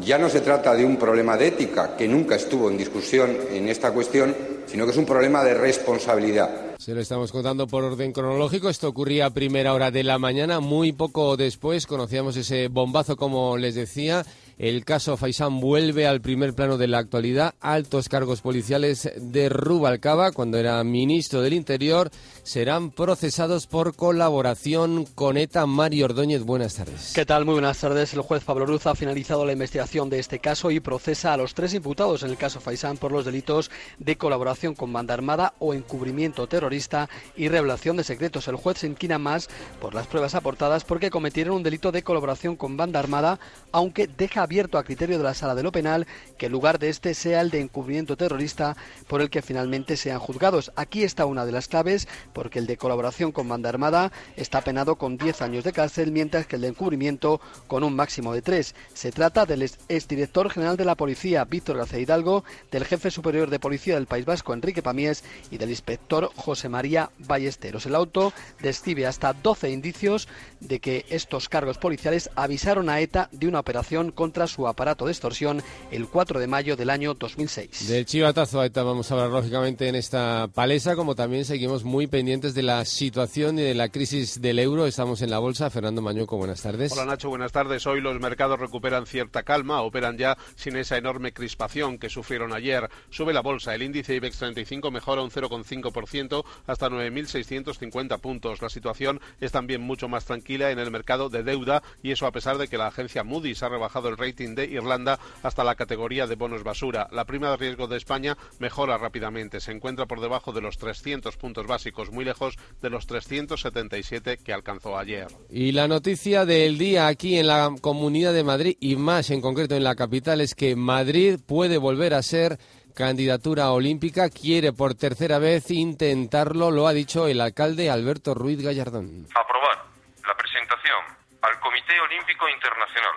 ya 0.00 0.16
no 0.16 0.30
se 0.30 0.40
trata 0.40 0.74
de 0.74 0.84
un 0.84 0.96
problema 0.96 1.36
de 1.36 1.48
ética, 1.48 1.96
que 1.96 2.08
nunca 2.08 2.36
estuvo 2.36 2.70
en 2.70 2.78
discusión 2.78 3.36
en 3.50 3.68
esta 3.68 3.90
cuestión, 3.92 4.34
sino 4.66 4.84
que 4.86 4.92
es 4.92 4.96
un 4.96 5.06
problema 5.06 5.42
de 5.44 5.54
responsabilidad. 5.54 6.69
Se 6.80 6.94
lo 6.94 7.02
estamos 7.02 7.30
contando 7.30 7.66
por 7.66 7.84
orden 7.84 8.10
cronológico. 8.10 8.70
Esto 8.70 8.88
ocurría 8.88 9.26
a 9.26 9.34
primera 9.34 9.74
hora 9.74 9.90
de 9.90 10.02
la 10.02 10.18
mañana. 10.18 10.60
Muy 10.60 10.92
poco 10.92 11.36
después 11.36 11.86
conocíamos 11.86 12.38
ese 12.38 12.68
bombazo, 12.68 13.18
como 13.18 13.58
les 13.58 13.74
decía. 13.74 14.24
El 14.56 14.86
caso 14.86 15.18
Faisán 15.18 15.60
vuelve 15.60 16.06
al 16.06 16.22
primer 16.22 16.54
plano 16.54 16.78
de 16.78 16.88
la 16.88 16.96
actualidad. 16.96 17.54
Altos 17.60 18.08
cargos 18.08 18.40
policiales 18.40 19.12
de 19.14 19.50
Rubalcaba, 19.50 20.32
cuando 20.32 20.56
era 20.56 20.82
ministro 20.82 21.42
del 21.42 21.52
Interior, 21.52 22.10
serán 22.42 22.90
procesados 22.90 23.66
por 23.66 23.94
colaboración 23.94 25.06
con 25.14 25.36
ETA. 25.36 25.66
Mario 25.66 26.06
Ordóñez, 26.06 26.42
buenas 26.42 26.74
tardes. 26.74 27.12
¿Qué 27.14 27.26
tal? 27.26 27.44
Muy 27.44 27.54
buenas 27.54 27.78
tardes. 27.78 28.12
El 28.14 28.20
juez 28.22 28.44
Pablo 28.44 28.66
Ruz 28.66 28.86
ha 28.86 28.94
finalizado 28.94 29.44
la 29.44 29.52
investigación 29.52 30.10
de 30.10 30.18
este 30.18 30.38
caso 30.38 30.70
y 30.70 30.80
procesa 30.80 31.32
a 31.32 31.36
los 31.36 31.54
tres 31.54 31.74
imputados 31.74 32.22
en 32.22 32.30
el 32.30 32.36
caso 32.36 32.60
Faisán 32.60 32.96
por 32.96 33.12
los 33.12 33.24
delitos 33.24 33.70
de 33.98 34.16
colaboración 34.16 34.74
con 34.74 34.92
banda 34.92 35.14
armada 35.14 35.54
o 35.58 35.74
encubrimiento 35.74 36.46
terrorista 36.46 37.08
y 37.36 37.48
revelación 37.48 37.96
de 37.96 38.04
secretos. 38.04 38.48
El 38.48 38.56
juez 38.56 38.78
se 38.78 38.86
inquina 38.86 39.18
más 39.18 39.48
por 39.80 39.94
las 39.94 40.06
pruebas 40.06 40.34
aportadas 40.34 40.84
porque 40.84 41.10
cometieron 41.10 41.56
un 41.56 41.62
delito 41.62 41.92
de 41.92 42.02
colaboración 42.02 42.56
con 42.56 42.76
banda 42.76 42.98
armada, 42.98 43.38
aunque 43.72 44.06
deja 44.06 44.42
abierto 44.42 44.78
a 44.78 44.84
criterio 44.84 45.18
de 45.18 45.24
la 45.24 45.34
sala 45.34 45.54
de 45.54 45.62
lo 45.62 45.72
penal 45.72 46.06
que 46.38 46.46
el 46.46 46.52
lugar 46.52 46.78
de 46.78 46.88
este 46.88 47.14
sea 47.14 47.40
el 47.40 47.50
de 47.50 47.60
encubrimiento 47.60 48.16
terrorista 48.16 48.76
por 49.08 49.20
el 49.20 49.30
que 49.30 49.42
finalmente 49.42 49.96
sean 49.96 50.18
juzgados. 50.18 50.72
Aquí 50.76 51.02
está 51.02 51.26
una 51.26 51.44
de 51.44 51.52
las 51.52 51.68
claves 51.68 52.08
porque 52.32 52.58
el 52.58 52.66
de 52.66 52.76
colaboración 52.76 53.32
con 53.32 53.48
banda 53.48 53.68
armada 53.68 54.12
está 54.36 54.60
penado 54.60 54.96
con 54.96 55.16
10 55.16 55.42
años 55.42 55.64
de 55.64 55.72
cárcel, 55.72 56.12
mientras 56.12 56.46
que 56.46 56.56
el 56.56 56.62
de 56.62 56.68
encubrimiento 56.68 57.40
con 57.66 57.84
un 57.84 57.94
máximo 57.94 58.32
de 58.32 58.42
3. 58.42 58.74
Se 58.94 59.12
trata 59.12 59.46
del 59.46 59.62
exdirector 59.62 60.50
general 60.50 60.76
de 60.76 60.84
la 60.84 60.94
policía, 60.94 61.44
Víctor 61.44 61.78
García 61.78 61.98
Hidalgo, 61.98 62.44
del 62.70 62.84
jefe 62.84 63.10
superior 63.10 63.50
de 63.50 63.58
policía 63.58 63.94
del 63.94 64.06
País 64.06 64.24
Vasco, 64.24 64.54
Enrique 64.54 64.82
Pamies, 64.82 65.24
y 65.50 65.58
del 65.58 65.70
inspector 65.70 66.30
José 66.36 66.68
María 66.68 67.10
Ballesteros. 67.18 67.86
El 67.86 67.94
auto 67.94 68.32
describe 68.60 69.06
hasta 69.06 69.32
12 69.32 69.70
indicios 69.70 70.28
de 70.60 70.80
que 70.80 71.06
estos 71.08 71.48
cargos 71.48 71.78
policiales 71.78 72.30
avisaron 72.36 72.88
a 72.88 73.00
ETA 73.00 73.28
de 73.32 73.48
una 73.48 73.60
operación 73.60 74.12
contra 74.12 74.46
su 74.46 74.68
aparato 74.68 75.06
de 75.06 75.12
extorsión 75.12 75.62
el 75.90 76.06
4 76.08 76.38
de 76.38 76.46
mayo 76.46 76.76
del 76.76 76.90
año 76.90 77.14
2006. 77.14 77.88
Del 77.88 78.06
chivatazo 78.06 78.60
a 78.60 78.66
ETA 78.66 78.82
vamos 78.82 79.10
a 79.10 79.14
hablar 79.14 79.30
lógicamente 79.30 79.88
en 79.88 79.94
esta 79.94 80.48
palesa, 80.54 80.96
como 80.96 81.14
también 81.14 81.44
seguimos 81.44 81.84
muy 81.84 82.06
pendientes 82.06 82.54
de 82.54 82.62
la 82.62 82.84
situación 82.84 83.58
y 83.58 83.62
de 83.62 83.74
la 83.74 83.88
crisis 83.88 84.40
del 84.40 84.58
euro. 84.58 84.86
Estamos 84.86 85.22
en 85.22 85.30
la 85.30 85.38
bolsa. 85.38 85.70
Fernando 85.70 86.02
Mañuco, 86.02 86.36
buenas 86.36 86.62
tardes. 86.62 86.92
Hola 86.92 87.06
Nacho, 87.06 87.28
buenas 87.28 87.52
tardes. 87.52 87.86
Hoy 87.86 88.00
los 88.00 88.20
mercados 88.20 88.60
recuperan 88.60 89.06
cierta 89.06 89.42
calma, 89.42 89.82
operan 89.82 90.18
ya 90.18 90.36
sin 90.56 90.76
esa 90.76 90.96
enorme 90.96 91.32
crispación 91.32 91.98
que 91.98 92.08
sufrieron 92.10 92.52
ayer. 92.52 92.88
Sube 93.10 93.32
la 93.32 93.40
bolsa, 93.40 93.74
el 93.74 93.82
índice 93.82 94.14
IBEX 94.14 94.38
35 94.38 94.90
mejora 94.90 95.22
un 95.22 95.30
0,5% 95.30 96.44
hasta 96.66 96.88
9.650 96.88 98.20
puntos. 98.20 98.62
La 98.62 98.68
situación 98.68 99.20
es 99.40 99.52
también 99.52 99.80
mucho 99.80 100.08
más 100.08 100.24
tranquila 100.24 100.49
en 100.50 100.80
el 100.80 100.90
mercado 100.90 101.28
de 101.28 101.44
deuda 101.44 101.82
y 102.02 102.10
eso 102.10 102.26
a 102.26 102.32
pesar 102.32 102.58
de 102.58 102.66
que 102.66 102.76
la 102.76 102.88
agencia 102.88 103.22
Moody's 103.22 103.62
ha 103.62 103.68
rebajado 103.68 104.08
el 104.08 104.16
rating 104.16 104.56
de 104.56 104.64
Irlanda 104.64 105.18
hasta 105.44 105.62
la 105.62 105.76
categoría 105.76 106.26
de 106.26 106.34
bonos 106.34 106.64
basura. 106.64 107.08
La 107.12 107.24
prima 107.24 107.50
de 107.50 107.56
riesgo 107.56 107.86
de 107.86 107.96
España 107.96 108.36
mejora 108.58 108.98
rápidamente, 108.98 109.60
se 109.60 109.70
encuentra 109.70 110.06
por 110.06 110.20
debajo 110.20 110.52
de 110.52 110.60
los 110.60 110.76
300 110.76 111.36
puntos 111.36 111.66
básicos, 111.66 112.10
muy 112.10 112.24
lejos 112.24 112.58
de 112.82 112.90
los 112.90 113.06
377 113.06 114.38
que 114.38 114.52
alcanzó 114.52 114.98
ayer. 114.98 115.28
Y 115.50 115.70
la 115.70 115.86
noticia 115.86 116.44
del 116.44 116.78
día 116.78 117.06
aquí 117.06 117.38
en 117.38 117.46
la 117.46 117.72
Comunidad 117.80 118.32
de 118.32 118.42
Madrid 118.42 118.76
y 118.80 118.96
más 118.96 119.30
en 119.30 119.40
concreto 119.40 119.76
en 119.76 119.84
la 119.84 119.94
capital 119.94 120.40
es 120.40 120.56
que 120.56 120.74
Madrid 120.74 121.38
puede 121.46 121.78
volver 121.78 122.14
a 122.14 122.22
ser 122.22 122.58
candidatura 122.94 123.70
olímpica, 123.72 124.28
quiere 124.30 124.72
por 124.72 124.94
tercera 124.94 125.38
vez 125.38 125.70
intentarlo, 125.70 126.70
lo 126.70 126.86
ha 126.86 126.92
dicho 126.92 127.28
el 127.28 127.40
alcalde 127.40 127.88
Alberto 127.88 128.34
Ruiz 128.34 128.60
Gallardón. 128.60 129.26
Aprobar 129.34 129.89
la 130.30 130.36
presentación 130.36 131.02
al 131.42 131.58
Comité 131.58 132.00
Olímpico 132.00 132.48
Internacional 132.48 133.16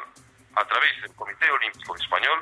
a 0.55 0.65
través 0.65 0.99
del 0.99 1.13
Comité 1.13 1.45
Olímpico 1.51 1.95
Español 1.95 2.39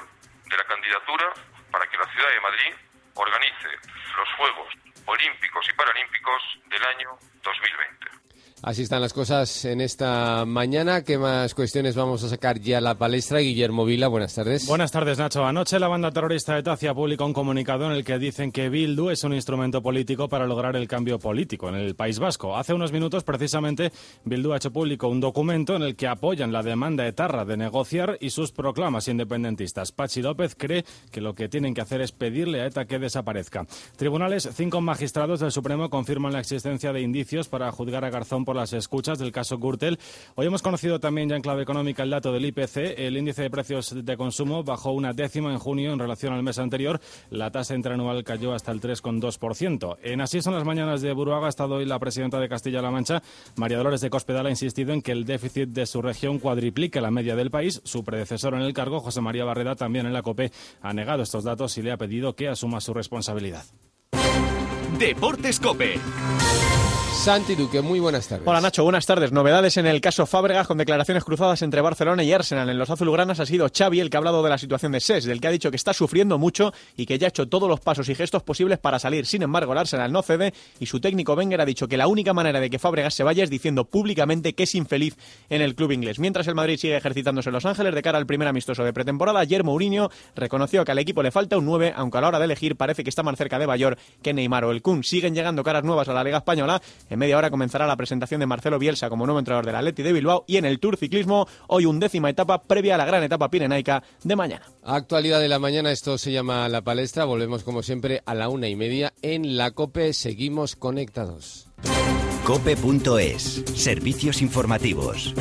de 0.48 0.56
la 0.56 0.64
candidatura 0.64 1.34
para 1.70 1.86
que 1.88 1.98
la 1.98 2.06
ciudad 2.14 2.30
de 2.30 2.40
Madrid 2.40 2.74
organice 3.16 3.68
los 4.16 4.34
Juegos 4.38 4.74
Olímpicos 5.08 5.68
y 5.68 5.74
Paralímpicos 5.74 6.42
del 6.70 6.86
año 6.86 7.20
2020. 7.44 8.21
Así 8.64 8.84
están 8.84 9.02
las 9.02 9.12
cosas 9.12 9.66
en 9.66 9.82
esta 9.82 10.46
mañana. 10.46 11.04
¿Qué 11.04 11.18
más 11.18 11.56
cuestiones 11.56 11.96
vamos 11.96 12.24
a 12.24 12.30
sacar 12.30 12.60
ya 12.60 12.78
a 12.78 12.82
la 12.82 12.94
palestra? 12.94 13.40
Guillermo 13.40 13.86
Vila, 13.86 14.08
buenas 14.08 14.36
tardes. 14.36 14.68
Buenas 14.68 14.92
tardes, 14.92 15.18
Nacho. 15.18 15.44
Anoche 15.44 15.80
la 15.80 15.88
banda 15.88 16.12
terrorista 16.12 16.56
ETA 16.60 16.74
hacía 16.74 16.94
público 16.94 17.26
un 17.26 17.34
comunicado 17.34 17.88
en 17.88 17.94
el 17.94 18.04
que 18.04 18.20
dicen 18.20 18.52
que 18.52 18.70
Bildu 18.70 19.10
es 19.10 19.24
un 19.24 19.34
instrumento 19.34 19.82
político 19.82 20.30
para 20.30 20.46
lograr 20.46 20.76
el 20.76 20.88
cambio 20.88 21.18
político 21.18 21.70
en 21.70 21.76
el 21.76 21.96
País 21.96 22.20
Vasco. 22.20 22.56
Hace 22.56 22.76
unos 22.76 22.92
minutos, 22.92 23.24
precisamente, 23.24 23.92
Bildu 24.26 24.54
ha 24.54 24.58
hecho 24.58 24.72
público 24.72 25.08
un 25.08 25.22
documento 25.22 25.76
en 25.76 25.82
el 25.82 25.96
que 25.96 26.08
apoyan 26.08 26.52
la 26.52 26.62
demanda 26.62 27.08
etarra 27.08 27.46
de 27.46 27.58
negociar 27.58 28.20
y 28.22 28.30
sus 28.30 28.52
proclamas 28.52 29.08
independentistas. 29.08 29.92
Pachi 29.92 30.22
López 30.22 30.54
cree 30.56 30.86
que 31.10 31.20
lo 31.20 31.34
que 31.34 31.50
tienen 31.50 31.74
que 31.74 31.82
hacer 31.82 32.02
es 32.02 32.12
pedirle 32.12 32.62
a 32.62 32.68
ETA 32.68 32.86
que 32.86 33.00
desaparezca. 33.00 33.66
Tribunales, 33.96 34.48
cinco 34.54 34.82
magistrados 34.82 35.40
del 35.40 35.52
Supremo 35.52 35.90
confirman 35.90 36.34
la 36.34 36.42
existencia 36.42 36.94
de 36.94 37.02
indicios 37.02 37.48
para 37.48 37.72
juzgar 37.72 38.06
a 38.06 38.12
Garzón 38.12 38.46
por 38.46 38.51
las 38.56 38.74
escuchas 38.74 39.20
del 39.20 39.32
caso 39.32 39.58
Gürtel. 39.58 40.00
Hoy 40.36 40.48
hemos 40.48 40.62
conocido 40.62 41.00
también 41.00 41.30
ya 41.30 41.36
en 41.36 41.42
clave 41.42 41.64
económica 41.64 42.04
el 42.04 42.10
dato 42.10 42.32
del 42.32 42.46
IPC. 42.46 42.98
El 42.98 43.18
índice 43.18 43.44
de 43.44 43.50
precios 43.50 43.94
de 44.06 44.18
consumo 44.18 44.64
bajó 44.64 44.92
una 44.92 45.14
décima 45.14 45.52
en 45.52 45.60
junio 45.60 45.94
en 45.94 46.00
relación 46.00 46.34
al 46.34 46.44
mes 46.44 46.58
anterior. 46.60 47.00
La 47.30 47.52
tasa 47.52 47.76
interanual 47.76 48.24
cayó 48.24 48.54
hasta 48.54 48.72
el 48.72 48.82
3,2%. 48.82 49.98
En 50.04 50.22
Así 50.22 50.42
son 50.42 50.54
las 50.54 50.64
mañanas 50.64 51.02
de 51.02 51.12
Buruaga 51.14 51.48
ha 51.48 51.50
estado 51.50 51.76
hoy 51.76 51.86
la 51.86 52.00
presidenta 52.00 52.40
de 52.40 52.48
Castilla-La 52.48 52.92
Mancha, 52.92 53.22
María 53.56 53.78
Dolores 53.78 54.02
de 54.02 54.10
Cospedal, 54.10 54.46
ha 54.46 54.50
insistido 54.50 54.94
en 54.94 55.02
que 55.02 55.12
el 55.12 55.26
déficit 55.26 55.70
de 55.70 55.86
su 55.86 56.02
región 56.02 56.40
cuadriplique 56.40 57.02
la 57.02 57.12
media 57.12 57.36
del 57.36 57.52
país. 57.52 57.82
Su 57.84 58.04
predecesor 58.04 58.54
en 58.54 58.62
el 58.62 58.74
cargo, 58.74 59.00
José 59.00 59.22
María 59.22 59.46
Barreda, 59.46 59.76
también 59.76 60.06
en 60.06 60.14
la 60.14 60.22
COPE, 60.22 60.52
ha 60.82 60.94
negado 60.94 61.24
estos 61.24 61.44
datos 61.44 61.78
y 61.78 61.82
le 61.82 61.92
ha 61.92 61.98
pedido 61.98 62.36
que 62.36 62.48
asuma 62.48 62.82
su 62.82 62.94
responsabilidad. 62.94 63.66
Deportes 64.98 65.60
Cope. 65.60 66.00
Santi 67.14 67.54
Duque, 67.54 67.82
muy 67.82 68.00
buenas 68.00 68.28
tardes. 68.28 68.48
Hola 68.48 68.62
Nacho, 68.62 68.84
buenas 68.84 69.06
tardes. 69.06 69.32
Novedades 69.32 69.78
en 69.78 69.86
el 69.86 70.02
caso 70.02 70.26
Fábregas 70.26 70.66
con 70.66 70.80
declaraciones 70.80 71.24
cruzadas 71.24 71.62
entre 71.62 71.80
Barcelona 71.82 72.24
y 72.24 72.34
Arsenal. 72.34 72.68
En 72.68 72.80
los 72.80 72.90
azulgranas 72.90 73.40
ha 73.40 73.46
sido 73.46 73.68
Xavi 73.70 74.00
el 74.00 74.10
que 74.10 74.18
ha 74.18 74.20
hablado 74.20 74.42
de 74.42 74.50
la 74.50 74.58
situación 74.58 74.92
de 74.92 75.02
SES, 75.02 75.26
del 75.26 75.40
que 75.40 75.48
ha 75.48 75.52
dicho 75.52 75.70
que 75.70 75.76
está 75.76 75.94
sufriendo 75.94 76.40
mucho 76.40 76.74
y 76.98 77.06
que 77.06 77.20
ya 77.20 77.28
ha 77.28 77.30
hecho 77.30 77.48
todos 77.48 77.70
los 77.70 77.80
pasos 77.80 78.10
y 78.10 78.16
gestos 78.16 78.42
posibles 78.42 78.80
para 78.80 78.98
salir. 78.98 79.28
Sin 79.28 79.44
embargo, 79.44 79.74
el 79.74 79.78
Arsenal 79.78 80.12
no 80.12 80.24
cede 80.24 80.52
y 80.80 80.88
su 80.88 81.00
técnico 81.00 81.34
Wenger 81.36 81.62
ha 81.62 81.66
dicho 81.66 81.88
que 81.88 81.96
la 81.96 82.08
única 82.08 82.34
manera 82.34 82.60
de 82.60 82.72
que 82.72 82.80
Fábregas 82.80 83.14
se 83.14 83.24
vaya 83.24 83.44
es 83.44 83.52
diciendo 83.52 83.86
públicamente 83.86 84.54
que 84.54 84.64
es 84.64 84.74
infeliz 84.74 85.16
en 85.52 85.62
el 85.62 85.76
club 85.76 85.92
inglés. 85.92 86.18
Mientras 86.18 86.48
el 86.48 86.56
Madrid 86.56 86.78
sigue 86.78 86.98
ejercitándose 86.98 87.50
en 87.50 87.54
Los 87.54 87.68
Ángeles 87.68 87.94
de 87.94 88.02
cara 88.02 88.18
al 88.18 88.26
primer 88.26 88.48
amistoso 88.48 88.84
de 88.84 88.94
pretemporada, 88.94 89.42
ayer 89.42 89.64
Mourinho 89.64 90.10
reconoció 90.36 90.84
que 90.84 90.92
al 90.92 90.98
equipo 90.98 91.22
le 91.22 91.30
falta 91.30 91.56
un 91.56 91.66
9, 91.66 91.94
aunque 91.96 92.18
a 92.18 92.22
la 92.22 92.30
hora 92.30 92.40
de 92.40 92.46
elegir 92.46 92.78
parece 92.78 93.04
que 93.04 93.12
está 93.12 93.22
más 93.22 93.38
cerca 93.38 93.60
de 93.60 93.68
Bayor 93.68 94.00
que 94.24 94.34
Neymar 94.34 94.66
o 94.66 94.72
el 94.72 94.82
Kun. 94.82 95.04
Siguen 95.04 95.36
llegando 95.36 95.62
caras 95.62 95.84
nuevas 95.84 96.10
a 96.10 96.14
la 96.14 96.24
Liga 96.24 96.38
Española. 96.40 96.82
En 97.12 97.20
media 97.20 97.38
hora 97.38 97.52
comenzará 97.52 97.86
la 97.86 97.98
presentación 97.98 98.40
de 98.40 98.46
Marcelo 98.46 98.80
Bielsa 98.80 99.10
como 99.10 99.26
nuevo 99.26 99.38
entrenador 99.38 99.66
del 99.66 99.76
Atleti 99.76 100.02
de 100.02 100.14
Bilbao 100.14 100.46
y 100.48 100.56
en 100.56 100.64
el 100.64 100.80
Tour 100.80 100.96
Ciclismo 100.96 101.46
hoy 101.68 101.86
undécima 101.86 102.30
etapa 102.30 102.62
previa 102.62 102.96
a 102.96 102.98
la 102.98 103.04
gran 103.04 103.22
etapa 103.22 103.50
pirenaica 103.50 104.02
de 104.24 104.38
mañana. 104.38 104.66
Actualidad 104.82 105.42
de 105.42 105.50
la 105.50 105.60
mañana, 105.60 105.92
esto 105.92 106.18
se 106.18 106.32
llama 106.32 106.70
La 106.70 106.84
Palestra. 106.84 107.26
Volvemos 107.26 107.66
como 107.66 107.84
siempre 107.84 108.24
a 108.26 108.34
la 108.34 108.48
una 108.48 108.70
y 108.70 108.78
media 108.78 109.12
en 109.22 109.58
la 109.58 109.72
COPE. 109.72 110.14
Seguimos 110.14 110.78
conectados. 110.78 111.68
Cope.es. 112.46 113.64
Servicios 113.76 114.42
informativos. 114.42 115.36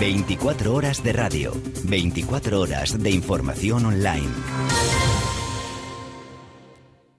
24 0.00 0.74
horas 0.74 1.04
de 1.04 1.12
radio. 1.12 1.52
24 1.84 2.60
horas 2.60 3.00
de 3.00 3.10
información 3.12 3.86
online. 3.86 4.30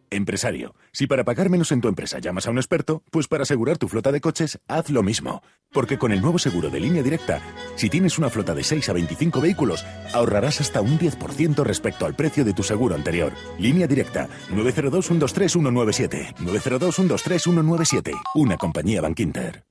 Empresario, 0.09 0.75
si 0.95 1.07
para 1.07 1.25
pagar 1.25 1.49
menos 1.49 1.73
en 1.73 1.81
tu 1.81 1.89
empresa 1.89 2.19
llamas 2.19 2.47
a 2.47 2.51
un 2.51 2.57
experto, 2.57 3.03
pues 3.11 3.27
para 3.27 3.43
asegurar 3.43 3.77
tu 3.77 3.89
flota 3.89 4.13
de 4.13 4.21
coches, 4.21 4.61
haz 4.69 4.89
lo 4.89 5.03
mismo. 5.03 5.43
Porque 5.73 5.97
con 5.97 6.13
el 6.13 6.21
nuevo 6.21 6.39
seguro 6.39 6.69
de 6.69 6.79
línea 6.79 7.03
directa, 7.03 7.41
si 7.75 7.89
tienes 7.89 8.17
una 8.17 8.29
flota 8.29 8.55
de 8.55 8.63
6 8.63 8.87
a 8.87 8.93
25 8.93 9.41
vehículos, 9.41 9.85
ahorrarás 10.13 10.61
hasta 10.61 10.79
un 10.79 10.97
10% 10.97 11.65
respecto 11.65 12.05
al 12.05 12.15
precio 12.15 12.45
de 12.45 12.53
tu 12.53 12.63
seguro 12.63 12.95
anterior. 12.95 13.33
Línea 13.59 13.87
directa, 13.87 14.29
902-123-197. 14.51 16.37
902-123-197. 16.37 18.13
Una 18.35 18.55
compañía 18.55 19.01
Bankinter. 19.01 19.65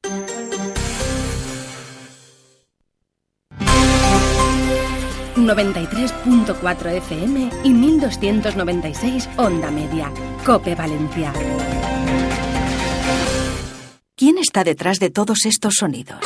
93.4 5.47 6.97
FM 6.99 7.51
y 7.65 7.71
1296 7.71 9.29
Onda 9.37 9.71
Media. 9.71 10.13
Cope 10.45 10.75
Valencia. 10.75 11.33
¿Quién 14.17 14.39
está 14.39 14.65
detrás 14.65 15.01
de 15.01 15.11
todos 15.11 15.45
estos 15.45 15.75
sonidos? 15.75 16.21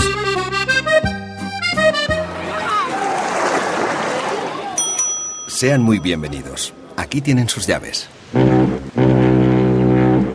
Sean 5.46 5.82
muy 5.82 5.98
bienvenidos. 5.98 6.72
Aquí 6.96 7.20
tienen 7.20 7.48
sus 7.48 7.66
llaves. 7.66 8.08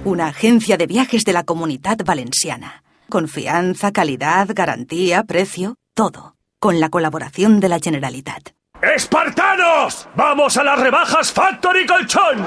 Una 0.03 0.27
agencia 0.27 0.77
de 0.77 0.87
viajes 0.87 1.23
de 1.23 1.33
la 1.33 1.43
comunidad 1.43 1.97
valenciana. 2.03 2.83
Confianza, 3.09 3.91
calidad, 3.91 4.49
garantía, 4.53 5.23
precio, 5.23 5.75
todo. 5.93 6.35
Con 6.59 6.79
la 6.79 6.89
colaboración 6.89 7.59
de 7.59 7.69
la 7.69 7.79
Generalitat. 7.79 8.49
¡Espartanos! 8.83 10.09
¡Vamos 10.13 10.57
a 10.57 10.63
las 10.63 10.77
rebajas 10.77 11.31
Factory 11.31 11.85
Colchón! 11.85 12.45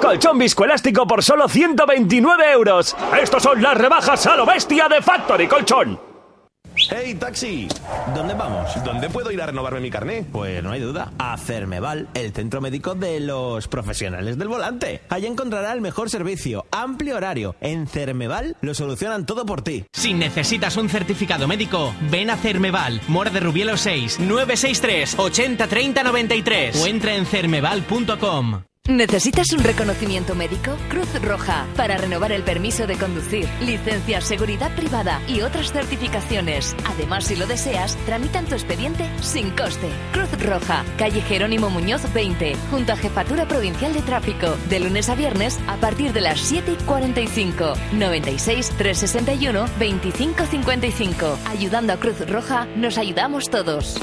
Colchón 0.00 0.38
viscoelástico 0.38 1.04
por 1.04 1.24
solo 1.24 1.48
129 1.48 2.52
euros. 2.52 2.96
Estos 3.20 3.42
son 3.42 3.60
las 3.60 3.76
rebajas 3.76 4.24
a 4.28 4.36
lo 4.36 4.46
bestia 4.46 4.88
de 4.88 5.02
Factory 5.02 5.48
Colchón. 5.48 5.98
¡Hey, 6.90 7.14
taxi! 7.14 7.68
¿Dónde 8.14 8.34
vamos? 8.34 8.70
¿Dónde 8.84 9.10
puedo 9.10 9.30
ir 9.30 9.42
a 9.42 9.46
renovarme 9.46 9.80
mi 9.80 9.90
carné? 9.90 10.24
Pues 10.30 10.62
no 10.62 10.70
hay 10.70 10.80
duda. 10.80 11.12
A 11.18 11.36
Cermeval, 11.36 12.08
el 12.14 12.32
centro 12.32 12.60
médico 12.60 12.94
de 12.94 13.20
los 13.20 13.68
profesionales 13.68 14.38
del 14.38 14.48
volante. 14.48 15.02
Allí 15.08 15.26
encontrará 15.26 15.72
el 15.72 15.80
mejor 15.80 16.10
servicio, 16.10 16.66
amplio 16.70 17.16
horario. 17.16 17.56
En 17.60 17.86
Cermeval 17.86 18.56
lo 18.60 18.74
solucionan 18.74 19.26
todo 19.26 19.44
por 19.44 19.62
ti. 19.62 19.84
Si 19.92 20.14
necesitas 20.14 20.76
un 20.76 20.88
certificado 20.88 21.48
médico, 21.48 21.92
ven 22.10 22.30
a 22.30 22.36
Cermeval, 22.36 23.00
Mora 23.08 23.30
de 23.30 23.40
Rubielo 23.40 23.76
6, 23.76 24.20
963 24.20 25.18
80 25.18 25.66
30 25.66 26.02
93 26.04 26.82
o 26.82 26.86
entra 26.86 27.14
en 27.14 27.26
cermeval.com. 27.26 28.67
¿Necesitas 28.88 29.52
un 29.52 29.62
reconocimiento 29.62 30.34
médico? 30.34 30.74
Cruz 30.88 31.12
Roja, 31.20 31.66
para 31.76 31.98
renovar 31.98 32.32
el 32.32 32.42
permiso 32.42 32.86
de 32.86 32.96
conducir, 32.96 33.46
licencia, 33.60 34.22
seguridad 34.22 34.74
privada 34.74 35.20
y 35.28 35.42
otras 35.42 35.72
certificaciones. 35.72 36.74
Además, 36.86 37.24
si 37.24 37.36
lo 37.36 37.46
deseas, 37.46 37.96
tramitan 38.06 38.46
tu 38.46 38.54
expediente 38.54 39.04
sin 39.20 39.50
coste. 39.50 39.90
Cruz 40.12 40.30
Roja, 40.42 40.86
calle 40.96 41.20
Jerónimo 41.20 41.68
Muñoz 41.68 42.10
20, 42.14 42.56
junto 42.70 42.94
a 42.94 42.96
Jefatura 42.96 43.46
Provincial 43.46 43.92
de 43.92 44.00
Tráfico, 44.00 44.56
de 44.70 44.80
lunes 44.80 45.10
a 45.10 45.14
viernes 45.14 45.60
a 45.66 45.76
partir 45.76 46.14
de 46.14 46.22
las 46.22 46.40
7 46.40 46.72
y 46.72 46.84
45. 46.84 47.74
96 47.92 48.72
361 48.78 49.66
2555. 49.78 51.38
Ayudando 51.46 51.92
a 51.92 51.98
Cruz 51.98 52.26
Roja, 52.26 52.64
nos 52.74 52.96
ayudamos 52.96 53.50
todos. 53.50 54.00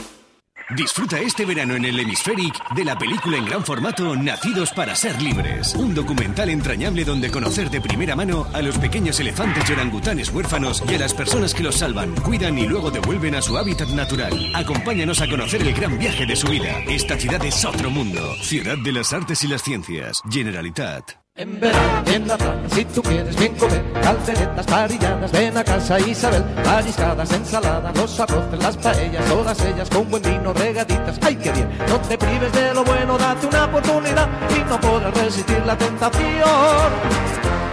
Disfruta 0.74 1.20
este 1.20 1.45
verano 1.45 1.76
en 1.76 1.86
el 1.86 1.99
Hemispheric 1.99 2.74
de 2.74 2.84
la 2.84 2.97
película 2.97 3.38
en 3.38 3.45
gran 3.45 3.63
formato 3.63 4.16
Nacidos 4.16 4.72
para 4.72 4.95
ser 4.95 5.22
libres. 5.22 5.76
Un 5.76 5.93
documental 5.93 6.49
entrañable 6.49 7.05
donde 7.05 7.30
conocer 7.30 7.70
de 7.70 7.82
primera 7.82 8.16
mano 8.16 8.47
a 8.51 8.63
los 8.63 8.78
pequeños 8.80 9.20
elefantes 9.20 9.70
y 9.70 9.74
orangutanes 9.74 10.32
huérfanos 10.32 10.84
y 10.89 10.95
a 10.95 10.99
las 10.99 11.13
personas 11.13 11.53
que 11.53 11.61
los 11.61 11.76
salvan, 11.76 12.16
cuidan 12.16 12.57
y 12.57 12.66
luego 12.66 12.89
devuelven 12.89 13.36
a 13.36 13.43
su 13.43 13.57
hábitat 13.57 13.89
natural. 13.89 14.34
Acompáñanos 14.55 15.22
a 15.22 15.30
conocer 15.30 15.61
el 15.61 15.74
gran 15.74 15.99
viaje 15.99 16.26
de 16.26 16.36
su 16.36 16.47
vida. 16.47 16.80
Esta 16.88 17.16
ciudad 17.16 17.45
es 17.45 17.63
otro 17.63 17.91
mundo. 17.91 18.36
Ciudad 18.41 18.78
de 18.84 18.91
las 18.91 19.13
artes 19.13 19.43
y 19.43 19.47
las 19.47 19.61
ciencias. 19.61 20.22
Generalitat. 20.32 21.24
En 21.38 21.59
verano, 21.59 22.09
en 22.09 22.27
la 22.29 22.38
playa, 22.38 22.69
si 22.69 22.86
tú 22.86 23.01
quieres 23.01 23.38
bien 23.38 23.53
comer, 23.55 23.83
calceretas 24.01 24.65
parilladas, 24.67 25.31
ven 25.33 25.57
a 25.57 25.65
casa 25.65 25.99
Isabel, 25.99 26.45
mariscadas, 26.65 27.29
ensaladas, 27.33 27.97
los 27.97 28.17
arroces, 28.21 28.63
las 28.63 28.77
paellas, 28.77 29.25
todas 29.25 29.65
ellas 29.65 29.89
con 29.89 30.09
buen 30.09 30.23
vino, 30.23 30.53
regaditas, 30.53 31.19
¡ay 31.21 31.36
qué 31.36 31.51
bien! 31.51 31.67
No 31.89 31.99
te 31.99 32.17
prives 32.17 32.53
de 32.53 32.73
lo 32.73 32.86
bueno, 32.86 33.17
date 33.17 33.47
una 33.47 33.65
oportunidad 33.65 34.29
y 34.49 34.69
no 34.69 34.79
podrás 34.79 35.13
resistir 35.13 35.61
la 35.65 35.77
tentación. 35.77 36.89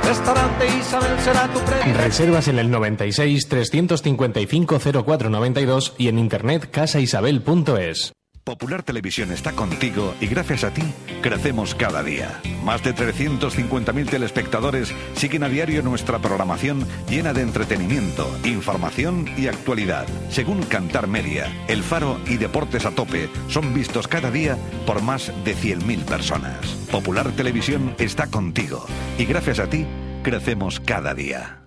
Restaurante 0.08 0.66
Isabel 0.80 1.20
será 1.20 1.46
tu 1.46 1.60
premio. 1.60 1.96
Reservas 1.98 2.48
en 2.48 2.58
el 2.58 2.68
96 2.68 3.48
355 3.48 4.80
0492 4.80 5.94
y 5.98 6.08
en 6.08 6.18
internet 6.18 6.68
casaisabel.es. 6.68 8.12
Popular 8.45 8.82
Televisión 8.82 9.30
está 9.30 9.53
contigo 9.53 10.14
y 10.20 10.26
gracias 10.26 10.64
a 10.64 10.74
ti 10.74 10.82
crecemos 11.22 11.76
cada 11.76 12.03
día. 12.03 12.40
Más 12.64 12.82
de 12.82 12.93
350.000 12.93 14.11
telespectadores 14.11 14.93
siguen 15.14 15.45
a 15.45 15.49
diario 15.49 15.82
nuestra 15.82 16.18
programación 16.18 16.84
llena 17.09 17.32
de 17.32 17.43
entretenimiento, 17.43 18.28
información 18.45 19.30
y 19.36 19.47
actualidad. 19.47 20.09
Según 20.28 20.64
Cantar 20.64 21.07
Media, 21.07 21.47
El 21.68 21.84
Faro 21.84 22.18
y 22.26 22.36
Deportes 22.36 22.84
a 22.84 22.90
Tope 22.90 23.30
son 23.49 23.74
vistos 23.74 24.09
cada 24.09 24.32
día 24.32 24.59
por 24.86 25.03
más 25.03 25.32
de 25.45 25.55
100.000 25.55 26.05
personas. 26.05 26.66
Popular 26.90 27.30
Televisión 27.32 27.95
está 27.99 28.26
contigo 28.26 28.84
y 29.18 29.24
gracias 29.24 29.61
a 29.61 29.70
ti 29.70 29.86
crecemos 30.24 30.80
cada 30.80 31.14
día. 31.14 31.62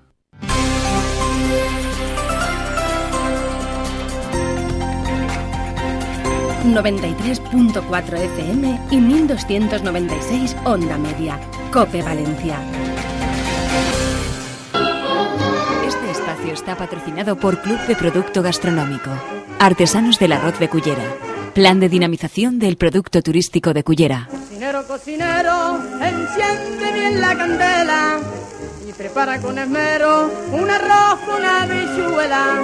93.4 6.73 8.17
FM 8.17 8.79
y 8.91 8.97
1296 8.97 10.55
Onda 10.65 10.97
Media. 10.97 11.39
Cope 11.71 12.01
Valencia. 12.01 12.57
Este 15.87 16.11
espacio 16.11 16.53
está 16.53 16.75
patrocinado 16.75 17.37
por 17.37 17.61
Club 17.61 17.79
de 17.87 17.95
Producto 17.95 18.41
Gastronómico. 18.41 19.11
Artesanos 19.59 20.19
del 20.19 20.33
Arroz 20.33 20.57
de 20.59 20.69
Cullera. 20.69 21.03
Plan 21.53 21.79
de 21.79 21.89
dinamización 21.89 22.59
del 22.59 22.75
producto 22.75 23.21
turístico 23.21 23.73
de 23.73 23.83
Cullera. 23.83 24.27
Cocinero, 24.29 24.87
cocinero, 24.87 25.79
enciende 26.01 26.91
bien 26.93 27.21
la 27.21 27.37
candela 27.37 28.19
y 28.87 28.91
prepara 28.93 29.39
con 29.39 29.57
esmero 29.57 30.29
un 30.51 30.69
arroz 30.69 31.19
con 31.25 31.45
habichuela. 31.45 32.61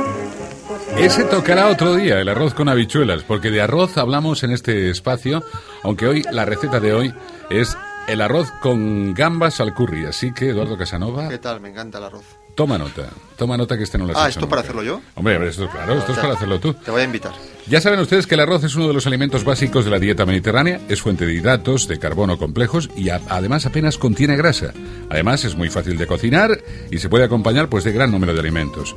Ese 0.97 1.23
tocará 1.23 1.67
otro 1.69 1.95
día, 1.95 2.19
el 2.19 2.29
arroz 2.29 2.53
con 2.53 2.69
habichuelas, 2.69 3.23
porque 3.23 3.49
de 3.51 3.61
arroz 3.61 3.97
hablamos 3.97 4.43
en 4.43 4.51
este 4.51 4.89
espacio, 4.89 5.43
aunque 5.83 6.05
hoy 6.07 6.23
la 6.31 6.45
receta 6.45 6.79
de 6.79 6.93
hoy 6.93 7.13
es 7.49 7.77
el 8.07 8.21
arroz 8.21 8.49
con 8.61 9.13
gambas 9.13 9.59
al 9.61 9.73
curry. 9.73 10.05
Así 10.05 10.33
que, 10.33 10.49
Eduardo 10.49 10.77
Casanova, 10.77 11.29
¿Qué 11.29 11.37
tal? 11.37 11.61
Me 11.61 11.69
encanta 11.69 11.97
el 11.97 12.03
arroz. 12.05 12.23
toma 12.55 12.77
nota. 12.77 13.07
Toma 13.37 13.57
nota 13.57 13.77
que 13.77 13.83
este 13.83 13.97
no 13.97 14.05
lo 14.05 14.11
has 14.11 14.17
Ah, 14.17 14.21
hecho 14.29 14.39
¿esto 14.39 14.49
para 14.49 14.61
nunca. 14.61 14.71
hacerlo 14.73 14.83
yo? 14.83 15.01
Hombre, 15.15 15.35
a 15.35 15.39
ver, 15.39 15.47
esto, 15.47 15.67
claro, 15.69 15.93
esto 15.97 16.11
es 16.11 16.15
Ya. 16.17 16.21
para 16.21 16.33
hacerlo 16.35 16.59
tú. 16.59 16.73
Te 16.73 16.91
voy 16.91 17.01
a 17.01 17.05
invitar. 17.05 17.31
Ya 17.67 17.79
saben 17.81 17.99
ustedes 17.99 18.27
que 18.27 18.35
el 18.35 18.41
arroz 18.41 18.63
es 18.63 18.75
uno 18.75 18.87
de 18.87 18.93
los 18.93 19.07
alimentos 19.07 19.43
básicos 19.43 19.85
de 19.85 19.91
la 19.91 19.99
dieta 19.99 20.25
mediterránea, 20.25 20.79
es 20.89 21.01
fuente 21.01 21.25
de 21.25 21.33
hidratos, 21.33 21.87
de 21.87 21.97
carbono 21.97 22.37
complejos 22.37 22.89
y 22.95 23.09
a- 23.09 23.21
además 23.29 23.65
apenas 23.65 23.97
contiene 23.97 24.35
grasa. 24.35 24.73
Además 25.09 25.43
es 25.45 25.55
muy 25.55 25.69
fácil 25.69 25.97
de 25.97 26.05
cocinar 26.07 26.59
y 26.91 26.97
se 26.99 27.09
puede 27.09 27.23
acompañar 27.23 27.69
pues 27.69 27.83
de 27.83 27.93
gran 27.93 28.11
número 28.11 28.33
de 28.33 28.39
alimentos. 28.39 28.95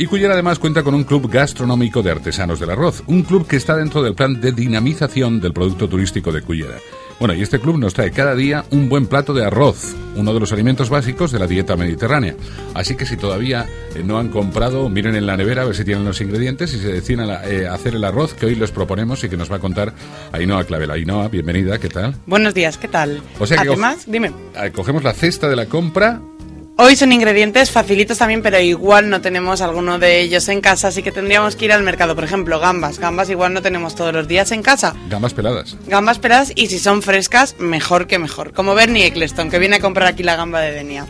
Y 0.00 0.06
Cullera 0.06 0.34
además 0.34 0.60
cuenta 0.60 0.84
con 0.84 0.94
un 0.94 1.02
club 1.02 1.28
gastronómico 1.28 2.04
de 2.04 2.12
artesanos 2.12 2.60
del 2.60 2.70
arroz, 2.70 3.02
un 3.08 3.22
club 3.24 3.48
que 3.48 3.56
está 3.56 3.74
dentro 3.76 4.00
del 4.00 4.14
plan 4.14 4.40
de 4.40 4.52
dinamización 4.52 5.40
del 5.40 5.52
producto 5.52 5.88
turístico 5.88 6.30
de 6.30 6.40
Cullera. 6.40 6.76
Bueno, 7.18 7.34
y 7.34 7.42
este 7.42 7.58
club 7.58 7.78
nos 7.78 7.94
trae 7.94 8.12
cada 8.12 8.36
día 8.36 8.64
un 8.70 8.88
buen 8.88 9.08
plato 9.08 9.34
de 9.34 9.44
arroz, 9.44 9.96
uno 10.14 10.32
de 10.32 10.38
los 10.38 10.52
alimentos 10.52 10.88
básicos 10.88 11.32
de 11.32 11.40
la 11.40 11.48
dieta 11.48 11.74
mediterránea. 11.74 12.36
Así 12.74 12.94
que 12.94 13.06
si 13.06 13.16
todavía 13.16 13.66
eh, 13.96 14.04
no 14.04 14.20
han 14.20 14.28
comprado, 14.28 14.88
miren 14.88 15.16
en 15.16 15.26
la 15.26 15.36
nevera 15.36 15.62
a 15.62 15.64
ver 15.64 15.74
si 15.74 15.84
tienen 15.84 16.04
los 16.04 16.20
ingredientes 16.20 16.72
y 16.74 16.78
se 16.78 16.92
deciden 16.92 17.28
a 17.28 17.44
eh, 17.44 17.66
a 17.66 17.74
hacer 17.74 17.96
el 17.96 18.04
arroz 18.04 18.34
que 18.34 18.46
hoy 18.46 18.54
les 18.54 18.70
proponemos 18.70 19.24
y 19.24 19.28
que 19.28 19.36
nos 19.36 19.50
va 19.50 19.56
a 19.56 19.58
contar 19.58 19.92
Ainhoa 20.30 20.62
Clavel. 20.62 20.92
Ainhoa, 20.92 21.26
bienvenida, 21.26 21.78
¿qué 21.78 21.88
tal? 21.88 22.14
Buenos 22.24 22.54
días, 22.54 22.78
¿qué 22.78 22.86
tal? 22.86 23.20
O 23.40 23.48
sea 23.48 23.62
que 23.62 23.68
Además, 23.70 24.04
dime, 24.06 24.30
Eh, 24.54 24.70
Cogemos 24.70 25.02
la 25.02 25.12
cesta 25.12 25.48
de 25.48 25.56
la 25.56 25.66
compra. 25.66 26.20
Hoy 26.80 26.94
son 26.94 27.12
ingredientes 27.12 27.70
facilitos 27.70 28.18
también, 28.18 28.40
pero 28.40 28.58
igual 28.60 29.10
no 29.10 29.20
tenemos 29.20 29.60
alguno 29.60 29.98
de 29.98 30.20
ellos 30.20 30.48
en 30.48 30.60
casa, 30.60 30.88
así 30.88 31.02
que 31.02 31.12
tendríamos 31.12 31.56
que 31.56 31.66
ir 31.66 31.72
al 31.72 31.82
mercado. 31.82 32.14
Por 32.14 32.24
ejemplo, 32.24 32.58
gambas. 32.60 32.98
Gambas 32.98 33.28
igual 33.30 33.52
no 33.52 33.62
tenemos 33.62 33.94
todos 33.94 34.14
los 34.14 34.28
días 34.28 34.52
en 34.52 34.62
casa. 34.62 34.94
Gambas 35.08 35.34
peladas. 35.34 35.76
Gambas 35.86 36.18
peladas 36.18 36.52
y 36.54 36.68
si 36.68 36.78
son 36.78 37.02
frescas, 37.02 37.56
mejor 37.58 38.06
que 38.06 38.18
mejor. 38.18 38.52
Como 38.52 38.74
Bernie 38.74 39.06
Eccleston, 39.06 39.50
que 39.50 39.58
viene 39.58 39.76
a 39.76 39.80
comprar 39.80 40.08
aquí 40.08 40.22
la 40.22 40.36
gamba 40.36 40.60
de 40.60 40.72
Denia. 40.72 41.06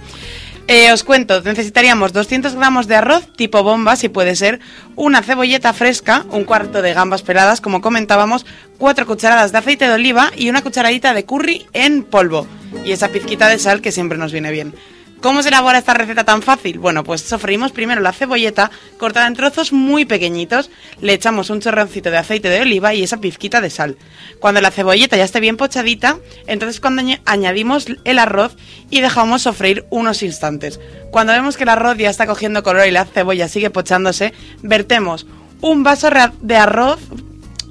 Eh, 0.69 0.93
os 0.93 1.03
cuento, 1.03 1.41
necesitaríamos 1.43 2.13
200 2.13 2.55
gramos 2.55 2.89
de 2.89 2.97
arroz 2.97 3.27
tipo 3.37 3.63
bomba, 3.63 3.97
si 3.97 4.11
puede 4.11 4.37
ser, 4.37 4.61
una 4.97 5.23
cebolleta 5.23 5.73
fresca, 5.73 6.27
un 6.31 6.45
cuarto 6.45 6.83
de 6.83 6.93
gambas 6.93 7.23
peladas, 7.23 7.63
como 7.63 7.81
comentábamos, 7.81 8.45
cuatro 8.77 9.07
cucharadas 9.07 9.53
de 9.53 9.59
aceite 9.59 9.89
de 9.89 9.95
oliva 9.95 10.31
y 10.37 10.51
una 10.51 10.63
cucharadita 10.63 11.15
de 11.15 11.25
curry 11.25 11.67
en 11.73 12.03
polvo. 12.05 12.47
Y 12.85 12.93
esa 12.93 13.09
pizquita 13.09 13.49
de 13.49 13.59
sal 13.59 13.81
que 13.81 13.93
siempre 13.93 14.19
nos 14.19 14.33
viene 14.33 14.51
bien. 14.51 14.75
¿Cómo 15.21 15.43
se 15.43 15.49
elabora 15.49 15.79
esta 15.79 15.95
receta 15.95 16.23
tan 16.25 16.43
fácil? 16.43 16.79
Bueno, 16.79 17.03
pues 17.03 17.23
sofreímos 17.23 17.73
primero 17.73 18.01
la 18.01 18.13
cebolleta 18.13 18.71
cortada 18.99 19.27
en 19.27 19.35
trozos 19.35 19.73
muy 19.73 20.05
pequeñitos, 20.05 20.71
le 21.01 21.13
echamos 21.13 21.51
un 21.51 21.61
chorroncito 21.61 22.11
de 22.13 22.19
aceite 22.19 22.49
de 22.49 22.61
oliva 22.61 22.95
y 22.95 23.03
esa 23.03 23.17
pizquita 23.17 23.61
de 23.61 23.69
sal. 23.71 23.97
Cuando 24.39 24.61
la 24.61 24.71
cebolleta 24.71 25.17
ya 25.17 25.25
esté 25.25 25.41
bien 25.41 25.57
pochadita, 25.57 26.19
entonces 26.47 26.81
cuando 26.81 27.03
añ- 27.03 27.21
añadimos 27.25 27.87
el 28.05 28.19
arroz 28.21 28.57
y 28.91 29.01
dejamos 29.01 29.43
sofreír 29.43 29.85
unos 29.91 30.23
instantes. 30.23 30.79
Cuando 31.11 31.33
vemos 31.33 31.57
que 31.57 31.65
el 31.65 31.71
arroz 31.71 31.99
ya 31.99 32.11
está 32.11 32.27
cogiendo 32.27 32.63
color 32.63 32.87
y 32.87 32.93
la 32.93 33.05
cebolla 33.05 33.49
sigue 33.49 33.71
pochándose, 33.71 34.33
vertemos 34.63 35.27
un 35.61 35.83
vaso 35.83 36.11
de 36.41 36.57
arroz 36.57 37.01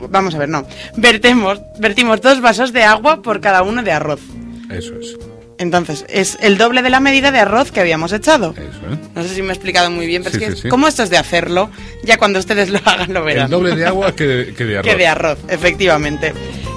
vamos 0.10 0.36
a 0.36 0.38
ver, 0.38 0.50
no, 0.50 0.68
vertemos, 0.98 1.60
vertimos 1.80 2.22
dos 2.22 2.40
vasos 2.42 2.72
de 2.74 2.84
agua 2.84 3.22
por 3.22 3.40
cada 3.42 3.64
uno 3.64 3.82
de 3.84 3.92
arroz. 3.94 4.20
Eso 4.70 4.94
es. 5.00 5.18
Entonces, 5.60 6.06
es 6.08 6.38
el 6.42 6.58
doble 6.58 6.84
de 6.84 6.90
la 6.92 7.00
medida 7.00 7.32
de 7.32 7.40
arroz 7.40 7.72
que 7.72 7.80
habíamos 7.80 8.14
echado. 8.14 8.52
Eso, 8.56 8.94
¿eh? 8.94 8.98
No 9.16 9.24
sé 9.24 9.30
si 9.34 9.42
me 9.42 9.50
he 9.50 9.52
explicado 9.54 9.90
muy 9.90 10.06
bien, 10.06 10.24
pero 10.24 10.38
Sí, 10.38 10.44
es 10.44 10.50
que 10.52 10.56
sí, 10.56 10.62
sí. 10.64 10.70
como 10.70 10.88
esto 10.88 11.02
es 11.02 11.10
de 11.10 11.18
hacerlo, 11.18 11.72
ya 12.04 12.18
cuando 12.18 12.38
ustedes 12.40 12.70
lo 12.70 12.80
hagan 12.86 13.12
lo 13.14 13.24
verán. 13.24 13.46
El 13.46 13.52
doble 13.52 13.76
de 13.76 13.86
agua 13.88 14.16
que 14.16 14.26
de, 14.28 14.54
que 14.54 14.66
de 14.66 14.78
arroz. 14.78 14.92
Que 14.92 14.98
de 14.98 15.08
arroz, 15.08 15.40
efectivamente. 15.50 16.34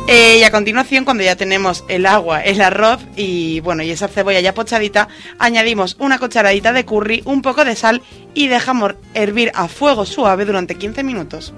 Eh, 0.09 0.39
y 0.41 0.43
a 0.45 0.51
continuación, 0.51 1.05
cuando 1.05 1.23
ya 1.23 1.37
tenemos 1.37 1.85
el 1.89 2.07
agua, 2.07 2.41
el 2.41 2.61
arroz 2.63 3.01
y 3.17 3.61
bueno, 3.61 3.83
y 3.83 3.91
esa 3.91 4.09
cebolla 4.09 4.41
ya 4.41 4.55
pochadita, 4.55 5.09
añadimos 5.39 5.97
una 6.01 6.19
cucharadita 6.19 6.73
de 6.73 6.85
curry, 6.87 7.23
un 7.27 7.43
poco 7.43 7.65
de 7.67 7.77
sal 7.77 8.01
y 8.35 8.49
dejamos 8.49 8.95
hervir 9.15 9.53
a 9.55 9.69
fuego 9.69 10.07
suave 10.07 10.47
durante 10.47 10.75
15 10.77 11.05
minutos. 11.05 11.53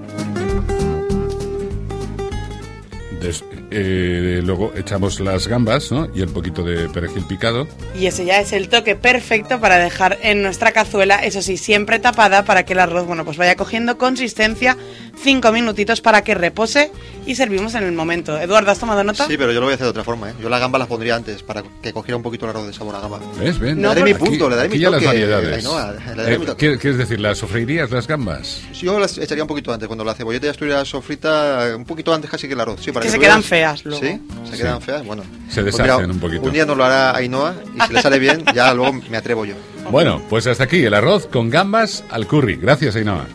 Des- 3.21 3.45
eh, 3.75 4.41
luego 4.45 4.73
echamos 4.77 5.21
las 5.21 5.49
gambas 5.49 5.91
¿no? 5.93 6.09
y 6.15 6.21
el 6.21 6.29
poquito 6.29 6.63
de 6.63 6.89
perejil 6.89 7.25
picado. 7.27 7.67
Y 7.99 8.07
ese 8.07 8.25
ya 8.25 8.41
es 8.41 8.53
el 8.53 8.69
toque 8.69 8.95
perfecto 8.97 9.61
para 9.61 9.79
dejar 9.79 10.19
en 10.23 10.43
nuestra 10.43 10.73
cazuela, 10.73 11.17
eso 11.25 11.43
sí, 11.43 11.57
siempre 11.57 11.99
tapada 11.99 12.45
para 12.45 12.65
que 12.65 12.73
el 12.75 12.79
arroz, 12.81 13.07
bueno, 13.07 13.25
pues 13.25 13.37
vaya 13.37 13.57
cogiendo 13.57 13.99
consistencia, 13.99 14.77
cinco 15.23 15.53
minutitos 15.53 16.01
para 16.01 16.23
que 16.23 16.35
repose 16.35 16.91
y 17.27 17.35
servimos 17.35 17.75
en 17.75 17.85
el 17.85 17.93
momento. 17.93 18.39
Eduardo, 18.39 18.71
¿has 18.71 18.79
tomado 18.79 19.05
nota? 19.05 19.27
Sí, 19.27 19.37
pero 19.37 19.53
yo 19.53 19.61
lo 19.61 19.67
voy 19.67 19.73
a 19.73 19.75
hacer 19.77 19.87
de 19.87 19.91
otra 19.91 20.05
forma, 20.05 20.31
¿eh? 20.31 20.35
Yo 20.43 20.49
la 20.49 20.59
gamba 20.59 20.79
las 20.79 20.89
pondría 20.89 21.15
antes 21.17 21.43
para 21.43 21.63
que 21.83 21.93
cogiera 21.93 22.17
un 22.17 22.23
poquito 22.23 22.47
el 22.47 22.51
arroz 22.51 22.67
de 22.67 22.73
sabor 22.73 22.95
a 22.97 23.01
gamba. 23.01 23.21
¿Ves? 23.39 23.59
¿Ven? 23.59 23.77
Le 23.81 23.89
daré 23.89 24.03
mi 24.05 24.11
Aquí- 24.11 24.19
punto, 24.25 24.49
le 24.51 24.57
daré 24.57 24.69
aquí 24.69 24.77
mi 24.79 24.83
ya 24.83 24.91
toque. 24.91 25.05
las 25.05 25.15
variedades. 25.15 25.65
Le 25.65 26.15
daré 26.23 26.35
Eh, 26.35 26.39
mi 26.39 26.47
toque. 26.47 26.71
¿qué- 26.73 26.79
¿Quieres 26.79 26.99
decir, 26.99 27.21
las 27.21 27.39
sofreirías, 27.39 27.91
las 27.91 28.07
gambas? 28.09 28.63
Sí, 28.73 28.87
Yo 28.87 28.99
las 28.99 29.17
echaría 29.19 29.45
un 29.45 29.49
poquito 29.49 29.73
antes, 29.73 29.87
cuando 29.87 30.05
la 30.05 30.15
cebolleta 30.15 30.47
ya 30.47 30.51
estuviera 30.51 30.85
sofrita, 30.85 31.69
eh, 31.69 31.75
un 31.77 31.85
poquito 31.85 32.13
antes 32.13 32.29
casi 32.31 32.49
que 32.49 32.55
el 32.55 32.61
arroz. 32.61 32.81
Sí, 32.83 32.91
para 32.91 33.05
Que 33.05 33.11
se 33.11 33.17
tuvieras- 33.17 33.37
quedan 33.37 33.43
feas 33.45 33.62
luego. 33.85 34.01
Sí, 34.01 34.21
se 34.45 34.53
Sí. 34.53 34.57
quedan 34.63 34.81
feas, 34.83 35.05
bueno. 35.07 35.23
Se 35.49 35.63
Pues 35.63 35.77
deshacen 35.77 35.97
mira, 36.03 36.13
un 36.15 36.21
poquito. 36.21 36.43
Un 36.43 36.53
día 36.53 36.67
nos 36.67 36.77
lo 36.77 36.85
hará 36.85 37.17
Ainhoa 37.17 37.55
y 37.77 37.81
si 37.87 37.93
le 37.93 38.03
sale 38.03 38.19
bien, 38.19 38.45
ya 38.55 38.73
luego 38.75 39.01
me 39.11 39.17
atrevo 39.17 39.45
yo. 39.45 39.55
Bueno, 39.91 40.23
pues 40.31 40.47
hasta 40.47 40.65
aquí 40.65 40.83
el 40.85 40.95
arroz 40.95 41.27
con 41.27 41.51
gambas 41.51 42.05
al 42.11 42.27
curry. 42.27 42.57
Gracias, 42.57 42.97
Ainhoa. 42.97 43.27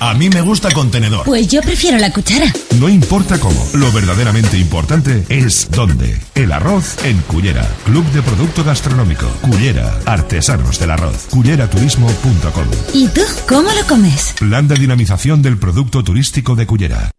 A 0.00 0.12
mí 0.14 0.28
me 0.28 0.40
gusta 0.40 0.70
con 0.72 0.90
tenedor. 0.90 1.24
Pues 1.24 1.46
yo 1.48 1.62
prefiero 1.62 1.98
la 1.98 2.10
cuchara. 2.12 2.46
No 2.80 2.88
importa 2.88 3.38
cómo, 3.38 3.64
lo 3.74 3.90
verdaderamente 3.92 4.58
importante 4.58 5.24
es 5.28 5.68
dónde. 5.70 6.20
El 6.34 6.50
arroz 6.52 6.96
en 7.04 7.18
Cullera. 7.22 7.64
Club 7.84 8.04
de 8.12 8.20
Producto 8.22 8.64
Gastronómico. 8.64 9.26
Cullera. 9.42 9.96
Artesanos 10.06 10.80
del 10.80 10.90
arroz. 10.90 11.26
culleraturismo.com. 11.30 12.64
¿Y 12.92 13.06
tú 13.08 13.20
cómo 13.48 13.68
lo 13.70 13.86
comes? 13.88 14.34
Plan 14.38 14.66
de 14.66 14.74
dinamización 14.74 15.42
del 15.42 15.58
producto 15.58 16.02
turístico 16.02 16.56
de 16.56 16.66
Cullera. 16.66 17.10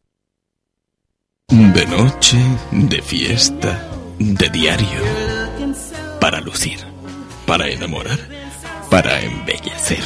De 1.49 1.85
noche, 1.85 2.37
de 2.71 3.03
fiesta, 3.03 3.87
de 4.17 4.49
diario. 4.49 4.99
Para 6.19 6.41
lucir, 6.41 6.79
para 7.45 7.69
enamorar, 7.69 8.17
para 8.89 9.21
embellecer. 9.21 10.03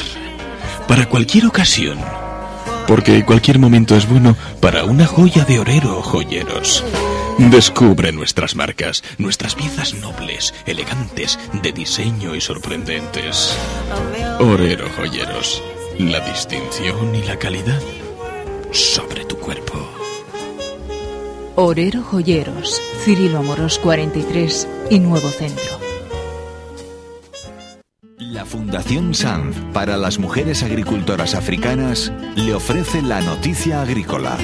Para 0.86 1.08
cualquier 1.08 1.46
ocasión. 1.46 1.98
Porque 2.86 3.24
cualquier 3.24 3.58
momento 3.58 3.96
es 3.96 4.06
bueno 4.06 4.36
para 4.60 4.84
una 4.84 5.06
joya 5.06 5.46
de 5.46 5.60
orero, 5.60 6.02
joyeros. 6.02 6.84
Descubre 7.38 8.12
nuestras 8.12 8.54
marcas, 8.54 9.02
nuestras 9.16 9.54
piezas 9.54 9.94
nobles, 9.94 10.52
elegantes, 10.66 11.38
de 11.62 11.72
diseño 11.72 12.34
y 12.34 12.42
sorprendentes. 12.42 13.56
Orero 14.40 14.90
Joyeros, 14.94 15.62
la 15.98 16.20
distinción 16.20 17.14
y 17.14 17.22
la 17.22 17.38
calidad 17.38 17.80
sobre 18.72 19.24
tu 19.24 19.38
cuerpo. 19.38 19.99
Orero 21.62 22.02
Joyeros, 22.02 22.80
Cirilo 23.04 23.40
Amorós 23.40 23.78
43 23.80 24.66
y 24.88 24.98
Nuevo 24.98 25.28
Centro. 25.28 25.78
La 28.16 28.46
Fundación 28.46 29.12
Sanz 29.12 29.56
para 29.74 29.98
las 29.98 30.18
mujeres 30.18 30.62
agricultoras 30.62 31.34
africanas 31.34 32.10
le 32.34 32.54
ofrece 32.54 33.02
la 33.02 33.20
noticia 33.20 33.82
agrícola. 33.82 34.38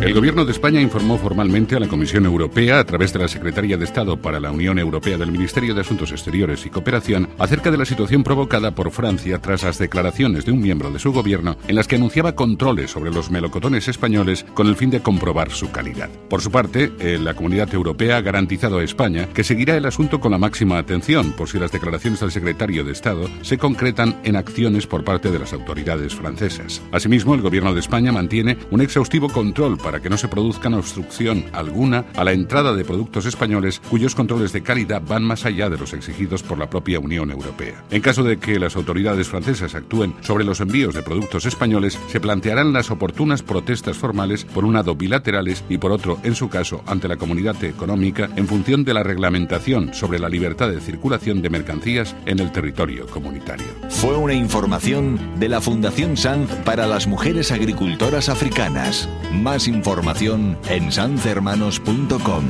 El 0.00 0.14
Gobierno 0.14 0.44
de 0.44 0.52
España 0.52 0.80
informó 0.80 1.18
formalmente 1.18 1.74
a 1.74 1.80
la 1.80 1.88
Comisión 1.88 2.24
Europea, 2.24 2.78
a 2.78 2.84
través 2.84 3.12
de 3.12 3.18
la 3.18 3.26
Secretaría 3.26 3.76
de 3.76 3.84
Estado 3.84 4.16
para 4.16 4.38
la 4.38 4.52
Unión 4.52 4.78
Europea 4.78 5.18
del 5.18 5.32
Ministerio 5.32 5.74
de 5.74 5.80
Asuntos 5.80 6.12
Exteriores 6.12 6.64
y 6.64 6.70
Cooperación, 6.70 7.28
acerca 7.36 7.72
de 7.72 7.78
la 7.78 7.84
situación 7.84 8.22
provocada 8.22 8.76
por 8.76 8.92
Francia 8.92 9.40
tras 9.40 9.64
las 9.64 9.76
declaraciones 9.76 10.44
de 10.44 10.52
un 10.52 10.60
miembro 10.60 10.92
de 10.92 11.00
su 11.00 11.12
gobierno 11.12 11.56
en 11.66 11.74
las 11.74 11.88
que 11.88 11.96
anunciaba 11.96 12.36
controles 12.36 12.92
sobre 12.92 13.10
los 13.10 13.32
melocotones 13.32 13.88
españoles 13.88 14.46
con 14.54 14.68
el 14.68 14.76
fin 14.76 14.90
de 14.90 15.02
comprobar 15.02 15.50
su 15.50 15.72
calidad. 15.72 16.08
Por 16.30 16.42
su 16.42 16.52
parte, 16.52 16.92
eh, 17.00 17.18
la 17.20 17.34
Comunidad 17.34 17.74
Europea 17.74 18.18
ha 18.18 18.22
garantizado 18.22 18.78
a 18.78 18.84
España 18.84 19.28
que 19.34 19.42
seguirá 19.42 19.76
el 19.76 19.84
asunto 19.84 20.20
con 20.20 20.30
la 20.30 20.38
máxima 20.38 20.78
atención 20.78 21.32
por 21.32 21.48
si 21.48 21.58
las 21.58 21.72
declaraciones 21.72 22.20
del 22.20 22.30
secretario 22.30 22.84
de 22.84 22.92
Estado 22.92 23.28
se 23.42 23.58
concretan 23.58 24.20
en 24.22 24.36
acciones 24.36 24.86
por 24.86 25.02
parte 25.02 25.32
de 25.32 25.40
las 25.40 25.52
autoridades 25.52 26.14
francesas. 26.14 26.82
Asimismo, 26.92 27.34
el 27.34 27.42
Gobierno 27.42 27.74
de 27.74 27.80
España 27.80 28.12
mantiene 28.12 28.58
un 28.70 28.80
exhaustivo 28.80 29.28
control 29.28 29.76
que 30.00 30.10
no 30.10 30.16
se 30.16 30.28
produzca 30.28 30.68
obstrucción 30.76 31.44
alguna 31.52 32.06
a 32.16 32.24
la 32.24 32.32
entrada 32.32 32.74
de 32.74 32.84
productos 32.84 33.26
españoles 33.26 33.80
cuyos 33.90 34.14
controles 34.14 34.52
de 34.52 34.62
calidad 34.62 35.02
van 35.06 35.24
más 35.24 35.44
allá 35.44 35.68
de 35.68 35.78
los 35.78 35.92
exigidos 35.92 36.42
por 36.42 36.58
la 36.58 36.70
propia 36.70 37.00
Unión 37.00 37.30
Europea. 37.30 37.84
En 37.90 38.02
caso 38.02 38.22
de 38.22 38.38
que 38.38 38.58
las 38.58 38.76
autoridades 38.76 39.28
francesas 39.28 39.74
actúen 39.74 40.14
sobre 40.20 40.44
los 40.44 40.60
envíos 40.60 40.94
de 40.94 41.02
productos 41.02 41.46
españoles, 41.46 41.98
se 42.08 42.20
plantearán 42.20 42.72
las 42.72 42.90
oportunas 42.90 43.42
protestas 43.42 43.96
formales, 43.96 44.44
por 44.44 44.64
un 44.64 44.74
lado 44.74 44.94
bilaterales 44.94 45.64
y 45.68 45.78
por 45.78 45.92
otro, 45.92 46.18
en 46.22 46.34
su 46.34 46.48
caso, 46.48 46.82
ante 46.86 47.08
la 47.08 47.16
comunidad 47.16 47.62
económica, 47.64 48.28
en 48.36 48.46
función 48.46 48.84
de 48.84 48.94
la 48.94 49.02
reglamentación 49.02 49.94
sobre 49.94 50.18
la 50.18 50.28
libertad 50.28 50.70
de 50.70 50.80
circulación 50.80 51.42
de 51.42 51.50
mercancías 51.50 52.14
en 52.26 52.38
el 52.40 52.52
territorio 52.52 53.06
comunitario. 53.06 53.66
Fue 53.88 54.16
una 54.16 54.34
información 54.34 55.18
de 55.38 55.48
la 55.48 55.60
Fundación 55.60 56.16
Sanz 56.16 56.50
para 56.64 56.86
las 56.86 57.06
mujeres 57.06 57.52
agricultoras 57.52 58.28
africanas. 58.28 59.08
Más 59.32 59.68
información 59.78 60.58
en 60.68 60.90
sanzhermanos.com. 60.90 62.44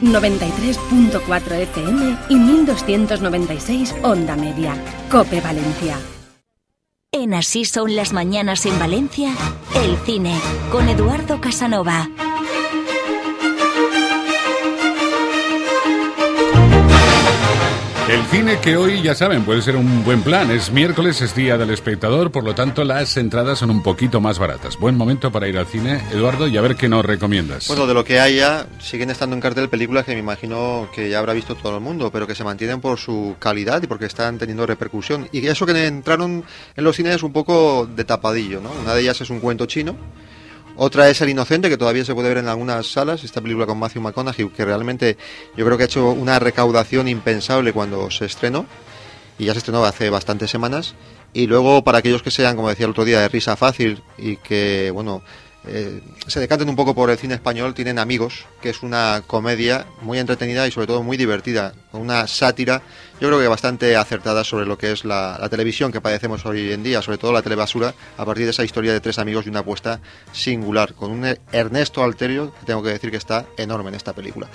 93.4 0.00 1.52
FM 1.52 2.16
y 2.28 2.34
1296 2.36 3.94
Onda 4.02 4.36
Media. 4.36 4.74
Cope 5.10 5.40
Valencia. 5.40 5.96
En 7.12 7.34
Así 7.34 7.64
son 7.64 7.96
las 7.96 8.12
mañanas 8.12 8.66
en 8.66 8.78
Valencia, 8.78 9.34
el 9.74 9.96
cine, 10.06 10.38
con 10.70 10.88
Eduardo 10.88 11.40
Casanova. 11.40 12.08
El 18.10 18.26
cine 18.26 18.58
que 18.58 18.76
hoy, 18.76 19.02
ya 19.02 19.14
saben, 19.14 19.44
puede 19.44 19.62
ser 19.62 19.76
un 19.76 20.02
buen 20.02 20.22
plan. 20.22 20.50
Es 20.50 20.72
miércoles, 20.72 21.22
es 21.22 21.32
día 21.36 21.56
del 21.56 21.70
espectador, 21.70 22.32
por 22.32 22.42
lo 22.42 22.56
tanto 22.56 22.82
las 22.82 23.16
entradas 23.16 23.60
son 23.60 23.70
un 23.70 23.84
poquito 23.84 24.20
más 24.20 24.40
baratas. 24.40 24.76
Buen 24.76 24.96
momento 24.96 25.30
para 25.30 25.46
ir 25.46 25.56
al 25.56 25.66
cine, 25.66 26.02
Eduardo, 26.10 26.48
y 26.48 26.56
a 26.56 26.60
ver 26.60 26.74
qué 26.74 26.88
nos 26.88 27.04
recomiendas. 27.04 27.68
Bueno, 27.68 27.86
de 27.86 27.94
lo 27.94 28.04
que 28.04 28.18
haya, 28.18 28.66
siguen 28.80 29.10
estando 29.10 29.36
en 29.36 29.40
cartel 29.40 29.68
películas 29.68 30.06
que 30.06 30.14
me 30.14 30.18
imagino 30.18 30.88
que 30.92 31.08
ya 31.08 31.20
habrá 31.20 31.34
visto 31.34 31.54
todo 31.54 31.76
el 31.76 31.84
mundo, 31.84 32.10
pero 32.10 32.26
que 32.26 32.34
se 32.34 32.42
mantienen 32.42 32.80
por 32.80 32.98
su 32.98 33.36
calidad 33.38 33.80
y 33.80 33.86
porque 33.86 34.06
están 34.06 34.38
teniendo 34.38 34.66
repercusión. 34.66 35.28
Y 35.30 35.46
eso 35.46 35.64
que 35.64 35.86
entraron 35.86 36.42
en 36.74 36.82
los 36.82 36.96
cines 36.96 37.22
un 37.22 37.32
poco 37.32 37.86
de 37.86 38.02
tapadillo, 38.02 38.60
¿no? 38.60 38.72
Una 38.82 38.92
de 38.92 39.02
ellas 39.02 39.20
es 39.20 39.30
un 39.30 39.38
cuento 39.38 39.66
chino. 39.66 39.94
Otra 40.82 41.10
es 41.10 41.20
El 41.20 41.28
Inocente, 41.28 41.68
que 41.68 41.76
todavía 41.76 42.06
se 42.06 42.14
puede 42.14 42.30
ver 42.30 42.38
en 42.38 42.48
algunas 42.48 42.90
salas, 42.90 43.22
esta 43.22 43.42
película 43.42 43.66
con 43.66 43.78
Matthew 43.78 44.00
McConaughey, 44.00 44.48
que 44.48 44.64
realmente 44.64 45.18
yo 45.54 45.66
creo 45.66 45.76
que 45.76 45.82
ha 45.82 45.84
hecho 45.84 46.08
una 46.08 46.38
recaudación 46.38 47.06
impensable 47.06 47.74
cuando 47.74 48.10
se 48.10 48.24
estrenó, 48.24 48.64
y 49.38 49.44
ya 49.44 49.52
se 49.52 49.58
estrenó 49.58 49.84
hace 49.84 50.08
bastantes 50.08 50.50
semanas. 50.50 50.94
Y 51.34 51.48
luego, 51.48 51.84
para 51.84 51.98
aquellos 51.98 52.22
que 52.22 52.30
sean, 52.30 52.56
como 52.56 52.70
decía 52.70 52.86
el 52.86 52.92
otro 52.92 53.04
día, 53.04 53.20
de 53.20 53.28
risa 53.28 53.56
fácil 53.56 54.02
y 54.16 54.38
que, 54.38 54.90
bueno, 54.90 55.22
eh, 55.66 56.00
se 56.26 56.40
decanten 56.40 56.68
un 56.68 56.76
poco 56.76 56.94
por 56.94 57.10
el 57.10 57.18
cine 57.18 57.34
español, 57.34 57.74
tienen 57.74 57.98
Amigos, 57.98 58.46
que 58.62 58.70
es 58.70 58.82
una 58.82 59.22
comedia 59.26 59.86
muy 60.00 60.18
entretenida 60.18 60.66
y 60.66 60.70
sobre 60.70 60.86
todo 60.86 61.02
muy 61.02 61.16
divertida, 61.16 61.74
con 61.92 62.00
una 62.00 62.26
sátira, 62.26 62.82
yo 63.20 63.28
creo 63.28 63.38
que 63.38 63.48
bastante 63.48 63.96
acertada 63.96 64.42
sobre 64.42 64.64
lo 64.64 64.78
que 64.78 64.92
es 64.92 65.04
la, 65.04 65.36
la 65.38 65.48
televisión 65.50 65.92
que 65.92 66.00
padecemos 66.00 66.46
hoy 66.46 66.72
en 66.72 66.82
día, 66.82 67.02
sobre 67.02 67.18
todo 67.18 67.32
la 67.32 67.42
telebasura, 67.42 67.94
a 68.16 68.24
partir 68.24 68.44
de 68.44 68.52
esa 68.52 68.64
historia 68.64 68.92
de 68.92 69.00
tres 69.00 69.18
amigos 69.18 69.46
y 69.46 69.50
una 69.50 69.60
apuesta 69.60 70.00
singular, 70.32 70.94
con 70.94 71.10
un 71.10 71.36
Ernesto 71.52 72.02
Alterio, 72.02 72.54
que 72.58 72.66
tengo 72.66 72.82
que 72.82 72.90
decir 72.90 73.10
que 73.10 73.18
está 73.18 73.44
enorme 73.58 73.90
en 73.90 73.96
esta 73.96 74.14
película. 74.14 74.48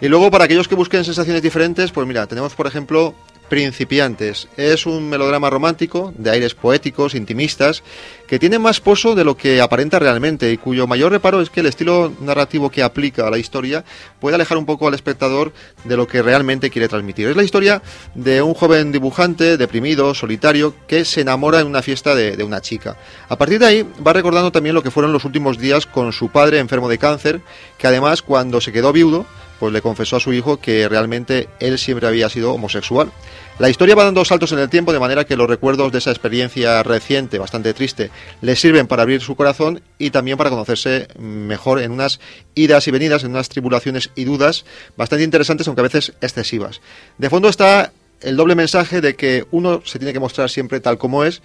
Y 0.00 0.06
luego, 0.06 0.30
para 0.30 0.44
aquellos 0.44 0.68
que 0.68 0.76
busquen 0.76 1.04
sensaciones 1.04 1.42
diferentes, 1.42 1.90
pues 1.90 2.06
mira, 2.06 2.26
tenemos 2.28 2.54
por 2.54 2.68
ejemplo 2.68 3.14
Principiantes. 3.48 4.48
Es 4.56 4.84
un 4.84 5.08
melodrama 5.08 5.48
romántico, 5.48 6.12
de 6.16 6.30
aires 6.30 6.54
poéticos, 6.54 7.14
intimistas, 7.14 7.82
que 8.26 8.38
tiene 8.38 8.58
más 8.58 8.80
pozo 8.80 9.14
de 9.14 9.24
lo 9.24 9.36
que 9.36 9.60
aparenta 9.60 9.98
realmente 9.98 10.52
y 10.52 10.58
cuyo 10.58 10.86
mayor 10.86 11.12
reparo 11.12 11.40
es 11.40 11.48
que 11.48 11.60
el 11.60 11.66
estilo 11.66 12.12
narrativo 12.20 12.70
que 12.70 12.82
aplica 12.82 13.26
a 13.26 13.30
la 13.30 13.38
historia 13.38 13.84
puede 14.20 14.34
alejar 14.34 14.58
un 14.58 14.66
poco 14.66 14.86
al 14.86 14.94
espectador 14.94 15.52
de 15.84 15.96
lo 15.96 16.06
que 16.06 16.20
realmente 16.20 16.68
quiere 16.68 16.88
transmitir. 16.88 17.28
Es 17.28 17.36
la 17.36 17.42
historia 17.42 17.82
de 18.14 18.42
un 18.42 18.52
joven 18.52 18.92
dibujante, 18.92 19.56
deprimido, 19.56 20.14
solitario, 20.14 20.74
que 20.86 21.06
se 21.06 21.22
enamora 21.22 21.60
en 21.60 21.66
una 21.66 21.82
fiesta 21.82 22.14
de, 22.14 22.36
de 22.36 22.44
una 22.44 22.60
chica. 22.60 22.98
A 23.28 23.38
partir 23.38 23.58
de 23.58 23.66
ahí 23.66 23.86
va 24.06 24.12
recordando 24.12 24.52
también 24.52 24.74
lo 24.74 24.82
que 24.82 24.90
fueron 24.90 25.12
los 25.12 25.24
últimos 25.24 25.58
días 25.58 25.86
con 25.86 26.12
su 26.12 26.28
padre 26.28 26.58
enfermo 26.58 26.88
de 26.88 26.98
cáncer, 26.98 27.40
que 27.78 27.86
además 27.86 28.20
cuando 28.20 28.60
se 28.60 28.72
quedó 28.72 28.92
viudo, 28.92 29.26
pues 29.58 29.72
le 29.72 29.82
confesó 29.82 30.16
a 30.16 30.20
su 30.20 30.32
hijo 30.32 30.58
que 30.58 30.88
realmente 30.88 31.48
él 31.60 31.78
siempre 31.78 32.06
había 32.06 32.28
sido 32.28 32.52
homosexual. 32.54 33.10
La 33.58 33.68
historia 33.68 33.96
va 33.96 34.04
dando 34.04 34.24
saltos 34.24 34.52
en 34.52 34.60
el 34.60 34.68
tiempo 34.68 34.92
de 34.92 35.00
manera 35.00 35.24
que 35.24 35.36
los 35.36 35.48
recuerdos 35.48 35.90
de 35.90 35.98
esa 35.98 36.10
experiencia 36.10 36.82
reciente, 36.84 37.38
bastante 37.38 37.74
triste, 37.74 38.10
le 38.40 38.54
sirven 38.54 38.86
para 38.86 39.02
abrir 39.02 39.20
su 39.20 39.34
corazón 39.34 39.82
y 39.98 40.10
también 40.10 40.38
para 40.38 40.50
conocerse 40.50 41.08
mejor 41.18 41.80
en 41.80 41.90
unas 41.90 42.20
idas 42.54 42.86
y 42.86 42.92
venidas, 42.92 43.24
en 43.24 43.30
unas 43.30 43.48
tribulaciones 43.48 44.10
y 44.14 44.24
dudas 44.24 44.64
bastante 44.96 45.24
interesantes, 45.24 45.66
aunque 45.66 45.80
a 45.80 45.90
veces 45.90 46.12
excesivas. 46.20 46.80
De 47.18 47.30
fondo 47.30 47.48
está 47.48 47.92
el 48.20 48.36
doble 48.36 48.54
mensaje 48.54 49.00
de 49.00 49.16
que 49.16 49.44
uno 49.50 49.82
se 49.84 49.98
tiene 49.98 50.12
que 50.12 50.20
mostrar 50.20 50.50
siempre 50.50 50.78
tal 50.78 50.98
como 50.98 51.24
es 51.24 51.42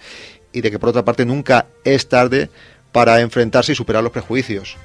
y 0.52 0.60
de 0.60 0.70
que 0.70 0.78
por 0.78 0.90
otra 0.90 1.04
parte 1.04 1.24
nunca 1.24 1.66
es 1.82 2.08
tarde 2.08 2.48
para 2.92 3.20
enfrentarse 3.20 3.72
y 3.72 3.74
superar 3.74 4.04
los 4.04 4.12
prejuicios. 4.12 4.76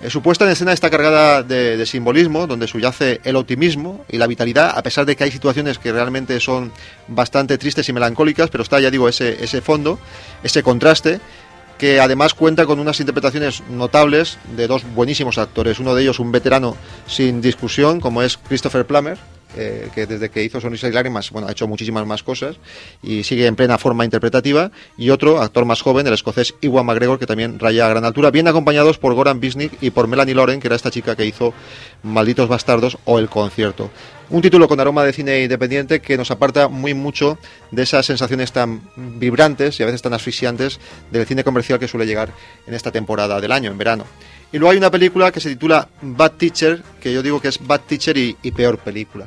Eh, 0.00 0.10
su 0.10 0.22
puesta 0.22 0.44
en 0.44 0.50
escena 0.50 0.72
está 0.72 0.90
cargada 0.90 1.42
de, 1.42 1.84
simbolismo, 1.86 2.46
donde 2.46 2.66
subyace 2.66 3.20
el 3.24 3.36
optimismo 3.36 4.04
y 4.08 4.18
la 4.18 4.26
vitalidad, 4.26 4.76
a 4.76 4.82
pesar 4.82 5.06
de 5.06 5.16
que 5.16 5.24
hay 5.24 5.30
situaciones 5.30 5.78
que 5.78 5.92
realmente 5.92 6.38
son 6.40 6.72
bastante 7.08 7.56
tristes 7.56 7.88
y 7.88 7.92
melancólicas, 7.92 8.50
pero 8.50 8.62
está, 8.62 8.78
ya 8.78 8.90
digo, 8.90 9.08
ese 9.08 9.60
fondo, 9.62 9.98
ese 10.42 10.62
contraste, 10.62 11.20
que 11.78 12.00
además 12.00 12.34
cuenta 12.34 12.66
con 12.66 12.78
unas 12.78 13.00
interpretaciones 13.00 13.62
notables 13.68 14.38
de 14.56 14.66
dos 14.66 14.84
buenísimos 14.94 15.38
actores. 15.38 15.78
Uno 15.78 15.94
de 15.94 16.02
ellos, 16.02 16.18
un 16.18 16.32
veterano 16.32 16.76
sin 17.06 17.40
discusión, 17.40 18.00
como 18.00 18.22
es 18.22 18.36
Christopher 18.36 18.86
Plummer, 18.86 19.18
eh, 19.56 19.88
que 19.94 20.06
desde 20.06 20.28
que 20.28 20.42
hizo 20.44 20.60
Sonrisa 20.60 20.88
y 20.88 20.92
Lágrimas, 20.92 21.30
bueno, 21.30 21.48
ha 21.48 21.52
hecho 21.52 21.66
muchísimas 21.66 22.06
más 22.06 22.22
cosas 22.22 22.56
y 23.02 23.22
sigue 23.24 23.46
en 23.46 23.56
plena 23.56 23.78
forma 23.78 24.04
interpretativa. 24.04 24.70
Y 24.96 25.10
otro, 25.10 25.40
actor 25.40 25.64
más 25.64 25.82
joven, 25.82 26.06
el 26.06 26.12
escocés 26.12 26.54
Iwan 26.60 26.86
McGregor, 26.86 27.18
que 27.18 27.26
también 27.26 27.58
raya 27.58 27.86
a 27.86 27.88
gran 27.88 28.04
altura, 28.04 28.30
bien 28.30 28.48
acompañados 28.48 28.98
por 28.98 29.14
Goran 29.14 29.40
Bisnick 29.40 29.72
y 29.80 29.90
por 29.90 30.06
Melanie 30.08 30.34
Loren, 30.34 30.60
que 30.60 30.68
era 30.68 30.76
esta 30.76 30.90
chica 30.90 31.16
que 31.16 31.24
hizo 31.24 31.54
Malditos 32.02 32.48
Bastardos 32.48 32.98
o 33.04 33.18
El 33.18 33.28
Concierto. 33.28 33.90
Un 34.28 34.42
título 34.42 34.66
con 34.66 34.80
aroma 34.80 35.04
de 35.04 35.12
cine 35.12 35.44
independiente 35.44 36.00
que 36.00 36.16
nos 36.16 36.32
aparta 36.32 36.66
muy 36.66 36.94
mucho 36.94 37.38
de 37.70 37.84
esas 37.84 38.04
sensaciones 38.06 38.50
tan 38.50 38.80
vibrantes 38.96 39.78
y 39.78 39.84
a 39.84 39.86
veces 39.86 40.02
tan 40.02 40.14
asfixiantes 40.14 40.80
del 41.12 41.26
cine 41.26 41.44
comercial 41.44 41.78
que 41.78 41.86
suele 41.86 42.06
llegar 42.06 42.32
en 42.66 42.74
esta 42.74 42.90
temporada 42.90 43.40
del 43.40 43.52
año, 43.52 43.70
en 43.70 43.78
verano. 43.78 44.04
Y 44.52 44.58
luego 44.58 44.72
hay 44.72 44.78
una 44.78 44.90
película 44.90 45.32
que 45.32 45.40
se 45.40 45.50
titula 45.50 45.88
Bad 46.00 46.32
Teacher, 46.32 46.82
que 47.00 47.12
yo 47.12 47.22
digo 47.22 47.40
que 47.40 47.48
es 47.48 47.64
Bad 47.66 47.80
Teacher 47.80 48.16
y, 48.16 48.36
y 48.42 48.52
peor 48.52 48.78
película. 48.78 49.26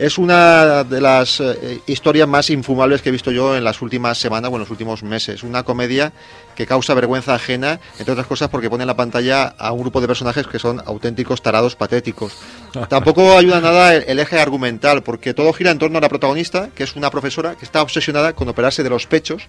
Es 0.00 0.16
una 0.16 0.82
de 0.82 0.98
las 0.98 1.40
eh, 1.40 1.78
historias 1.86 2.26
más 2.26 2.48
infumables 2.48 3.02
que 3.02 3.10
he 3.10 3.12
visto 3.12 3.30
yo 3.32 3.54
en 3.54 3.62
las 3.62 3.82
últimas 3.82 4.16
semanas 4.16 4.50
o 4.50 4.54
en 4.54 4.60
los 4.60 4.70
últimos 4.70 5.02
meses. 5.02 5.42
Una 5.42 5.62
comedia 5.62 6.14
que 6.54 6.64
causa 6.64 6.94
vergüenza 6.94 7.34
ajena, 7.34 7.78
entre 7.98 8.12
otras 8.12 8.26
cosas 8.26 8.48
porque 8.48 8.70
pone 8.70 8.84
en 8.84 8.86
la 8.86 8.96
pantalla 8.96 9.44
a 9.58 9.72
un 9.72 9.82
grupo 9.82 10.00
de 10.00 10.06
personajes 10.06 10.46
que 10.46 10.58
son 10.58 10.80
auténticos 10.86 11.42
tarados 11.42 11.76
patéticos. 11.76 12.32
Tampoco 12.88 13.36
ayuda 13.36 13.60
nada 13.60 13.94
el, 13.94 14.04
el 14.08 14.18
eje 14.20 14.40
argumental, 14.40 15.02
porque 15.02 15.34
todo 15.34 15.52
gira 15.52 15.70
en 15.70 15.78
torno 15.78 15.98
a 15.98 16.00
la 16.00 16.08
protagonista, 16.08 16.70
que 16.74 16.84
es 16.84 16.96
una 16.96 17.10
profesora 17.10 17.56
que 17.56 17.66
está 17.66 17.82
obsesionada 17.82 18.32
con 18.32 18.48
operarse 18.48 18.82
de 18.82 18.88
los 18.88 19.06
pechos, 19.06 19.42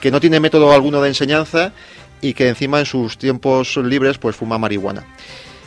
que 0.00 0.12
no 0.12 0.20
tiene 0.20 0.38
método 0.38 0.72
alguno 0.72 1.02
de 1.02 1.08
enseñanza 1.08 1.72
y 2.22 2.32
que 2.32 2.48
encima 2.48 2.78
en 2.78 2.86
sus 2.86 3.18
tiempos 3.18 3.76
libres 3.76 4.16
pues 4.16 4.36
fuma 4.36 4.56
marihuana. 4.56 5.04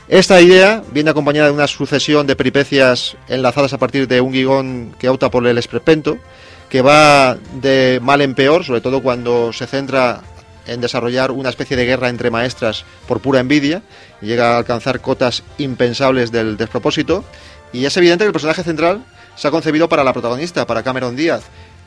Esta 0.07 0.41
idea 0.41 0.83
viene 0.91 1.11
acompañada 1.11 1.47
de 1.47 1.53
una 1.53 1.67
sucesión 1.67 2.25
de 2.25 2.35
peripecias 2.35 3.17
enlazadas 3.27 3.73
a 3.73 3.77
partir 3.77 4.07
de 4.07 4.21
un 4.21 4.31
guion 4.31 4.95
que 4.97 5.09
opta 5.09 5.29
por 5.29 5.45
el 5.45 5.57
esperpento, 5.57 6.17
que 6.69 6.81
va 6.81 7.37
de 7.61 7.99
mal 8.01 8.21
en 8.21 8.35
peor, 8.35 8.63
sobre 8.63 8.81
todo 8.81 9.01
cuando 9.01 9.51
se 9.51 9.67
centra 9.67 10.21
en 10.67 10.81
desarrollar 10.81 11.31
una 11.31 11.49
especie 11.49 11.77
de 11.77 11.85
guerra 11.85 12.09
entre 12.09 12.31
maestras 12.31 12.85
por 13.07 13.19
pura 13.19 13.39
envidia, 13.39 13.81
llega 14.21 14.53
a 14.53 14.57
alcanzar 14.57 14.99
cotas 14.99 15.43
impensables 15.57 16.31
del 16.31 16.57
despropósito, 16.57 17.23
y 17.73 17.85
es 17.85 17.97
evidente 17.97 18.23
que 18.23 18.27
el 18.27 18.33
personaje 18.33 18.63
central 18.63 19.03
se 19.35 19.47
ha 19.47 19.51
concebido 19.51 19.89
para 19.89 20.03
la 20.03 20.13
protagonista, 20.13 20.65
para 20.65 20.83
Cameron 20.83 21.15
Díaz, 21.15 21.43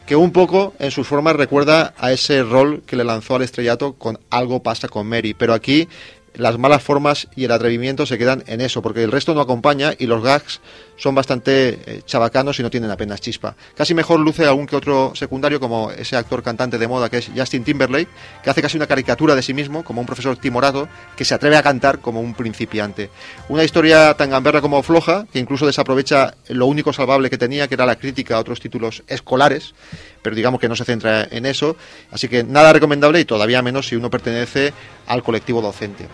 que 0.09 0.17
un 0.17 0.33
poco 0.33 0.73
en 0.79 0.91
sus 0.91 1.07
formas 1.07 1.37
recuerda 1.37 1.93
a 1.99 2.13
ese 2.13 2.43
rol 2.43 2.83
que 2.87 2.97
le 2.97 3.05
lanzó 3.05 3.35
al 3.35 3.43
estrellato 3.43 3.93
con 3.93 4.19
Algo 4.31 4.63
pasa 4.63 4.89
con 4.89 5.07
Mary, 5.07 5.35
pero 5.35 5.53
aquí 5.53 5.87
las 6.33 6.59
malas 6.59 6.83
formas 6.83 7.29
y 7.37 7.45
el 7.45 7.53
atrevimiento 7.53 8.07
se 8.07 8.17
quedan 8.17 8.43
en 8.47 8.63
eso, 8.63 8.81
porque 8.81 9.05
el 9.05 9.13
resto 9.13 9.35
no 9.35 9.43
acompaña 9.43 9.93
y 9.99 10.07
los 10.07 10.23
gags 10.23 10.63
son 10.99 11.15
bastante 11.15 11.81
eh, 11.87 12.03
chabacanos 12.05 12.59
y 12.59 12.63
no 12.63 12.71
tienen 12.71 12.91
apenas 12.91 13.21
chispa. 13.21 13.57
Casi 13.75 13.95
mejor 13.95 14.21
luce 14.21 14.45
algún 14.45 14.67
que 14.67 14.77
otro 14.77 15.13
secundario, 15.15 15.59
como 15.61 15.91
ese 15.91 16.17
actor 16.17 16.43
cantante 16.43 16.77
de 16.77 16.87
moda 16.87 17.09
que 17.09 17.19
es 17.19 17.31
Justin 17.35 17.65
Timberlake, 17.65 18.09
que 18.43 18.51
hace 18.51 18.61
casi 18.61 18.77
una 18.77 18.87
caricatura 18.87 19.35
de 19.35 19.43
sí 19.43 19.55
mismo, 19.55 19.85
como 19.85 20.01
un 20.01 20.07
profesor 20.07 20.37
timorato, 20.37 20.89
que 21.17 21.25
se 21.25 21.35
atreve 21.35 21.57
a 21.57 21.63
cantar 21.63 22.01
como 22.01 22.21
un 22.21 22.35
principiante. 22.35 23.11
Una 23.49 23.65
historia 23.65 24.15
tan 24.15 24.31
gamberra 24.31 24.61
como 24.61 24.83
floja, 24.83 25.27
que 25.33 25.39
incluso 25.39 25.67
desaprovecha 25.67 26.35
lo 26.49 26.67
único 26.67 26.93
salvable 26.93 27.31
que 27.31 27.39
tenía, 27.39 27.69
que 27.69 27.75
era 27.75 27.87
la 27.87 27.97
crítica 27.97 28.37
a 28.37 28.41
otros 28.41 28.61
títulos 28.61 29.03
escolares, 29.07 29.75
pero 30.23 30.35
digamos 30.35 30.61
que 30.61 30.69
no 30.69 30.77
se 30.77 30.85
centra 30.85 31.27
en 31.31 31.47
eso. 31.47 31.77
Así 32.11 32.29
que 32.29 32.43
nada 32.43 32.73
recomendable 32.73 33.21
y 33.21 33.25
todavía 33.25 33.63
menos 33.63 33.87
si 33.87 33.97
uno 33.97 34.11
pertenece 34.11 34.73
al 35.07 35.23
colectivo 35.23 35.63
docente. 35.63 36.09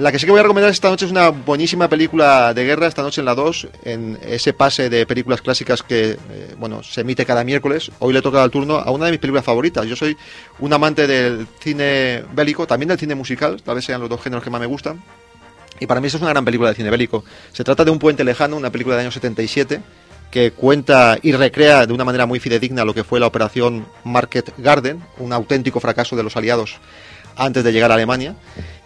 La 0.00 0.10
que 0.10 0.18
sí 0.18 0.24
que 0.24 0.32
voy 0.32 0.40
a 0.40 0.44
recomendar 0.44 0.70
esta 0.70 0.88
noche 0.88 1.04
es 1.04 1.10
una 1.10 1.28
buenísima 1.28 1.86
película 1.86 2.54
de 2.54 2.64
guerra, 2.64 2.86
esta 2.86 3.02
noche 3.02 3.20
en 3.20 3.26
la 3.26 3.34
2, 3.34 3.68
en 3.84 4.18
ese 4.22 4.54
pase 4.54 4.88
de 4.88 5.04
películas 5.04 5.42
clásicas 5.42 5.82
que, 5.82 6.12
eh, 6.12 6.54
bueno, 6.56 6.82
se 6.82 7.02
emite 7.02 7.26
cada 7.26 7.44
miércoles. 7.44 7.90
Hoy 7.98 8.14
le 8.14 8.22
toca 8.22 8.42
el 8.42 8.50
turno 8.50 8.76
a 8.76 8.90
una 8.92 9.04
de 9.04 9.10
mis 9.10 9.20
películas 9.20 9.44
favoritas. 9.44 9.84
Yo 9.86 9.96
soy 9.96 10.16
un 10.58 10.72
amante 10.72 11.06
del 11.06 11.46
cine 11.58 12.24
bélico, 12.32 12.66
también 12.66 12.88
del 12.88 12.98
cine 12.98 13.14
musical, 13.14 13.60
tal 13.62 13.74
vez 13.74 13.84
sean 13.84 14.00
los 14.00 14.08
dos 14.08 14.22
géneros 14.22 14.42
que 14.42 14.48
más 14.48 14.62
me 14.62 14.66
gustan. 14.66 15.02
Y 15.80 15.86
para 15.86 16.00
mí 16.00 16.06
esa 16.06 16.16
es 16.16 16.22
una 16.22 16.30
gran 16.30 16.46
película 16.46 16.70
de 16.70 16.76
cine 16.76 16.88
bélico. 16.88 17.22
Se 17.52 17.62
trata 17.62 17.84
de 17.84 17.90
Un 17.90 17.98
puente 17.98 18.24
lejano, 18.24 18.56
una 18.56 18.70
película 18.70 18.96
del 18.96 19.04
año 19.04 19.12
77, 19.12 19.82
que 20.30 20.52
cuenta 20.52 21.18
y 21.20 21.32
recrea 21.32 21.86
de 21.86 21.92
una 21.92 22.06
manera 22.06 22.24
muy 22.24 22.40
fidedigna 22.40 22.86
lo 22.86 22.94
que 22.94 23.04
fue 23.04 23.20
la 23.20 23.26
operación 23.26 23.84
Market 24.04 24.54
Garden, 24.56 25.02
un 25.18 25.34
auténtico 25.34 25.78
fracaso 25.78 26.16
de 26.16 26.22
los 26.22 26.38
aliados 26.38 26.80
antes 27.36 27.64
de 27.64 27.72
llegar 27.72 27.90
a 27.90 27.94
Alemania. 27.94 28.34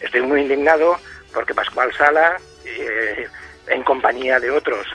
Estoy 0.00 0.20
muy 0.22 0.42
indignado 0.42 0.98
porque 1.32 1.54
Pascual 1.54 1.92
Sala, 1.96 2.36
eh, 2.64 3.28
en 3.68 3.82
compañía 3.82 4.40
de 4.40 4.50
otros, 4.50 4.86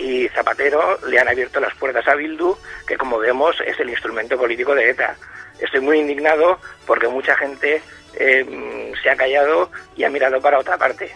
y 0.00 0.28
Zapatero 0.28 0.98
le 1.06 1.18
han 1.18 1.28
abierto 1.28 1.60
las 1.60 1.74
puertas 1.74 2.06
a 2.08 2.14
Bildu, 2.14 2.56
que 2.86 2.96
como 2.96 3.18
vemos 3.18 3.56
es 3.64 3.78
el 3.80 3.90
instrumento 3.90 4.38
político 4.38 4.74
de 4.74 4.90
ETA. 4.90 5.16
Estoy 5.60 5.80
muy 5.80 5.98
indignado 5.98 6.58
porque 6.86 7.08
mucha 7.08 7.36
gente 7.36 7.82
eh, 8.14 8.92
se 9.02 9.10
ha 9.10 9.16
callado 9.16 9.70
y 9.96 10.04
ha 10.04 10.10
mirado 10.10 10.40
para 10.40 10.58
otra 10.58 10.78
parte. 10.78 11.12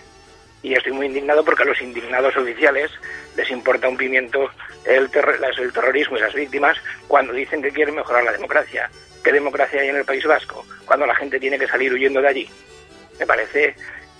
Y 0.62 0.74
estoy 0.74 0.92
muy 0.92 1.07
indignado 1.07 1.44
porque 1.44 1.62
a 1.62 1.66
los 1.66 1.80
indignados 1.80 2.36
oficiales 2.36 2.90
les 3.36 3.50
importa 3.50 3.88
un 3.88 3.96
pimiento 3.96 4.50
el, 4.84 5.11
terror, 5.11 5.38
el 5.59 5.72
terrorismo 5.72 6.16
y 6.16 6.20
las 6.20 6.34
víctimas 6.34 6.76
cuando 7.09 7.32
dicen 7.32 7.62
que 7.62 7.70
quieren 7.70 7.94
mejorar 7.94 8.24
la 8.24 8.32
democracia. 8.32 8.90
¿Qué 9.22 9.32
democracia 9.32 9.80
hay 9.80 9.88
en 9.88 9.96
el 9.96 10.05
País 10.05 10.24
Vasco? 10.26 10.64
Cuando 10.84 11.07
la 11.07 11.14
gente 11.14 11.40
tiene 11.40 11.59
que 11.59 11.66
salir 11.66 11.92
huyendo 11.92 12.20
de 12.20 12.28
allí. 12.28 12.50
Me 13.18 13.26
parece 13.26 13.74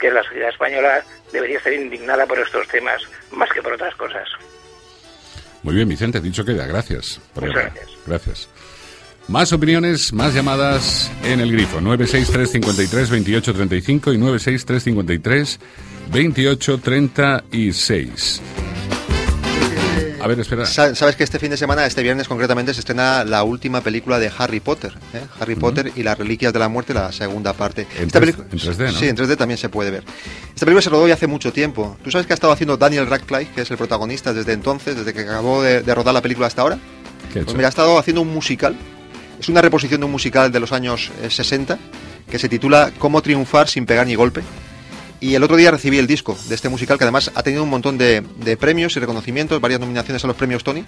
que 0.05 0.11
la 0.11 0.23
sociedad 0.23 0.51
española 0.51 1.03
debería 1.33 1.57
estar 1.57 1.73
indignada 1.73 2.27
por 2.27 2.39
estos 2.39 2.69
temas 2.69 3.01
más 3.33 3.49
que 3.51 3.63
por 3.63 3.73
otras 3.73 3.95
cosas. 3.95 4.29
Muy 5.63 5.77
bien, 5.77 5.89
Vicente, 5.89 6.21
dicho 6.21 6.45
queda. 6.45 6.67
Gracias. 6.67 7.19
Por 7.33 7.47
Muchas 7.47 7.63
gracias. 7.63 7.89
Gracias. 8.07 8.51
Más 9.29 9.51
opiniones, 9.55 10.13
más 10.13 10.35
llamadas 10.35 11.11
en 11.25 11.41
el 11.41 11.51
grifo. 11.53 11.81
963532835 11.81 14.13
y 14.13 14.19
963532836. 16.11 18.43
A 20.25 20.27
ver, 20.27 20.41
espera. 20.41 20.65
Sa- 20.65 20.95
Sabes 20.95 21.17
que 21.17 21.25
este 21.25 21.39
fin 21.39 21.51
de 21.51 21.57
semana, 21.59 21.85
este 21.85 22.03
viernes 22.03 22.29
concretamente, 22.29 22.73
se 22.73 22.81
estrena 22.81 23.25
la 23.25 23.43
última 23.45 23.83
película 23.83 24.19
de 24.19 24.33
Harry 24.39 24.61
Potter. 24.61 24.93
¿eh? 25.13 25.21
Harry 25.39 25.55
Potter 25.55 25.93
y 25.95 26.03
las 26.03 26.17
Reliquias 26.17 26.53
de 26.53 26.59
la 26.59 26.69
Muerte, 26.69 26.95
la 26.95 27.13
segunda 27.13 27.53
parte. 27.53 27.87
En 27.99 28.07
Esta 28.07 28.21
3 28.21 28.37
pelicu- 28.37 28.45
en 28.53 28.59
3D, 28.59 28.93
¿no? 28.93 28.99
Sí, 28.99 29.09
en 29.09 29.17
3D 29.17 29.37
también 29.37 29.59
se 29.59 29.69
puede 29.69 29.91
ver. 29.91 30.03
Esta 30.55 30.65
película 30.65 30.81
se 30.83 30.89
rodó 30.91 31.07
ya 31.07 31.15
hace 31.15 31.27
mucho 31.27 31.53
tiempo. 31.53 31.97
¿Tú 32.03 32.11
sabes 32.11 32.27
que 32.27 32.33
ha 32.33 32.35
estado 32.35 32.53
haciendo 32.53 32.77
Daniel 32.79 33.07
Radcliffe, 33.07 33.53
que 33.55 33.61
es 33.63 33.71
el 33.71 33.77
protagonista 33.77 34.33
desde 34.33 34.53
entonces, 34.55 34.97
desde 34.97 35.13
que 35.13 35.21
acabó 35.21 35.63
de, 35.63 35.83
de 35.83 35.95
rodar 35.95 36.15
la 36.15 36.23
película 36.23 36.47
hasta 36.47 36.63
ahora? 36.63 36.79
¿Qué 37.33 37.43
Pues 37.43 37.55
mira, 37.57 37.69
ha 37.69 37.71
estado 37.71 37.99
haciendo 37.99 38.23
un 38.23 38.33
musical. 38.33 38.75
Es 39.39 39.49
una 39.51 39.61
reposición 39.61 40.01
de 40.01 40.07
un 40.07 40.13
musical 40.13 40.51
de 40.51 40.61
los 40.61 40.73
años 40.73 41.11
eh, 41.23 41.29
60 41.31 41.79
que 42.31 42.39
se 42.39 42.49
titula 42.49 42.93
Cómo 42.99 43.21
triunfar 43.21 43.69
sin 43.69 43.85
pegar 43.85 44.07
ni 44.07 44.15
golpe. 44.15 44.41
Y 45.21 45.35
el 45.35 45.43
otro 45.43 45.57
día 45.57 45.71
recibí 45.71 45.99
el 45.99 46.07
disco 46.07 46.37
de 46.49 46.55
este 46.55 46.69
musical 46.69 46.99
que 46.99 47.05
además 47.05 47.31
ha 47.35 47.43
tenido 47.43 47.63
un 47.63 47.71
montón 47.71 47.97
de, 47.97 48.23
de 48.45 48.57
premios 48.57 48.95
y 48.97 49.01
reconocimientos, 49.01 49.61
varias 49.61 49.81
nominaciones 49.81 50.23
a 50.25 50.27
los 50.27 50.37
premios 50.37 50.63
Tony. 50.65 50.85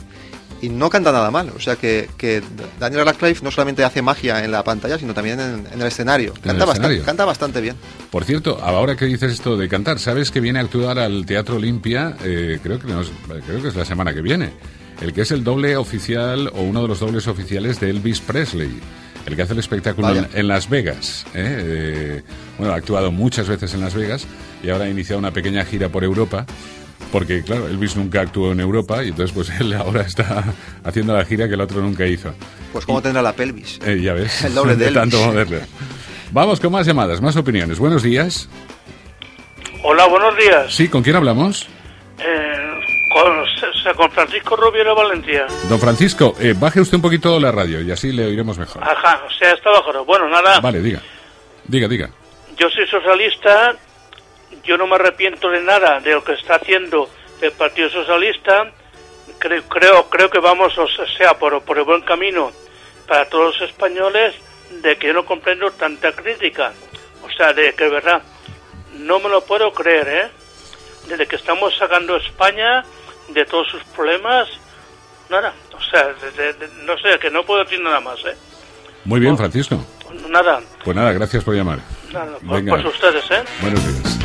Y 0.62 0.68
no 0.70 0.88
canta 0.90 1.12
nada 1.12 1.30
mal. 1.30 1.50
O 1.56 1.60
sea 1.60 1.76
que, 1.76 2.08
que 2.16 2.42
Daniel 2.80 3.04
Radcliffe 3.04 3.44
no 3.44 3.50
solamente 3.50 3.84
hace 3.84 4.00
magia 4.02 4.42
en 4.44 4.50
la 4.50 4.64
pantalla, 4.64 4.98
sino 4.98 5.12
también 5.14 5.38
en, 5.40 5.66
en 5.72 5.80
el 5.80 5.86
escenario. 5.86 6.32
Canta, 6.34 6.52
bastante, 6.64 6.72
escenario. 6.72 7.04
canta 7.04 7.24
bastante 7.24 7.60
bien. 7.60 7.76
Por 8.10 8.24
cierto, 8.24 8.58
ahora 8.62 8.96
que 8.96 9.04
dices 9.06 9.32
esto 9.32 9.56
de 9.56 9.68
cantar, 9.68 9.98
¿sabes 9.98 10.30
que 10.30 10.40
viene 10.40 10.58
a 10.58 10.62
actuar 10.62 10.98
al 10.98 11.24
Teatro 11.26 11.56
Olimpia? 11.56 12.16
Eh, 12.24 12.58
creo, 12.62 12.78
que 12.78 12.88
no 12.88 13.02
es- 13.02 13.10
creo 13.46 13.62
que 13.62 13.68
es 13.68 13.76
la 13.76 13.84
semana 13.84 14.12
que 14.14 14.22
viene. 14.22 14.52
El 15.00 15.12
que 15.12 15.22
es 15.22 15.30
el 15.30 15.44
doble 15.44 15.76
oficial 15.76 16.48
o 16.54 16.62
uno 16.62 16.80
de 16.82 16.88
los 16.88 17.00
dobles 17.00 17.26
oficiales 17.28 17.78
de 17.80 17.90
Elvis 17.90 18.20
Presley. 18.20 18.80
El 19.26 19.34
que 19.34 19.42
hace 19.42 19.54
el 19.54 19.58
espectáculo 19.58 20.08
en, 20.32 20.48
Las 20.48 20.70
Vegas. 20.70 21.26
¿eh? 21.34 21.58
Eh, 21.58 22.22
bueno, 22.58 22.72
ha 22.72 22.76
actuado 22.76 23.10
muchas 23.10 23.48
veces 23.48 23.74
en 23.74 23.80
Las 23.80 23.94
Vegas 23.94 24.26
y 24.62 24.70
ahora 24.70 24.84
ha 24.84 24.88
iniciado 24.88 25.18
una 25.18 25.32
pequeña 25.32 25.64
gira 25.64 25.88
por 25.88 26.04
Europa. 26.04 26.46
Porque, 27.12 27.42
claro, 27.42 27.68
Elvis 27.68 27.96
nunca 27.96 28.20
actuó 28.20 28.52
en 28.52 28.60
Europa 28.60 29.02
y 29.04 29.08
entonces 29.08 29.32
pues 29.32 29.50
él 29.60 29.72
ahora 29.74 30.02
está 30.02 30.44
haciendo 30.84 31.16
la 31.16 31.24
gira 31.24 31.48
que 31.48 31.54
el 31.54 31.60
otro 31.60 31.80
nunca 31.80 32.06
hizo. 32.06 32.32
Pues 32.72 32.86
cómo 32.86 33.02
tendrá 33.02 33.22
la 33.22 33.32
pelvis. 33.32 33.80
Eh, 33.84 34.00
ya 34.00 34.12
ves. 34.12 34.44
El 34.44 34.54
doble 34.54 34.76
de 34.76 34.86
Elvis. 34.86 35.00
tanto 35.00 35.24
moverle. 35.24 35.60
Vamos 36.32 36.60
con 36.60 36.72
más 36.72 36.86
llamadas, 36.86 37.20
más 37.20 37.36
opiniones. 37.36 37.78
Buenos 37.78 38.02
días. 38.02 38.48
Hola, 39.82 40.06
buenos 40.06 40.36
días. 40.36 40.74
Sí, 40.74 40.88
¿con 40.88 41.02
quién 41.02 41.16
hablamos? 41.16 41.68
Eh, 42.18 42.75
con, 43.94 44.10
Francisco 44.10 44.56
Rubiero 44.56 44.94
Valencia. 44.94 45.46
Don 45.68 45.78
Francisco, 45.78 46.34
eh, 46.40 46.54
baje 46.56 46.80
usted 46.80 46.96
un 46.96 47.02
poquito 47.02 47.38
la 47.38 47.52
radio 47.52 47.80
y 47.80 47.90
así 47.90 48.12
le 48.12 48.26
oiremos 48.26 48.58
mejor. 48.58 48.82
Ajá, 48.82 49.22
o 49.26 49.30
sea, 49.30 49.52
está 49.52 49.70
bajo. 49.70 50.04
Bueno, 50.04 50.28
nada, 50.28 50.60
Vale, 50.60 50.80
diga. 50.80 51.00
Diga, 51.64 51.88
diga. 51.88 52.10
yo 52.56 52.70
soy 52.70 52.86
socialista, 52.86 53.74
yo 54.64 54.76
no 54.76 54.86
me 54.86 54.94
arrepiento 54.94 55.50
de 55.50 55.60
nada 55.60 56.00
de 56.00 56.12
lo 56.12 56.24
que 56.24 56.32
está 56.32 56.56
haciendo 56.56 57.08
el 57.40 57.52
Partido 57.52 57.90
Socialista. 57.90 58.70
Creo, 59.38 59.62
creo, 59.64 60.08
creo 60.08 60.30
que 60.30 60.38
vamos, 60.38 60.76
o 60.78 60.86
sea, 61.18 61.34
por, 61.38 61.62
por 61.62 61.78
el 61.78 61.84
buen 61.84 62.02
camino 62.02 62.52
para 63.06 63.28
todos 63.28 63.58
los 63.58 63.70
españoles, 63.70 64.34
de 64.82 64.96
que 64.96 65.08
yo 65.08 65.12
no 65.12 65.24
comprendo 65.24 65.70
tanta 65.72 66.12
crítica. 66.12 66.72
O 67.22 67.30
sea, 67.30 67.52
de 67.52 67.74
que, 67.74 67.88
verdad, 67.88 68.22
no 68.98 69.20
me 69.20 69.28
lo 69.28 69.42
puedo 69.42 69.72
creer, 69.72 70.08
¿eh? 70.08 70.30
Desde 71.08 71.26
que 71.26 71.36
estamos 71.36 71.76
sacando 71.76 72.14
a 72.14 72.18
España 72.18 72.84
de 73.28 73.44
todos 73.46 73.68
sus 73.68 73.82
problemas, 73.94 74.48
nada. 75.30 75.52
O 75.76 75.80
sea, 75.90 76.06
de- 76.08 76.30
de- 76.42 76.52
de- 76.54 76.84
no 76.84 76.96
sé, 76.98 77.18
que 77.20 77.30
no 77.30 77.44
puedo 77.44 77.62
decir 77.64 77.80
nada 77.80 78.00
más, 78.00 78.18
¿eh? 78.26 78.36
Muy 79.04 79.20
bien, 79.20 79.36
Francisco. 79.36 79.84
Nada, 80.30 80.60
Pues 80.84 80.96
nada, 80.96 81.12
gracias 81.12 81.44
por 81.44 81.54
llamar. 81.54 81.78
nada, 82.12 82.38
por, 82.46 82.56
Venga. 82.56 82.76
por 82.76 82.86
ustedes, 82.86 83.24
¿eh? 83.30 83.42
Buenos 83.60 83.84
días. 83.86 84.18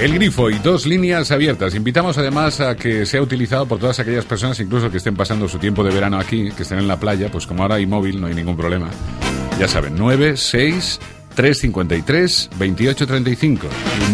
El 0.00 0.12
grifo 0.14 0.50
y 0.50 0.58
dos 0.58 0.86
líneas 0.86 1.30
abiertas. 1.30 1.74
Invitamos 1.74 2.18
además 2.18 2.60
a 2.60 2.76
que 2.76 3.06
sea 3.06 3.22
utilizado 3.22 3.66
por 3.66 3.78
todas 3.78 3.98
aquellas 4.00 4.24
personas, 4.26 4.58
incluso 4.60 4.90
que 4.90 4.98
estén 4.98 5.16
pasando 5.16 5.48
su 5.48 5.58
tiempo 5.58 5.82
de 5.82 5.94
verano 5.94 6.18
aquí, 6.18 6.50
que 6.50 6.62
estén 6.64 6.78
en 6.78 6.88
la 6.88 6.98
playa, 7.00 7.30
pues 7.30 7.46
como 7.46 7.62
ahora 7.62 7.76
hay 7.76 7.86
móvil, 7.86 8.20
no 8.20 8.26
hay 8.26 8.34
ningún 8.34 8.56
problema. 8.56 8.90
Ya 9.58 9.66
saben, 9.68 9.94
9, 9.96 10.36
6, 10.36 11.00
353, 11.34 12.50
28, 12.58 13.06
35. 13.06 13.66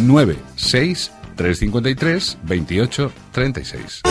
9, 0.02 0.36
6, 0.56 1.12
353, 1.36 2.38
28, 2.42 3.12
36. 3.32 4.02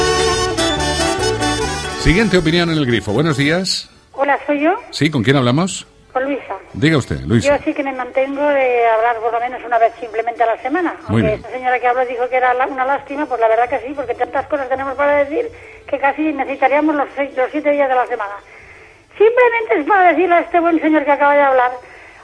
Siguiente 2.01 2.38
opinión 2.38 2.70
en 2.70 2.78
el 2.78 2.86
grifo. 2.86 3.12
Buenos 3.12 3.38
días. 3.38 3.89
Hola, 4.14 4.38
soy 4.45 4.62
yo, 4.62 4.74
Sí, 4.91 5.10
¿con 5.10 5.24
quién 5.24 5.36
hablamos? 5.38 5.88
con 6.14 6.24
Luisa. 6.24 6.55
Diga 6.74 6.97
usted, 6.97 7.20
Luis. 7.22 7.43
Yo 7.45 7.53
sí 7.64 7.72
que 7.72 7.84
me 7.84 7.93
mantengo 7.93 8.41
de 8.41 8.88
hablar 8.88 9.18
por 9.22 9.32
lo 9.32 9.39
menos 9.39 9.62
una 9.64 9.78
vez 9.78 9.93
simplemente 9.99 10.41
a 10.41 10.47
la 10.47 10.62
semana. 10.62 10.95
Muy 11.07 11.22
Aunque 11.22 11.28
bien. 11.28 11.34
esta 11.36 11.51
señora 11.51 11.80
que 11.80 11.88
habló 11.88 12.03
dijo 12.07 12.28
que 12.30 12.36
era 12.36 12.51
una 12.68 12.84
lástima, 12.86 13.26
pues 13.28 13.39
la 13.39 13.47
verdad 13.47 13.70
que 13.70 13.80
sí, 13.88 13.93
porque 13.95 14.16
tantas 14.16 14.47
cosas 14.47 14.68
tenemos 14.70 14.95
para 14.95 15.24
decir 15.24 15.45
que 15.88 15.99
casi 15.99 16.34
necesitaríamos 16.34 16.95
los, 16.95 17.07
seis, 17.16 17.30
los 17.38 17.49
siete 17.51 17.72
días 17.72 17.88
de 17.88 17.93
la 17.95 18.07
semana. 18.07 18.34
Simplemente 19.18 19.80
es 19.82 19.86
para 19.88 20.10
decirle 20.12 20.36
a 20.36 20.39
este 20.39 20.60
buen 20.60 20.82
señor 20.82 21.05
que 21.05 21.12
acaba 21.12 21.36
de 21.36 21.41
hablar, 21.41 21.72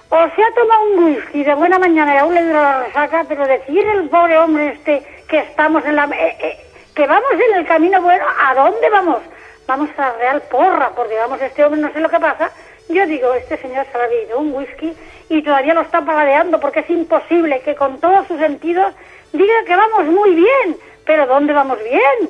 o 0.09 0.17
se 0.29 0.43
ha 0.43 0.51
tomado 0.53 0.83
un 0.93 1.03
whisky 1.05 1.43
de 1.43 1.53
buena 1.55 1.79
mañana 1.79 2.15
y 2.15 2.17
aún 2.17 2.35
le 2.35 2.43
dura 2.43 2.61
la 2.61 2.83
resaca, 2.85 3.25
pero 3.27 3.47
decir 3.47 3.85
el 3.85 4.09
pobre 4.09 4.37
hombre 4.37 4.69
este 4.69 5.03
que 5.27 5.39
estamos 5.39 5.83
en 5.85 5.95
la... 5.95 6.05
eh, 6.05 6.37
eh, 6.39 6.65
que 6.93 7.07
vamos 7.07 7.31
en 7.33 7.57
el 7.57 7.67
camino 7.67 8.01
bueno, 8.01 8.25
¿a 8.43 8.55
dónde 8.55 8.89
vamos? 8.89 9.19
Vamos 9.67 9.89
a 9.97 10.01
la 10.01 10.13
Real 10.13 10.41
Porra, 10.49 10.91
porque 10.95 11.15
vamos, 11.15 11.41
este 11.41 11.63
hombre 11.63 11.81
no 11.81 11.91
sé 11.91 11.99
lo 11.99 12.09
que 12.09 12.19
pasa. 12.19 12.51
Yo 12.87 13.05
digo, 13.07 13.33
este 13.33 13.57
señor 13.57 13.85
se 13.91 13.97
ha 13.97 14.07
bebido 14.07 14.39
un 14.39 14.53
whisky 14.53 14.95
y 15.29 15.41
todavía 15.41 15.73
lo 15.73 15.81
está 15.81 16.01
paladeando 16.01 16.59
porque 16.59 16.81
es 16.81 16.89
imposible 16.89 17.61
que 17.61 17.75
con 17.75 17.99
todos 17.99 18.27
sus 18.27 18.39
sentidos 18.39 18.93
diga 19.33 19.53
que 19.65 19.75
vamos 19.75 20.05
muy 20.05 20.35
bien. 20.35 20.77
Pero 21.05 21.25
¿dónde 21.27 21.53
vamos 21.53 21.79
bien? 21.83 22.29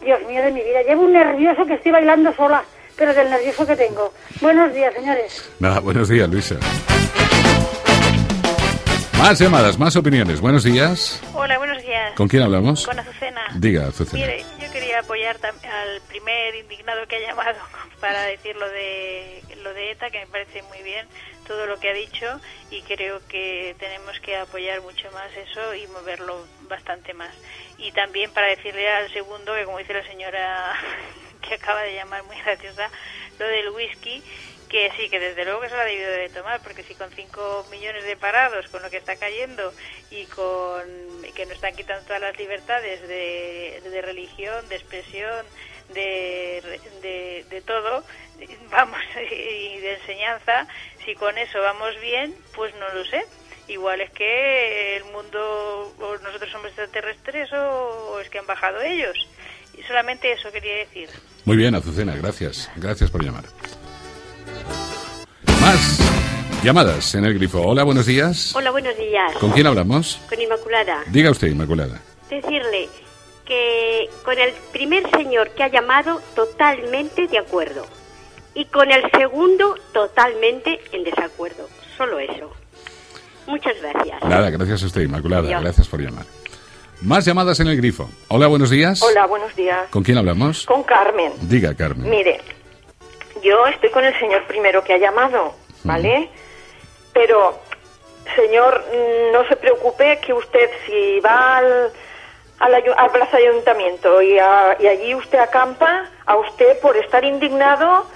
Dios 0.00 0.20
mío 0.28 0.42
de 0.42 0.52
mi 0.52 0.62
vida, 0.62 0.82
llevo 0.82 1.02
un 1.02 1.12
nervioso 1.12 1.66
que 1.66 1.74
estoy 1.74 1.92
bailando 1.92 2.32
sola, 2.34 2.62
pero 2.96 3.14
del 3.14 3.30
nervioso 3.30 3.66
que 3.66 3.76
tengo. 3.76 4.12
Buenos 4.40 4.72
días, 4.74 4.94
señores. 4.94 5.50
Nada, 5.58 5.80
buenos 5.80 6.08
días, 6.08 6.28
Luisa. 6.28 6.56
Más 9.18 9.38
llamadas, 9.38 9.78
más 9.78 9.96
opiniones. 9.96 10.40
Buenos 10.40 10.64
días. 10.64 11.20
Hola, 11.34 11.58
buenos 11.58 11.82
días. 11.82 12.12
¿Con 12.14 12.28
quién 12.28 12.42
hablamos? 12.42 12.86
Con 12.86 12.98
Azucena. 12.98 13.42
Diga, 13.54 13.88
Azucena. 13.88 14.24
Mire, 14.24 14.44
yo 14.60 14.70
quería 14.72 15.00
apoyar 15.00 15.36
al 15.44 16.00
primer 16.08 16.54
indignado 16.54 17.06
que 17.08 17.16
ha 17.16 17.20
llamado 17.20 17.58
para 18.00 18.22
decir 18.22 18.54
lo 18.56 18.68
de, 18.68 19.42
lo 19.62 19.72
de 19.74 19.92
ETA, 19.92 20.10
que 20.10 20.20
me 20.20 20.26
parece 20.26 20.62
muy 20.62 20.82
bien 20.82 21.06
todo 21.46 21.66
lo 21.66 21.78
que 21.78 21.90
ha 21.90 21.94
dicho 21.94 22.40
y 22.70 22.82
creo 22.82 23.20
que 23.28 23.76
tenemos 23.78 24.18
que 24.20 24.36
apoyar 24.36 24.80
mucho 24.82 25.10
más 25.12 25.30
eso 25.36 25.74
y 25.74 25.86
moverlo 25.88 26.44
bastante 26.68 27.14
más. 27.14 27.34
Y 27.78 27.92
también 27.92 28.30
para 28.32 28.48
decirle 28.48 28.88
al 28.88 29.10
segundo, 29.12 29.54
que 29.54 29.64
como 29.64 29.78
dice 29.78 29.94
la 29.94 30.06
señora 30.06 30.74
que 31.48 31.54
acaba 31.54 31.82
de 31.82 31.94
llamar 31.94 32.22
muy 32.24 32.36
graciosa, 32.40 32.90
lo 33.38 33.46
del 33.46 33.70
whisky, 33.70 34.22
que 34.68 34.90
sí, 34.96 35.08
que 35.08 35.20
desde 35.20 35.44
luego 35.44 35.60
que 35.60 35.68
se 35.68 35.74
lo 35.74 35.80
ha 35.80 35.84
debido 35.84 36.10
de 36.10 36.28
tomar, 36.30 36.60
porque 36.60 36.82
si 36.82 36.94
con 36.94 37.10
5 37.10 37.66
millones 37.70 38.04
de 38.04 38.16
parados, 38.16 38.66
con 38.68 38.82
lo 38.82 38.90
que 38.90 38.96
está 38.96 39.16
cayendo 39.16 39.72
y 40.10 40.24
con 40.26 40.84
que 41.34 41.44
nos 41.46 41.54
están 41.54 41.76
quitando 41.76 42.04
todas 42.06 42.20
las 42.20 42.36
libertades 42.38 43.06
de, 43.06 44.00
religión, 44.02 44.68
de 44.68 44.76
expresión, 44.76 45.46
de, 45.90 47.44
de, 47.48 47.62
todo, 47.62 48.04
vamos, 48.70 48.98
y 49.30 49.78
de 49.78 49.94
enseñanza, 49.94 50.66
si 51.04 51.14
con 51.14 51.36
eso 51.38 51.60
vamos 51.60 51.98
bien, 52.00 52.34
pues 52.54 52.74
no 52.76 52.88
lo 52.92 53.04
sé. 53.04 53.24
Igual 53.68 54.00
es 54.00 54.10
que 54.12 54.96
el 54.96 55.04
mundo, 55.06 55.92
o 55.98 56.16
nosotros 56.18 56.50
somos 56.52 56.68
extraterrestres 56.68 57.52
o 57.52 58.20
es 58.20 58.30
que 58.30 58.38
han 58.38 58.46
bajado 58.46 58.80
ellos. 58.80 59.28
Y 59.76 59.82
solamente 59.82 60.32
eso 60.32 60.50
quería 60.50 60.74
decir. 60.76 61.08
Muy 61.44 61.56
bien, 61.56 61.74
Azucena, 61.74 62.16
gracias. 62.16 62.70
Gracias 62.76 63.10
por 63.10 63.24
llamar. 63.24 63.44
Más 65.60 66.00
llamadas 66.62 67.14
en 67.14 67.24
el 67.24 67.34
grifo. 67.34 67.60
Hola, 67.60 67.84
buenos 67.84 68.06
días. 68.06 68.54
Hola, 68.54 68.70
buenos 68.70 68.96
días. 68.96 69.34
¿Con 69.36 69.50
quién 69.52 69.66
hablamos? 69.66 70.20
Con 70.28 70.40
Inmaculada. 70.40 71.04
Diga 71.08 71.30
usted, 71.30 71.48
Inmaculada. 71.48 72.00
Decirle 72.30 72.88
que 73.44 74.10
con 74.24 74.38
el 74.38 74.52
primer 74.72 75.08
señor 75.10 75.50
que 75.50 75.62
ha 75.62 75.68
llamado, 75.68 76.20
totalmente 76.34 77.28
de 77.28 77.38
acuerdo. 77.38 77.86
Y 78.54 78.64
con 78.66 78.90
el 78.90 79.02
segundo, 79.12 79.76
totalmente 79.92 80.80
en 80.92 81.04
desacuerdo. 81.04 81.68
Solo 81.96 82.18
eso. 82.18 82.52
Muchas 83.46 83.74
gracias. 83.80 84.22
Nada, 84.24 84.50
gracias 84.50 84.82
a 84.82 84.86
usted, 84.86 85.02
Inmaculada. 85.02 85.46
Adiós. 85.46 85.62
Gracias 85.62 85.88
por 85.88 86.00
llamar. 86.00 86.26
Más 87.02 87.24
llamadas 87.24 87.60
en 87.60 87.68
el 87.68 87.76
grifo. 87.76 88.08
Hola, 88.28 88.46
buenos 88.46 88.70
días. 88.70 89.02
Hola, 89.02 89.26
buenos 89.26 89.54
días. 89.54 89.88
¿Con 89.90 90.02
quién 90.02 90.18
hablamos? 90.18 90.64
Con 90.66 90.82
Carmen. 90.82 91.32
Diga, 91.42 91.74
Carmen. 91.74 92.08
Mire, 92.08 92.40
yo 93.42 93.66
estoy 93.66 93.90
con 93.90 94.04
el 94.04 94.18
señor 94.18 94.44
primero 94.46 94.82
que 94.82 94.94
ha 94.94 94.98
llamado, 94.98 95.54
¿vale? 95.84 96.28
Pero, 97.12 97.58
señor, 98.34 98.82
no 99.32 99.46
se 99.48 99.56
preocupe 99.56 100.18
que 100.24 100.32
usted 100.32 100.70
si 100.86 101.20
va 101.20 101.58
al, 101.58 101.92
al, 102.60 102.74
al 102.96 103.10
plaza 103.12 103.36
de 103.36 103.48
ayuntamiento 103.48 104.22
y, 104.22 104.38
a- 104.38 104.76
y 104.80 104.86
allí 104.86 105.14
usted 105.14 105.38
acampa, 105.38 106.10
a 106.24 106.36
usted 106.36 106.80
por 106.80 106.96
estar 106.96 107.24
indignado, 107.24 108.06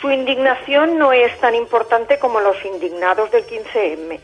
su 0.00 0.10
indignación 0.10 0.98
no 0.98 1.12
es 1.12 1.36
tan 1.40 1.54
importante 1.54 2.18
como 2.18 2.40
los 2.40 2.56
indignados 2.66 3.30
del 3.30 3.44
15M. 3.46 4.20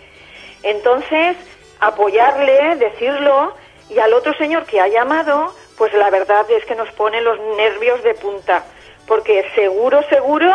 Entonces, 0.65 1.37
apoyarle, 1.81 2.77
decirlo, 2.77 3.55
y 3.95 3.99
al 3.99 4.13
otro 4.15 4.35
señor 4.35 4.65
que 4.65 4.81
ha 4.81 4.89
llamado, 4.89 5.55
pues 5.77 5.93
la 5.95 6.11
verdad 6.11 6.45
es 6.51 6.65
que 6.65 6.75
nos 6.75 6.91
pone 6.93 7.21
los 7.21 7.39
nervios 7.57 8.03
de 8.03 8.15
punta, 8.15 8.65
porque 9.07 9.45
seguro, 9.55 10.03
seguro 10.09 10.55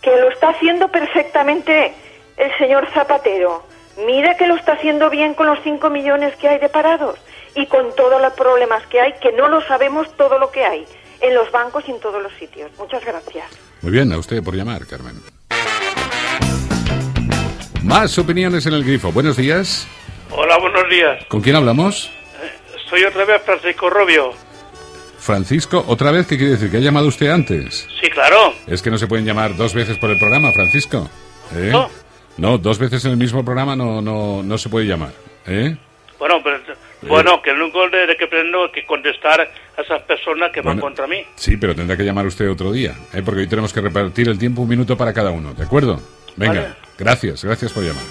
que 0.00 0.16
lo 0.16 0.30
está 0.30 0.50
haciendo 0.50 0.88
perfectamente 0.88 1.94
el 2.36 2.56
señor 2.58 2.88
Zapatero. 2.92 3.62
Mira 4.06 4.36
que 4.36 4.46
lo 4.46 4.56
está 4.56 4.72
haciendo 4.72 5.10
bien 5.10 5.34
con 5.34 5.46
los 5.46 5.58
5 5.62 5.90
millones 5.90 6.34
que 6.36 6.48
hay 6.48 6.58
de 6.58 6.68
parados 6.68 7.18
y 7.54 7.66
con 7.66 7.94
todos 7.94 8.20
los 8.20 8.32
problemas 8.32 8.86
que 8.86 9.00
hay, 9.00 9.12
que 9.14 9.32
no 9.32 9.48
lo 9.48 9.60
sabemos 9.62 10.10
todo 10.16 10.38
lo 10.38 10.50
que 10.50 10.64
hay 10.64 10.86
en 11.20 11.34
los 11.34 11.50
bancos 11.52 11.84
y 11.86 11.92
en 11.92 12.00
todos 12.00 12.22
los 12.22 12.32
sitios. 12.34 12.70
Muchas 12.78 13.04
gracias. 13.04 13.46
Muy 13.82 13.92
bien, 13.92 14.12
a 14.12 14.18
usted 14.18 14.42
por 14.42 14.54
llamar, 14.54 14.86
Carmen. 14.86 15.20
Más 17.84 18.18
opiniones 18.18 18.66
en 18.66 18.74
el 18.74 18.84
grifo. 18.84 19.12
Buenos 19.12 19.36
días. 19.36 19.86
Hola, 20.30 20.56
buenos 20.58 20.88
días. 20.88 21.24
¿Con 21.26 21.42
quién 21.42 21.56
hablamos? 21.56 22.10
Soy 22.92 23.04
otra 23.04 23.24
vez 23.24 23.40
Francisco 23.42 23.88
Robio. 23.88 24.34
Francisco, 25.18 25.82
¿otra 25.88 26.10
vez 26.10 26.26
qué 26.26 26.36
quiere 26.36 26.52
decir? 26.52 26.70
¿Que 26.70 26.76
ha 26.76 26.80
llamado 26.80 27.06
usted 27.06 27.30
antes? 27.30 27.88
Sí, 28.02 28.10
claro. 28.10 28.52
Es 28.66 28.82
que 28.82 28.90
no 28.90 28.98
se 28.98 29.06
pueden 29.06 29.24
llamar 29.24 29.56
dos 29.56 29.72
veces 29.72 29.96
por 29.96 30.10
el 30.10 30.18
programa, 30.18 30.52
Francisco. 30.52 31.08
¿Eh? 31.56 31.70
No. 31.72 31.88
No, 32.36 32.58
dos 32.58 32.78
veces 32.78 33.02
en 33.06 33.12
el 33.12 33.16
mismo 33.16 33.42
programa 33.42 33.74
no, 33.74 34.02
no, 34.02 34.42
no 34.42 34.58
se 34.58 34.68
puede 34.68 34.84
llamar. 34.84 35.10
¿Eh? 35.46 35.74
Bueno, 36.18 36.42
pero, 36.44 36.58
bueno, 37.08 37.40
que 37.40 37.54
nunca 37.54 37.78
le 37.86 38.14
que 38.14 38.26
tengo 38.26 38.70
que 38.70 38.84
contestar 38.84 39.40
a 39.40 39.48
esas 39.80 40.02
personas 40.02 40.52
que 40.52 40.60
van 40.60 40.74
Bueno. 40.74 40.82
contra 40.82 41.06
mí. 41.06 41.24
Sí, 41.36 41.56
pero 41.56 41.74
tendrá 41.74 41.96
que 41.96 42.04
llamar 42.04 42.26
usted 42.26 42.50
otro 42.50 42.72
día, 42.72 42.94
¿eh? 43.14 43.22
porque 43.24 43.40
hoy 43.40 43.46
tenemos 43.46 43.72
que 43.72 43.80
repartir 43.80 44.28
el 44.28 44.38
tiempo 44.38 44.60
un 44.60 44.68
minuto 44.68 44.98
para 44.98 45.14
cada 45.14 45.30
uno, 45.30 45.54
¿de 45.54 45.64
acuerdo? 45.64 45.98
Venga, 46.36 46.60
Vale. 46.60 46.74
gracias, 46.98 47.42
gracias 47.42 47.72
por 47.72 47.84
llamar. 47.84 48.04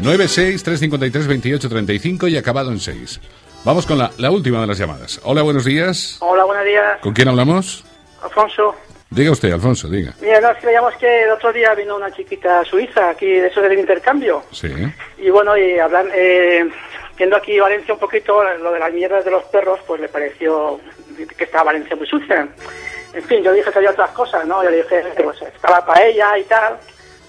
963532835 0.00 2.28
y 2.28 2.36
acabado 2.36 2.72
en 2.72 2.80
6. 2.80 3.20
Vamos 3.64 3.86
con 3.86 3.96
la, 3.96 4.10
la 4.18 4.30
última 4.30 4.60
de 4.60 4.66
las 4.66 4.78
llamadas. 4.78 5.20
Hola, 5.22 5.42
buenos 5.42 5.64
días. 5.64 6.16
Hola, 6.20 6.44
buenos 6.44 6.64
días. 6.64 6.98
¿Con 7.00 7.12
quién 7.12 7.28
hablamos? 7.28 7.84
Alfonso. 8.22 8.74
Diga 9.10 9.30
usted, 9.30 9.52
Alfonso, 9.52 9.88
diga. 9.88 10.14
Mira, 10.20 10.40
no, 10.40 10.50
es 10.50 10.58
que 10.58 10.66
le 10.66 10.72
llamo, 10.72 10.88
es 10.88 10.96
que 10.96 11.24
el 11.24 11.30
otro 11.30 11.52
día 11.52 11.72
vino 11.74 11.94
una 11.94 12.10
chiquita 12.10 12.64
suiza 12.64 13.10
aquí 13.10 13.26
de 13.26 13.46
eso 13.46 13.60
del 13.60 13.78
intercambio. 13.78 14.42
Sí. 14.50 14.72
Y 15.18 15.30
bueno, 15.30 15.56
y 15.56 15.78
hablan, 15.78 16.08
eh, 16.12 16.68
viendo 17.16 17.36
aquí 17.36 17.60
Valencia 17.60 17.94
un 17.94 18.00
poquito, 18.00 18.42
lo 18.42 18.72
de 18.72 18.80
las 18.80 18.92
mierdas 18.92 19.24
de 19.24 19.30
los 19.30 19.44
perros, 19.44 19.78
pues 19.86 20.00
le 20.00 20.08
pareció 20.08 20.80
que 21.36 21.44
estaba 21.44 21.64
Valencia 21.64 21.94
muy 21.94 22.06
sucia. 22.06 22.48
En 23.12 23.22
fin, 23.22 23.44
yo 23.44 23.52
dije 23.52 23.70
que 23.70 23.78
había 23.78 23.90
otras 23.90 24.10
cosas, 24.10 24.44
¿no? 24.44 24.64
Yo 24.64 24.70
le 24.70 24.78
dije, 24.78 25.04
pues 25.22 25.40
estaba 25.42 25.84
paella 25.86 26.36
y 26.36 26.44
tal. 26.44 26.78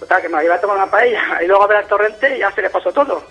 Total, 0.00 0.20
que 0.22 0.28
me 0.28 0.44
iba 0.44 0.54
a 0.56 0.60
tomar 0.60 0.78
una 0.78 0.90
paella 0.90 1.38
y 1.44 1.46
luego 1.46 1.62
a 1.62 1.68
ver 1.68 1.76
al 1.76 1.86
torrente 1.86 2.34
y 2.34 2.40
ya 2.40 2.50
se 2.50 2.62
le 2.62 2.70
pasó 2.70 2.90
todo. 2.90 3.22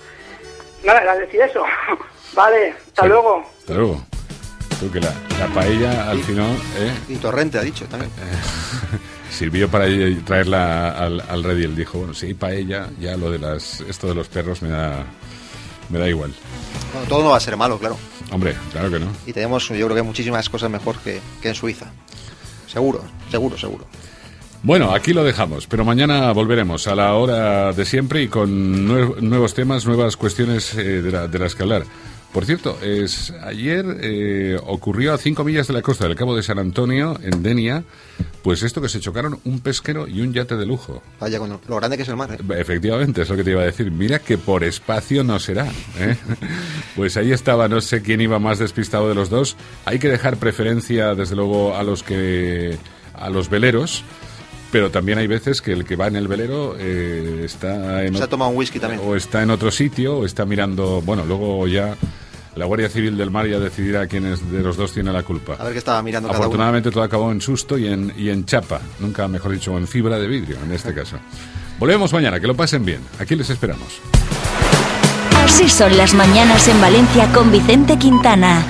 Nada, 0.86 1.02
era 1.02 1.16
decir 1.16 1.42
eso. 1.42 1.66
vale, 2.36 2.74
hasta 2.88 3.06
luego. 3.08 3.44
Hasta 3.60 3.74
luego. 3.74 4.06
Creo 4.80 4.92
que 4.92 5.00
la, 5.00 5.14
la 5.40 5.48
paella 5.54 6.10
al 6.10 6.20
final 6.24 6.52
¿eh? 6.78 6.92
Y 7.10 7.16
torrente 7.16 7.58
ha 7.58 7.62
dicho 7.62 7.86
también. 7.86 8.12
sirvió 9.32 9.70
para 9.70 9.86
traerla 10.26 10.90
al, 10.92 11.22
al 11.22 11.44
redil. 11.44 11.76
Dijo, 11.76 12.00
bueno, 12.00 12.14
sí, 12.14 12.34
paella, 12.34 12.90
ya 13.00 13.16
lo 13.18 13.32
de 13.32 13.40
las, 13.40 13.82
esto 13.82 14.08
de 14.08 14.16
los 14.16 14.28
perros 14.28 14.62
me 14.62 14.70
da, 14.70 15.04
me 15.90 16.00
da 16.00 16.10
igual. 16.10 16.34
Bueno, 16.94 17.08
todo 17.08 17.24
no 17.24 17.30
va 17.32 17.38
a 17.38 17.40
ser 17.40 17.56
malo, 17.58 17.80
claro. 17.80 17.98
Hombre, 18.32 18.56
claro 18.72 18.90
que 18.92 19.00
no. 19.00 19.08
Y 19.26 19.34
tenemos, 19.34 19.70
yo 19.70 19.86
creo 19.86 19.96
que 19.96 20.02
muchísimas 20.04 20.50
cosas 20.50 20.70
mejor 20.70 20.98
que, 21.00 21.20
que 21.42 21.50
en 21.50 21.56
Suiza. 21.56 21.92
Seguro, 22.68 23.04
seguro, 23.32 23.58
seguro. 23.58 23.86
Bueno, 24.64 24.94
aquí 24.94 25.14
lo 25.14 25.24
dejamos, 25.24 25.68
pero 25.68 25.84
mañana 25.84 26.32
volveremos 26.32 26.88
a 26.88 26.96
la 26.96 27.14
hora 27.16 27.74
de 27.74 27.86
siempre 27.86 28.22
y 28.24 28.28
con 28.30 28.88
nue- 28.88 29.20
nuevos 29.20 29.54
temas, 29.54 29.86
nuevas 29.86 30.16
cuestiones 30.16 30.74
eh, 30.76 31.02
de, 31.02 31.12
la- 31.12 31.28
de 31.28 31.40
las 31.40 31.54
que 31.54 31.64
hablar. 31.64 31.84
Por 32.34 32.46
cierto, 32.46 32.80
es, 32.82 33.32
ayer 33.44 33.86
eh, 34.02 34.58
ocurrió 34.66 35.14
a 35.14 35.20
cinco 35.20 35.44
millas 35.44 35.68
de 35.68 35.74
la 35.74 35.84
costa 35.84 36.08
del 36.08 36.16
Cabo 36.16 36.36
de 36.36 36.42
San 36.42 36.58
Antonio, 36.58 37.16
en 37.22 37.44
Denia, 37.44 37.84
pues 38.42 38.64
esto 38.64 38.82
que 38.82 38.90
se 38.90 39.00
chocaron 39.00 39.40
un 39.46 39.60
pesquero 39.60 40.08
y 40.08 40.20
un 40.22 40.34
yate 40.34 40.58
de 40.58 40.66
lujo. 40.66 41.04
Vaya, 41.20 41.38
con 41.38 41.50
lo 41.68 41.76
grande 41.76 41.96
que 41.96 42.02
es 42.04 42.10
el 42.10 42.16
mar. 42.16 42.32
¿eh? 42.34 42.38
Efectivamente, 42.60 43.22
es 43.22 43.30
lo 43.30 43.36
que 43.36 43.44
te 43.44 43.52
iba 43.52 43.62
a 43.62 43.66
decir. 43.66 43.92
Mira 43.92 44.18
que 44.18 44.40
por 44.40 44.64
espacio 44.64 45.24
no 45.24 45.38
será. 45.40 45.68
¿eh? 46.00 46.18
Pues 46.96 47.18
ahí 47.18 47.32
estaba, 47.32 47.68
no 47.68 47.82
sé 47.82 48.02
quién 48.02 48.22
iba 48.22 48.38
más 48.40 48.58
despistado 48.60 49.10
de 49.10 49.16
los 49.16 49.30
dos. 49.30 49.56
Hay 49.86 49.98
que 50.00 50.10
dejar 50.10 50.38
preferencia, 50.38 51.16
desde 51.16 51.36
luego, 51.36 51.76
a 51.76 51.84
los 51.84 52.02
que 52.04 52.78
a 53.14 53.30
los 53.30 53.50
veleros. 53.50 54.04
Pero 54.72 54.90
también 54.90 55.20
hay 55.20 55.28
veces 55.28 55.62
que 55.62 55.72
el 55.72 55.86
que 55.86 55.96
va 55.96 56.08
en 56.08 56.16
el 56.16 56.28
velero 56.28 56.76
eh, 56.80 57.42
está 57.46 58.04
en 58.04 58.16
Se 58.16 58.24
ha 58.24 58.26
ot- 58.26 58.30
tomado 58.30 58.50
un 58.52 58.58
whisky 58.58 58.80
también. 58.80 59.02
o 59.06 59.16
está 59.16 59.44
en 59.44 59.52
otro 59.52 59.70
sitio 59.70 60.18
o 60.18 60.26
está 60.26 60.46
mirando. 60.46 61.00
Bueno, 61.04 61.24
luego 61.26 61.68
ya 61.68 61.96
la 62.56 62.66
Guardia 62.66 62.90
Civil 62.90 63.18
del 63.18 63.32
Mar 63.32 63.48
ya 63.48 63.60
decidirá 63.60 64.08
quién 64.08 64.26
es 64.26 64.52
de 64.52 64.62
los 64.62 64.78
dos 64.78 64.94
tiene 64.94 65.12
la 65.12 65.24
culpa. 65.24 65.56
A 65.60 65.64
ver 65.64 65.74
qué 65.74 65.80
estaba 65.80 66.02
mirando 66.04 66.28
cada 66.28 66.40
uno. 66.40 66.46
Afortunadamente 66.46 66.92
todo 66.92 67.04
acabó 67.04 67.32
en 67.32 67.42
susto 67.42 67.78
y 67.78 67.88
en, 67.88 68.14
y 68.18 68.30
en 68.30 68.46
chapa, 68.46 68.82
nunca 69.00 69.28
mejor 69.28 69.52
dicho, 69.52 69.78
en 69.78 69.88
fibra 69.88 70.20
de 70.20 70.28
vidrio 70.28 70.58
en 70.64 70.72
este 70.72 70.94
caso. 70.94 71.18
Volvemos 71.80 72.14
mañana, 72.14 72.40
que 72.40 72.48
lo 72.48 72.56
pasen 72.56 72.86
bien. 72.86 73.02
Aquí 73.20 73.36
les 73.36 73.50
esperamos. 73.50 74.00
Así 75.44 75.68
son 75.68 75.98
las 75.98 76.14
mañanas 76.14 76.68
en 76.68 76.80
Valencia 76.80 77.32
con 77.34 77.52
Vicente 77.52 77.98
Quintana. 77.98 78.64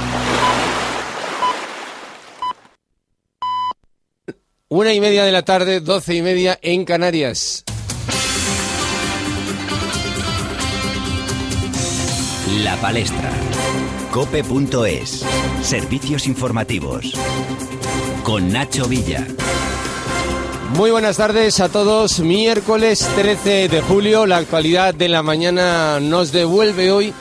Una 4.69 4.91
y 4.91 4.99
media 4.99 5.23
de 5.23 5.31
la 5.31 5.43
tarde, 5.43 5.81
doce 5.81 6.15
y 6.15 6.23
media 6.23 6.57
en 6.63 6.83
Canarias. 6.83 7.63
La 12.61 12.75
Palestra. 12.75 13.31
Cope.es. 14.11 15.25
Servicios 15.63 16.27
informativos. 16.27 17.13
Con 18.23 18.51
Nacho 18.51 18.87
Villa. 18.87 19.25
Muy 20.77 20.91
buenas 20.91 21.17
tardes 21.17 21.59
a 21.59 21.69
todos. 21.69 22.19
Miércoles 22.19 23.09
13 23.15 23.69
de 23.69 23.81
julio, 23.81 24.27
la 24.27 24.37
actualidad 24.37 24.93
de 24.93 25.09
la 25.09 25.23
mañana 25.23 25.99
nos 25.99 26.31
devuelve 26.31 26.91
hoy 26.91 27.13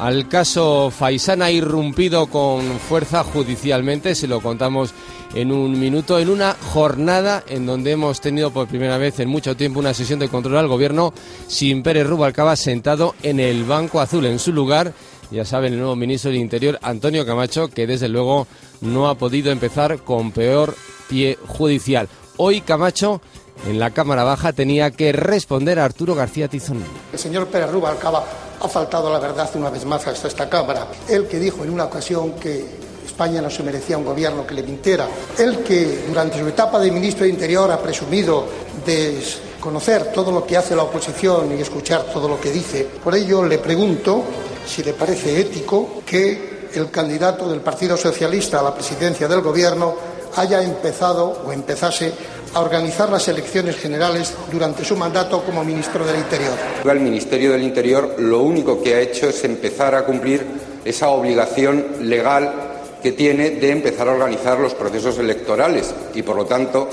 al 0.00 0.28
caso 0.28 0.90
Faisán 0.90 1.42
ha 1.42 1.50
irrumpido 1.50 2.26
con 2.28 2.62
fuerza 2.80 3.22
judicialmente, 3.22 4.14
se 4.14 4.28
lo 4.28 4.40
contamos 4.40 4.94
en 5.34 5.52
un 5.52 5.78
minuto, 5.78 6.18
en 6.18 6.28
una 6.28 6.56
jornada 6.72 7.42
en 7.46 7.66
donde 7.66 7.92
hemos 7.92 8.20
tenido 8.20 8.50
por 8.50 8.68
primera 8.68 8.98
vez 8.98 9.20
en 9.20 9.28
mucho 9.28 9.56
tiempo 9.56 9.78
una 9.78 9.94
sesión 9.94 10.18
de 10.18 10.28
control 10.28 10.56
al 10.56 10.68
gobierno 10.68 11.12
sin 11.46 11.82
Pérez 11.82 12.06
Rubalcaba 12.06 12.56
sentado 12.56 13.14
en 13.22 13.40
el 13.40 13.64
banco 13.64 14.00
azul. 14.00 14.26
En 14.26 14.38
su 14.38 14.52
lugar, 14.52 14.92
ya 15.30 15.44
saben, 15.44 15.72
el 15.72 15.78
nuevo 15.78 15.96
ministro 15.96 16.30
del 16.30 16.40
Interior, 16.40 16.78
Antonio 16.82 17.24
Camacho, 17.24 17.68
que 17.68 17.86
desde 17.86 18.08
luego 18.08 18.46
no 18.80 19.08
ha 19.08 19.16
podido 19.16 19.52
empezar 19.52 19.98
con 19.98 20.32
peor 20.32 20.74
pie 21.08 21.38
judicial. 21.46 22.08
Hoy 22.36 22.60
Camacho 22.62 23.20
en 23.68 23.78
la 23.78 23.90
Cámara 23.90 24.24
Baja 24.24 24.52
tenía 24.52 24.90
que 24.90 25.12
responder 25.12 25.78
a 25.78 25.84
Arturo 25.84 26.14
García 26.14 26.48
Tizón. 26.48 26.82
El 27.12 27.18
señor 27.18 27.46
Pérez 27.48 27.70
Rubalcaba 27.70 28.24
ha 28.60 28.68
faltado 28.68 29.12
la 29.12 29.18
verdad 29.18 29.48
una 29.54 29.70
vez 29.70 29.84
más 29.84 30.06
a 30.06 30.12
esta 30.12 30.48
Cámara. 30.48 30.88
Él 31.08 31.26
que 31.28 31.38
dijo 31.38 31.64
en 31.64 31.70
una 31.70 31.84
ocasión 31.84 32.32
que 32.32 32.79
España 33.20 33.42
no 33.42 33.50
se 33.50 33.62
merecía 33.62 33.98
un 33.98 34.04
gobierno 34.06 34.46
que 34.46 34.54
le 34.54 34.62
mintiera. 34.62 35.06
Él 35.36 35.58
que 35.58 36.04
durante 36.08 36.38
su 36.38 36.48
etapa 36.48 36.78
de 36.78 36.90
ministro 36.90 37.24
de 37.24 37.30
Interior 37.30 37.70
ha 37.70 37.78
presumido 37.78 38.46
de 38.86 39.20
conocer 39.60 40.10
todo 40.10 40.32
lo 40.32 40.46
que 40.46 40.56
hace 40.56 40.74
la 40.74 40.84
oposición 40.84 41.54
y 41.54 41.60
escuchar 41.60 42.04
todo 42.04 42.26
lo 42.26 42.40
que 42.40 42.50
dice. 42.50 42.88
Por 43.04 43.14
ello 43.14 43.44
le 43.44 43.58
pregunto 43.58 44.24
si 44.66 44.82
le 44.82 44.94
parece 44.94 45.38
ético 45.38 46.00
que 46.06 46.68
el 46.72 46.90
candidato 46.90 47.46
del 47.46 47.60
Partido 47.60 47.94
Socialista 47.98 48.60
a 48.60 48.62
la 48.62 48.74
presidencia 48.74 49.28
del 49.28 49.42
gobierno 49.42 49.96
haya 50.36 50.62
empezado 50.62 51.42
o 51.46 51.52
empezase 51.52 52.14
a 52.54 52.60
organizar 52.60 53.10
las 53.10 53.28
elecciones 53.28 53.76
generales 53.76 54.32
durante 54.50 54.82
su 54.82 54.96
mandato 54.96 55.42
como 55.44 55.62
ministro 55.62 56.06
del 56.06 56.16
Interior. 56.16 56.54
El 56.90 57.00
Ministerio 57.00 57.52
del 57.52 57.64
Interior 57.64 58.14
lo 58.16 58.40
único 58.40 58.82
que 58.82 58.94
ha 58.94 59.00
hecho 59.00 59.28
es 59.28 59.44
empezar 59.44 59.94
a 59.94 60.06
cumplir 60.06 60.70
esa 60.86 61.10
obligación 61.10 62.08
legal 62.08 62.69
que 63.02 63.12
tiene 63.12 63.50
de 63.50 63.70
empezar 63.70 64.08
a 64.08 64.12
organizar 64.12 64.58
los 64.58 64.74
procesos 64.74 65.18
electorales 65.18 65.94
y, 66.14 66.22
por 66.22 66.36
lo 66.36 66.46
tanto, 66.46 66.88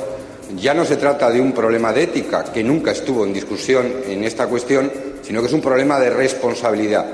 ya 0.55 0.73
no 0.73 0.85
se 0.85 0.97
trata 0.97 1.29
de 1.29 1.41
un 1.41 1.51
problema 1.51 1.91
de 1.91 2.03
ética, 2.03 2.45
que 2.45 2.63
nunca 2.63 2.91
estuvo 2.91 3.25
en 3.25 3.33
discusión 3.33 3.91
en 4.07 4.23
esta 4.23 4.47
cuestión, 4.47 4.91
sino 5.21 5.41
que 5.41 5.47
es 5.47 5.53
un 5.53 5.61
problema 5.61 5.99
de 5.99 6.09
responsabilidad. 6.09 7.05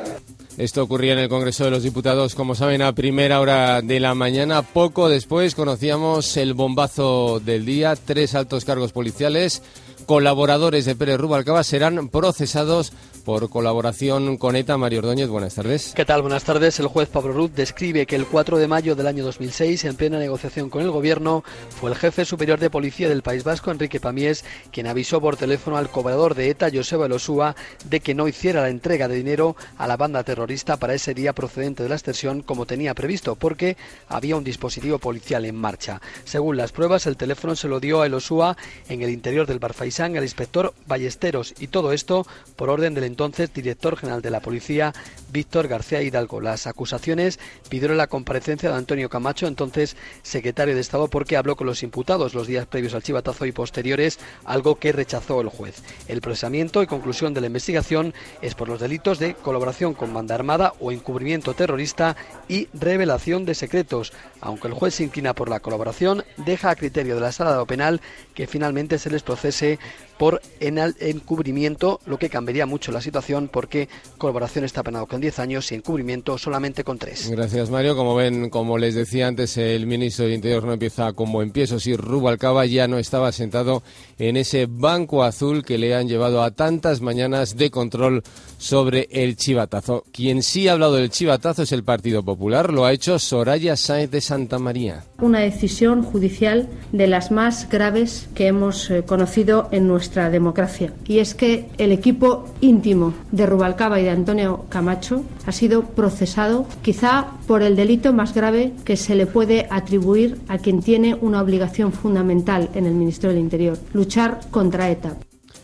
Esto 0.57 0.83
ocurría 0.83 1.13
en 1.13 1.19
el 1.19 1.29
Congreso 1.29 1.63
de 1.63 1.71
los 1.71 1.81
Diputados, 1.81 2.35
como 2.35 2.53
saben, 2.53 2.83
a 2.83 2.93
primera 2.93 3.39
hora 3.39 3.81
de 3.81 3.99
la 3.99 4.13
mañana. 4.13 4.61
Poco 4.61 5.09
después 5.09 5.55
conocíamos 5.55 6.37
el 6.37 6.53
bombazo 6.53 7.39
del 7.39 7.65
día. 7.65 7.95
Tres 7.95 8.35
altos 8.35 8.63
cargos 8.63 8.91
policiales, 8.91 9.63
colaboradores 10.05 10.85
de 10.85 10.95
Pérez 10.95 11.17
Rubalcaba, 11.17 11.63
serán 11.63 12.07
procesados 12.09 12.93
por 13.23 13.49
colaboración 13.49 14.37
con 14.37 14.55
ETA. 14.55 14.77
Mario 14.77 14.99
Ordóñez, 14.99 15.29
buenas 15.29 15.55
tardes. 15.55 15.93
¿Qué 15.95 16.05
tal? 16.05 16.21
Buenas 16.21 16.43
tardes. 16.43 16.79
El 16.79 16.87
juez 16.87 17.09
Pablo 17.09 17.33
Ruth 17.33 17.51
describe 17.51 18.05
que 18.05 18.15
el 18.15 18.25
4 18.25 18.57
de 18.57 18.67
mayo 18.67 18.95
del 18.95 19.07
año 19.07 19.23
2006, 19.23 19.85
en 19.85 19.95
plena 19.95 20.19
negociación 20.19 20.69
con 20.69 20.81
el 20.81 20.91
gobierno, 20.91 21.43
fue 21.69 21.89
el 21.91 21.95
jefe 21.95 22.25
superior 22.25 22.59
de 22.59 22.69
policía 22.69 23.09
del 23.09 23.21
País 23.21 23.43
Vasco, 23.43 23.71
Enrique 23.71 23.99
Pamies, 23.99 24.43
quien 24.71 24.87
avisó 24.87 25.21
por 25.21 25.37
teléfono 25.37 25.77
al 25.77 25.89
cobrador 25.89 26.35
de 26.35 26.49
ETA, 26.49 26.69
Joseba 26.73 27.05
Elosúa, 27.05 27.55
de 27.85 27.99
que 27.99 28.13
no 28.13 28.27
hiciera 28.27 28.61
la 28.61 28.69
entrega 28.69 29.07
de 29.07 29.15
dinero 29.15 29.55
a 29.77 29.87
la 29.87 29.97
banda 29.97 30.23
terrorista 30.23 30.77
para 30.77 30.93
ese 30.93 31.13
día 31.13 31.33
procedente 31.33 31.83
de 31.83 31.89
la 31.89 31.95
extensión 31.95 32.41
como 32.41 32.65
tenía 32.65 32.93
previsto, 32.93 33.35
porque 33.35 33.77
había 34.07 34.35
un 34.35 34.43
dispositivo 34.43 34.99
policial 34.99 35.45
en 35.45 35.55
marcha. 35.55 36.01
Según 36.25 36.57
las 36.57 36.71
pruebas, 36.71 37.07
el 37.07 37.17
teléfono 37.17 37.55
se 37.55 37.67
lo 37.67 37.79
dio 37.79 38.01
a 38.01 38.05
Elosúa 38.05 38.57
en 38.89 39.01
el 39.01 39.09
interior 39.09 39.47
del 39.47 39.59
Barfaisán 39.59 40.17
al 40.17 40.23
inspector 40.23 40.73
Ballesteros 40.87 41.53
y 41.59 41.67
todo 41.67 41.93
esto 41.93 42.27
por 42.55 42.69
orden 42.69 42.93
del 42.93 43.12
entonces 43.13 43.53
director 43.53 43.95
general 43.95 44.23
de 44.23 44.31
la 44.31 44.39
policía, 44.39 44.91
Víctor 45.31 45.67
García 45.67 46.01
Hidalgo. 46.01 46.41
Las 46.41 46.65
acusaciones 46.65 47.39
pidieron 47.69 47.97
la 47.97 48.07
comparecencia 48.07 48.71
de 48.71 48.75
Antonio 48.75 49.07
Camacho, 49.07 49.45
entonces 49.45 49.95
secretario 50.23 50.73
de 50.73 50.81
Estado, 50.81 51.07
porque 51.07 51.37
habló 51.37 51.55
con 51.55 51.67
los 51.67 51.83
imputados 51.83 52.33
los 52.33 52.47
días 52.47 52.65
previos 52.65 52.95
al 52.95 53.03
chivatazo 53.03 53.45
y 53.45 53.51
posteriores, 53.51 54.17
algo 54.45 54.79
que 54.79 54.91
rechazó 54.91 55.41
el 55.41 55.49
juez. 55.49 55.83
El 56.07 56.21
procesamiento 56.21 56.81
y 56.81 56.87
conclusión 56.87 57.35
de 57.35 57.41
la 57.41 57.47
investigación 57.47 58.15
es 58.41 58.55
por 58.55 58.67
los 58.67 58.79
delitos 58.79 59.19
de 59.19 59.35
colaboración 59.35 59.93
con 59.93 60.11
banda 60.11 60.33
armada 60.33 60.73
o 60.79 60.91
encubrimiento 60.91 61.53
terrorista 61.53 62.15
y 62.47 62.67
revelación 62.73 63.45
de 63.45 63.53
secretos. 63.53 64.11
Aunque 64.41 64.67
el 64.67 64.73
juez 64.73 64.95
se 64.95 65.03
inclina 65.03 65.35
por 65.35 65.49
la 65.49 65.59
colaboración, 65.59 66.23
deja 66.37 66.71
a 66.71 66.75
criterio 66.75 67.15
de 67.15 67.21
la 67.21 67.31
sala 67.31 67.63
penal 67.65 68.01
que 68.33 68.47
finalmente 68.47 68.97
se 68.97 69.11
les 69.11 69.21
procese 69.21 69.77
por 70.17 70.41
encubrimiento, 70.59 71.99
lo 72.05 72.17
que 72.17 72.29
cambiaría 72.29 72.65
mucho 72.65 72.91
la 72.91 73.01
situación 73.01 73.49
porque 73.51 73.89
colaboración 74.17 74.65
está 74.65 74.83
penado 74.83 75.05
con 75.05 75.21
10 75.21 75.39
años 75.39 75.71
y 75.71 75.75
encubrimiento 75.75 76.37
solamente 76.37 76.83
con 76.83 76.97
3. 76.97 77.31
Gracias, 77.31 77.69
Mario. 77.69 77.95
Como 77.95 78.15
ven, 78.15 78.49
como 78.49 78.77
les 78.77 78.95
decía 78.95 79.27
antes, 79.27 79.57
el 79.57 79.87
ministro 79.87 80.25
de 80.25 80.35
Interior 80.35 80.63
no 80.63 80.73
empieza 80.73 81.13
como 81.13 81.41
empiezo. 81.41 81.79
Si 81.79 81.95
Rubalcaba 81.95 82.65
ya 82.65 82.87
no 82.87 82.97
estaba 82.97 83.31
sentado 83.31 83.83
en 84.17 84.37
ese 84.37 84.67
banco 84.69 85.23
azul 85.23 85.63
que 85.63 85.77
le 85.77 85.95
han 85.95 86.07
llevado 86.07 86.43
a 86.43 86.51
tantas 86.51 87.01
mañanas 87.01 87.57
de 87.57 87.71
control 87.71 88.23
sobre 88.57 89.07
el 89.11 89.35
chivatazo. 89.35 90.03
Quien 90.11 90.41
sí 90.41 90.67
ha 90.67 90.73
hablado 90.73 90.95
del 90.95 91.09
chivatazo 91.09 91.63
es 91.63 91.71
el 91.71 91.83
Partido 91.83 92.23
Popular. 92.23 92.71
Lo 92.71 92.85
ha 92.85 92.93
hecho 92.93 93.19
Soraya 93.19 93.75
Sáenz 93.75 94.11
de 94.11 94.21
Santa 94.21 94.59
María. 94.59 95.03
Una 95.19 95.39
decisión 95.39 96.03
judicial 96.03 96.69
de 96.91 97.07
las 97.07 97.31
más 97.31 97.69
graves 97.69 98.29
que 98.35 98.47
hemos 98.47 98.89
eh, 98.89 99.03
conocido 99.03 99.67
en 99.71 99.87
nuestra 99.87 100.02
nuestra 100.03 100.29
democracia. 100.29 100.91
Y 101.07 101.19
es 101.19 101.33
que 101.33 101.69
el 101.77 101.93
equipo 101.93 102.43
íntimo 102.59 103.13
de 103.31 103.45
Rubalcaba 103.45 104.01
y 104.01 104.03
de 104.03 104.09
Antonio 104.09 104.65
Camacho 104.67 105.23
ha 105.45 105.53
sido 105.53 105.83
procesado 105.83 106.67
quizá 106.81 107.27
por 107.47 107.63
el 107.63 107.77
delito 107.77 108.11
más 108.11 108.33
grave 108.33 108.73
que 108.83 108.97
se 108.97 109.15
le 109.15 109.27
puede 109.27 109.65
atribuir 109.71 110.39
a 110.49 110.57
quien 110.57 110.81
tiene 110.81 111.15
una 111.15 111.41
obligación 111.41 111.93
fundamental 111.93 112.69
en 112.75 112.85
el 112.85 112.95
Ministerio 112.95 113.33
del 113.33 113.45
Interior, 113.45 113.77
luchar 113.93 114.41
contra 114.51 114.91
ETA. 114.91 115.15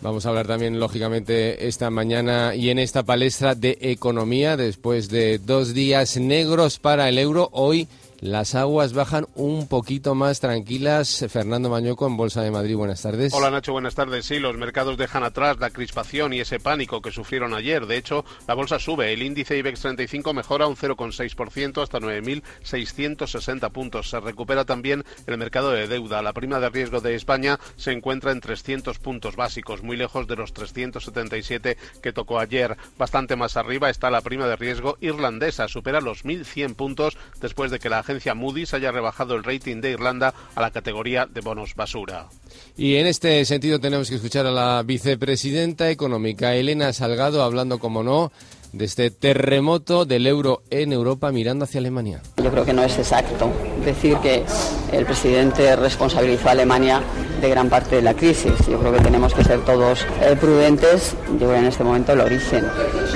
Vamos 0.02 0.26
a 0.26 0.30
hablar 0.30 0.48
también, 0.48 0.80
lógicamente, 0.80 1.68
esta 1.68 1.90
mañana 1.90 2.56
y 2.56 2.70
en 2.70 2.80
esta 2.80 3.04
palestra 3.04 3.56
de 3.56 3.78
economía, 3.82 4.56
después 4.56 5.10
de 5.10 5.40
dos 5.40 5.74
días 5.74 6.16
negros 6.16 6.80
para 6.80 7.10
el 7.10 7.18
euro, 7.18 7.50
hoy 7.52 7.90
las 8.22 8.54
aguas 8.54 8.94
bajan 8.94 9.28
un 9.36 9.68
poquito 9.68 10.14
más 10.14 10.40
tranquilas. 10.40 11.26
Fernando 11.30 11.70
Mañoco 11.70 12.06
en 12.06 12.18
Bolsa 12.18 12.42
de 12.42 12.52
Madrid, 12.52 12.76
buenas 12.76 13.02
tardes. 13.02 13.34
Hola 13.34 13.50
Nacho, 13.50 13.72
buenas 13.72 13.96
tardes. 13.96 14.26
Sí, 14.26 14.40
los 14.40 14.58
mercados 14.58 14.98
dejan 14.98 15.24
atrás 15.24 15.58
la 15.60 15.70
crispación 15.70 16.34
y 16.34 16.42
ese 16.42 16.60
pánico 16.60 17.02
que 17.02 17.12
sufrieron 17.12 17.54
ayer. 17.54 17.86
De 17.86 17.98
hecho, 17.98 18.26
la 18.48 18.56
bolsa 18.56 18.78
sube. 18.80 19.14
El 19.14 19.24
índice 19.24 19.58
IBEX 19.58 19.82
35 19.82 20.34
mejora 20.34 20.68
un 20.68 20.76
0,6% 20.76 21.82
hasta 21.82 22.00
9.660 22.00 23.72
puntos. 23.72 24.10
Se 24.10 24.20
recupera 24.20 24.66
también 24.66 25.06
el 25.26 25.38
mercado 25.38 25.72
de 25.72 25.88
deuda. 25.88 26.22
La 26.22 26.34
prima 26.34 26.60
de 26.60 26.70
riesgo 26.70 27.00
de 27.00 27.16
España 27.16 27.60
se 27.78 27.92
encuentra 27.92 28.32
en 28.32 28.42
300 28.42 29.00
puntos 29.00 29.36
básicos, 29.36 29.82
muy 29.82 29.96
lejos 29.96 30.28
de 30.28 30.36
los 30.36 30.54
377 30.54 31.78
que 32.02 32.14
tocó 32.14 32.40
ayer. 32.40 32.76
Bastante 32.98 33.36
más 33.36 33.56
arriba 33.56 33.90
está 33.90 34.10
la 34.10 34.22
prima 34.22 34.48
de 34.48 34.58
riesgo 34.58 34.98
irlandesa. 35.00 35.68
Supera 35.68 36.02
los 36.02 36.26
1.100 36.26 36.76
puntos 36.76 37.18
después 37.40 37.72
de 37.72 37.80
que 37.80 37.90
la 37.90 38.00
agencia 38.10 38.34
Moody's 38.34 38.74
haya 38.74 38.92
rebajado 38.92 39.36
el 39.36 39.44
rating 39.44 39.82
de 39.82 39.92
Irlanda 39.92 40.34
a 40.56 40.62
la 40.62 40.72
categoría 40.72 41.28
de 41.28 41.42
bonos 41.42 41.76
basura. 41.76 42.28
Y 42.76 42.96
en 42.96 43.06
este 43.06 43.46
sentido 43.46 43.80
tenemos 43.80 44.10
que 44.10 44.16
escuchar 44.16 44.48
a 44.48 44.52
la 44.52 44.82
vicepresidenta 44.84 45.90
económica 45.92 46.56
Elena 46.56 46.92
Salgado 46.92 47.44
hablando, 47.44 47.78
como 47.78 48.04
no, 48.04 48.32
de 48.72 48.86
este 48.86 49.12
terremoto 49.12 50.06
del 50.06 50.28
euro 50.28 50.62
en 50.70 50.94
Europa 50.94 51.32
mirando 51.32 51.66
hacia 51.66 51.80
Alemania. 51.80 52.22
Yo 52.38 52.52
creo 52.52 52.66
que 52.66 52.74
no 52.74 52.84
es 52.84 52.98
exacto 52.98 53.50
decir 53.86 54.18
que 54.18 54.44
el 54.92 55.06
presidente 55.06 55.76
responsabilizó 55.76 56.50
a 56.50 56.52
Alemania 56.52 57.02
de 57.42 57.50
gran 57.50 57.70
parte 57.70 57.98
de 57.98 58.02
la 58.02 58.14
crisis. 58.14 58.54
Yo 58.70 58.80
creo 58.80 58.94
que 58.94 59.00
tenemos 59.00 59.34
que 59.34 59.44
ser 59.44 59.62
todos 59.62 60.06
eh, 60.22 60.36
prudentes. 60.40 61.16
Yo 61.32 61.38
creo 61.38 61.52
que 61.52 61.58
en 61.58 61.66
este 61.66 61.84
momento 61.84 62.14
el 62.14 62.22
origen 62.22 62.66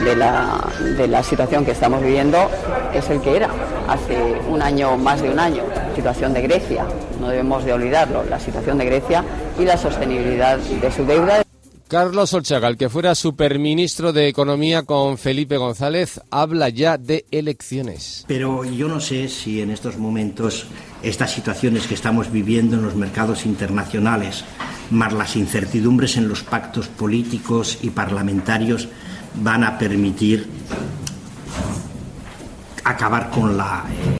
de 0.03 0.15
la, 0.15 0.67
de 0.97 1.07
la 1.07 1.23
situación 1.23 1.65
que 1.65 1.71
estamos 1.71 2.01
viviendo 2.01 2.49
es 2.93 3.09
el 3.09 3.21
que 3.21 3.35
era 3.35 3.49
hace 3.87 4.39
un 4.47 4.61
año, 4.61 4.97
más 4.97 5.21
de 5.21 5.29
un 5.29 5.39
año, 5.39 5.63
situación 5.95 6.33
de 6.33 6.41
Grecia. 6.41 6.85
No 7.19 7.29
debemos 7.29 7.65
de 7.65 7.73
olvidarlo, 7.73 8.23
la 8.23 8.39
situación 8.39 8.77
de 8.77 8.85
Grecia 8.85 9.23
y 9.59 9.65
la 9.65 9.77
sostenibilidad 9.77 10.57
de 10.57 10.91
su 10.91 11.05
deuda. 11.05 11.43
Carlos 11.93 12.33
Olchagal, 12.33 12.75
que 12.75 12.89
fuera 12.89 13.13
superministro 13.13 14.13
de 14.13 14.27
Economía 14.27 14.81
con 14.81 15.19
Felipe 15.19 15.57
González, 15.57 16.19
habla 16.31 16.69
ya 16.69 16.97
de 16.97 17.27
elecciones. 17.29 18.25
Pero 18.27 18.65
yo 18.65 18.87
no 18.87 18.99
sé 18.99 19.29
si 19.29 19.61
en 19.61 19.69
estos 19.69 19.99
momentos 19.99 20.65
estas 21.03 21.29
situaciones 21.29 21.85
que 21.85 21.93
estamos 21.93 22.31
viviendo 22.31 22.77
en 22.77 22.81
los 22.81 22.95
mercados 22.95 23.45
internacionales, 23.45 24.43
más 24.89 25.13
las 25.13 25.35
incertidumbres 25.35 26.17
en 26.17 26.27
los 26.27 26.41
pactos 26.41 26.87
políticos 26.87 27.77
y 27.83 27.91
parlamentarios, 27.91 28.87
van 29.35 29.63
a 29.63 29.77
permitir 29.77 30.49
acabar 32.83 33.29
con 33.29 33.55
la... 33.55 33.85
Eh, 33.87 34.11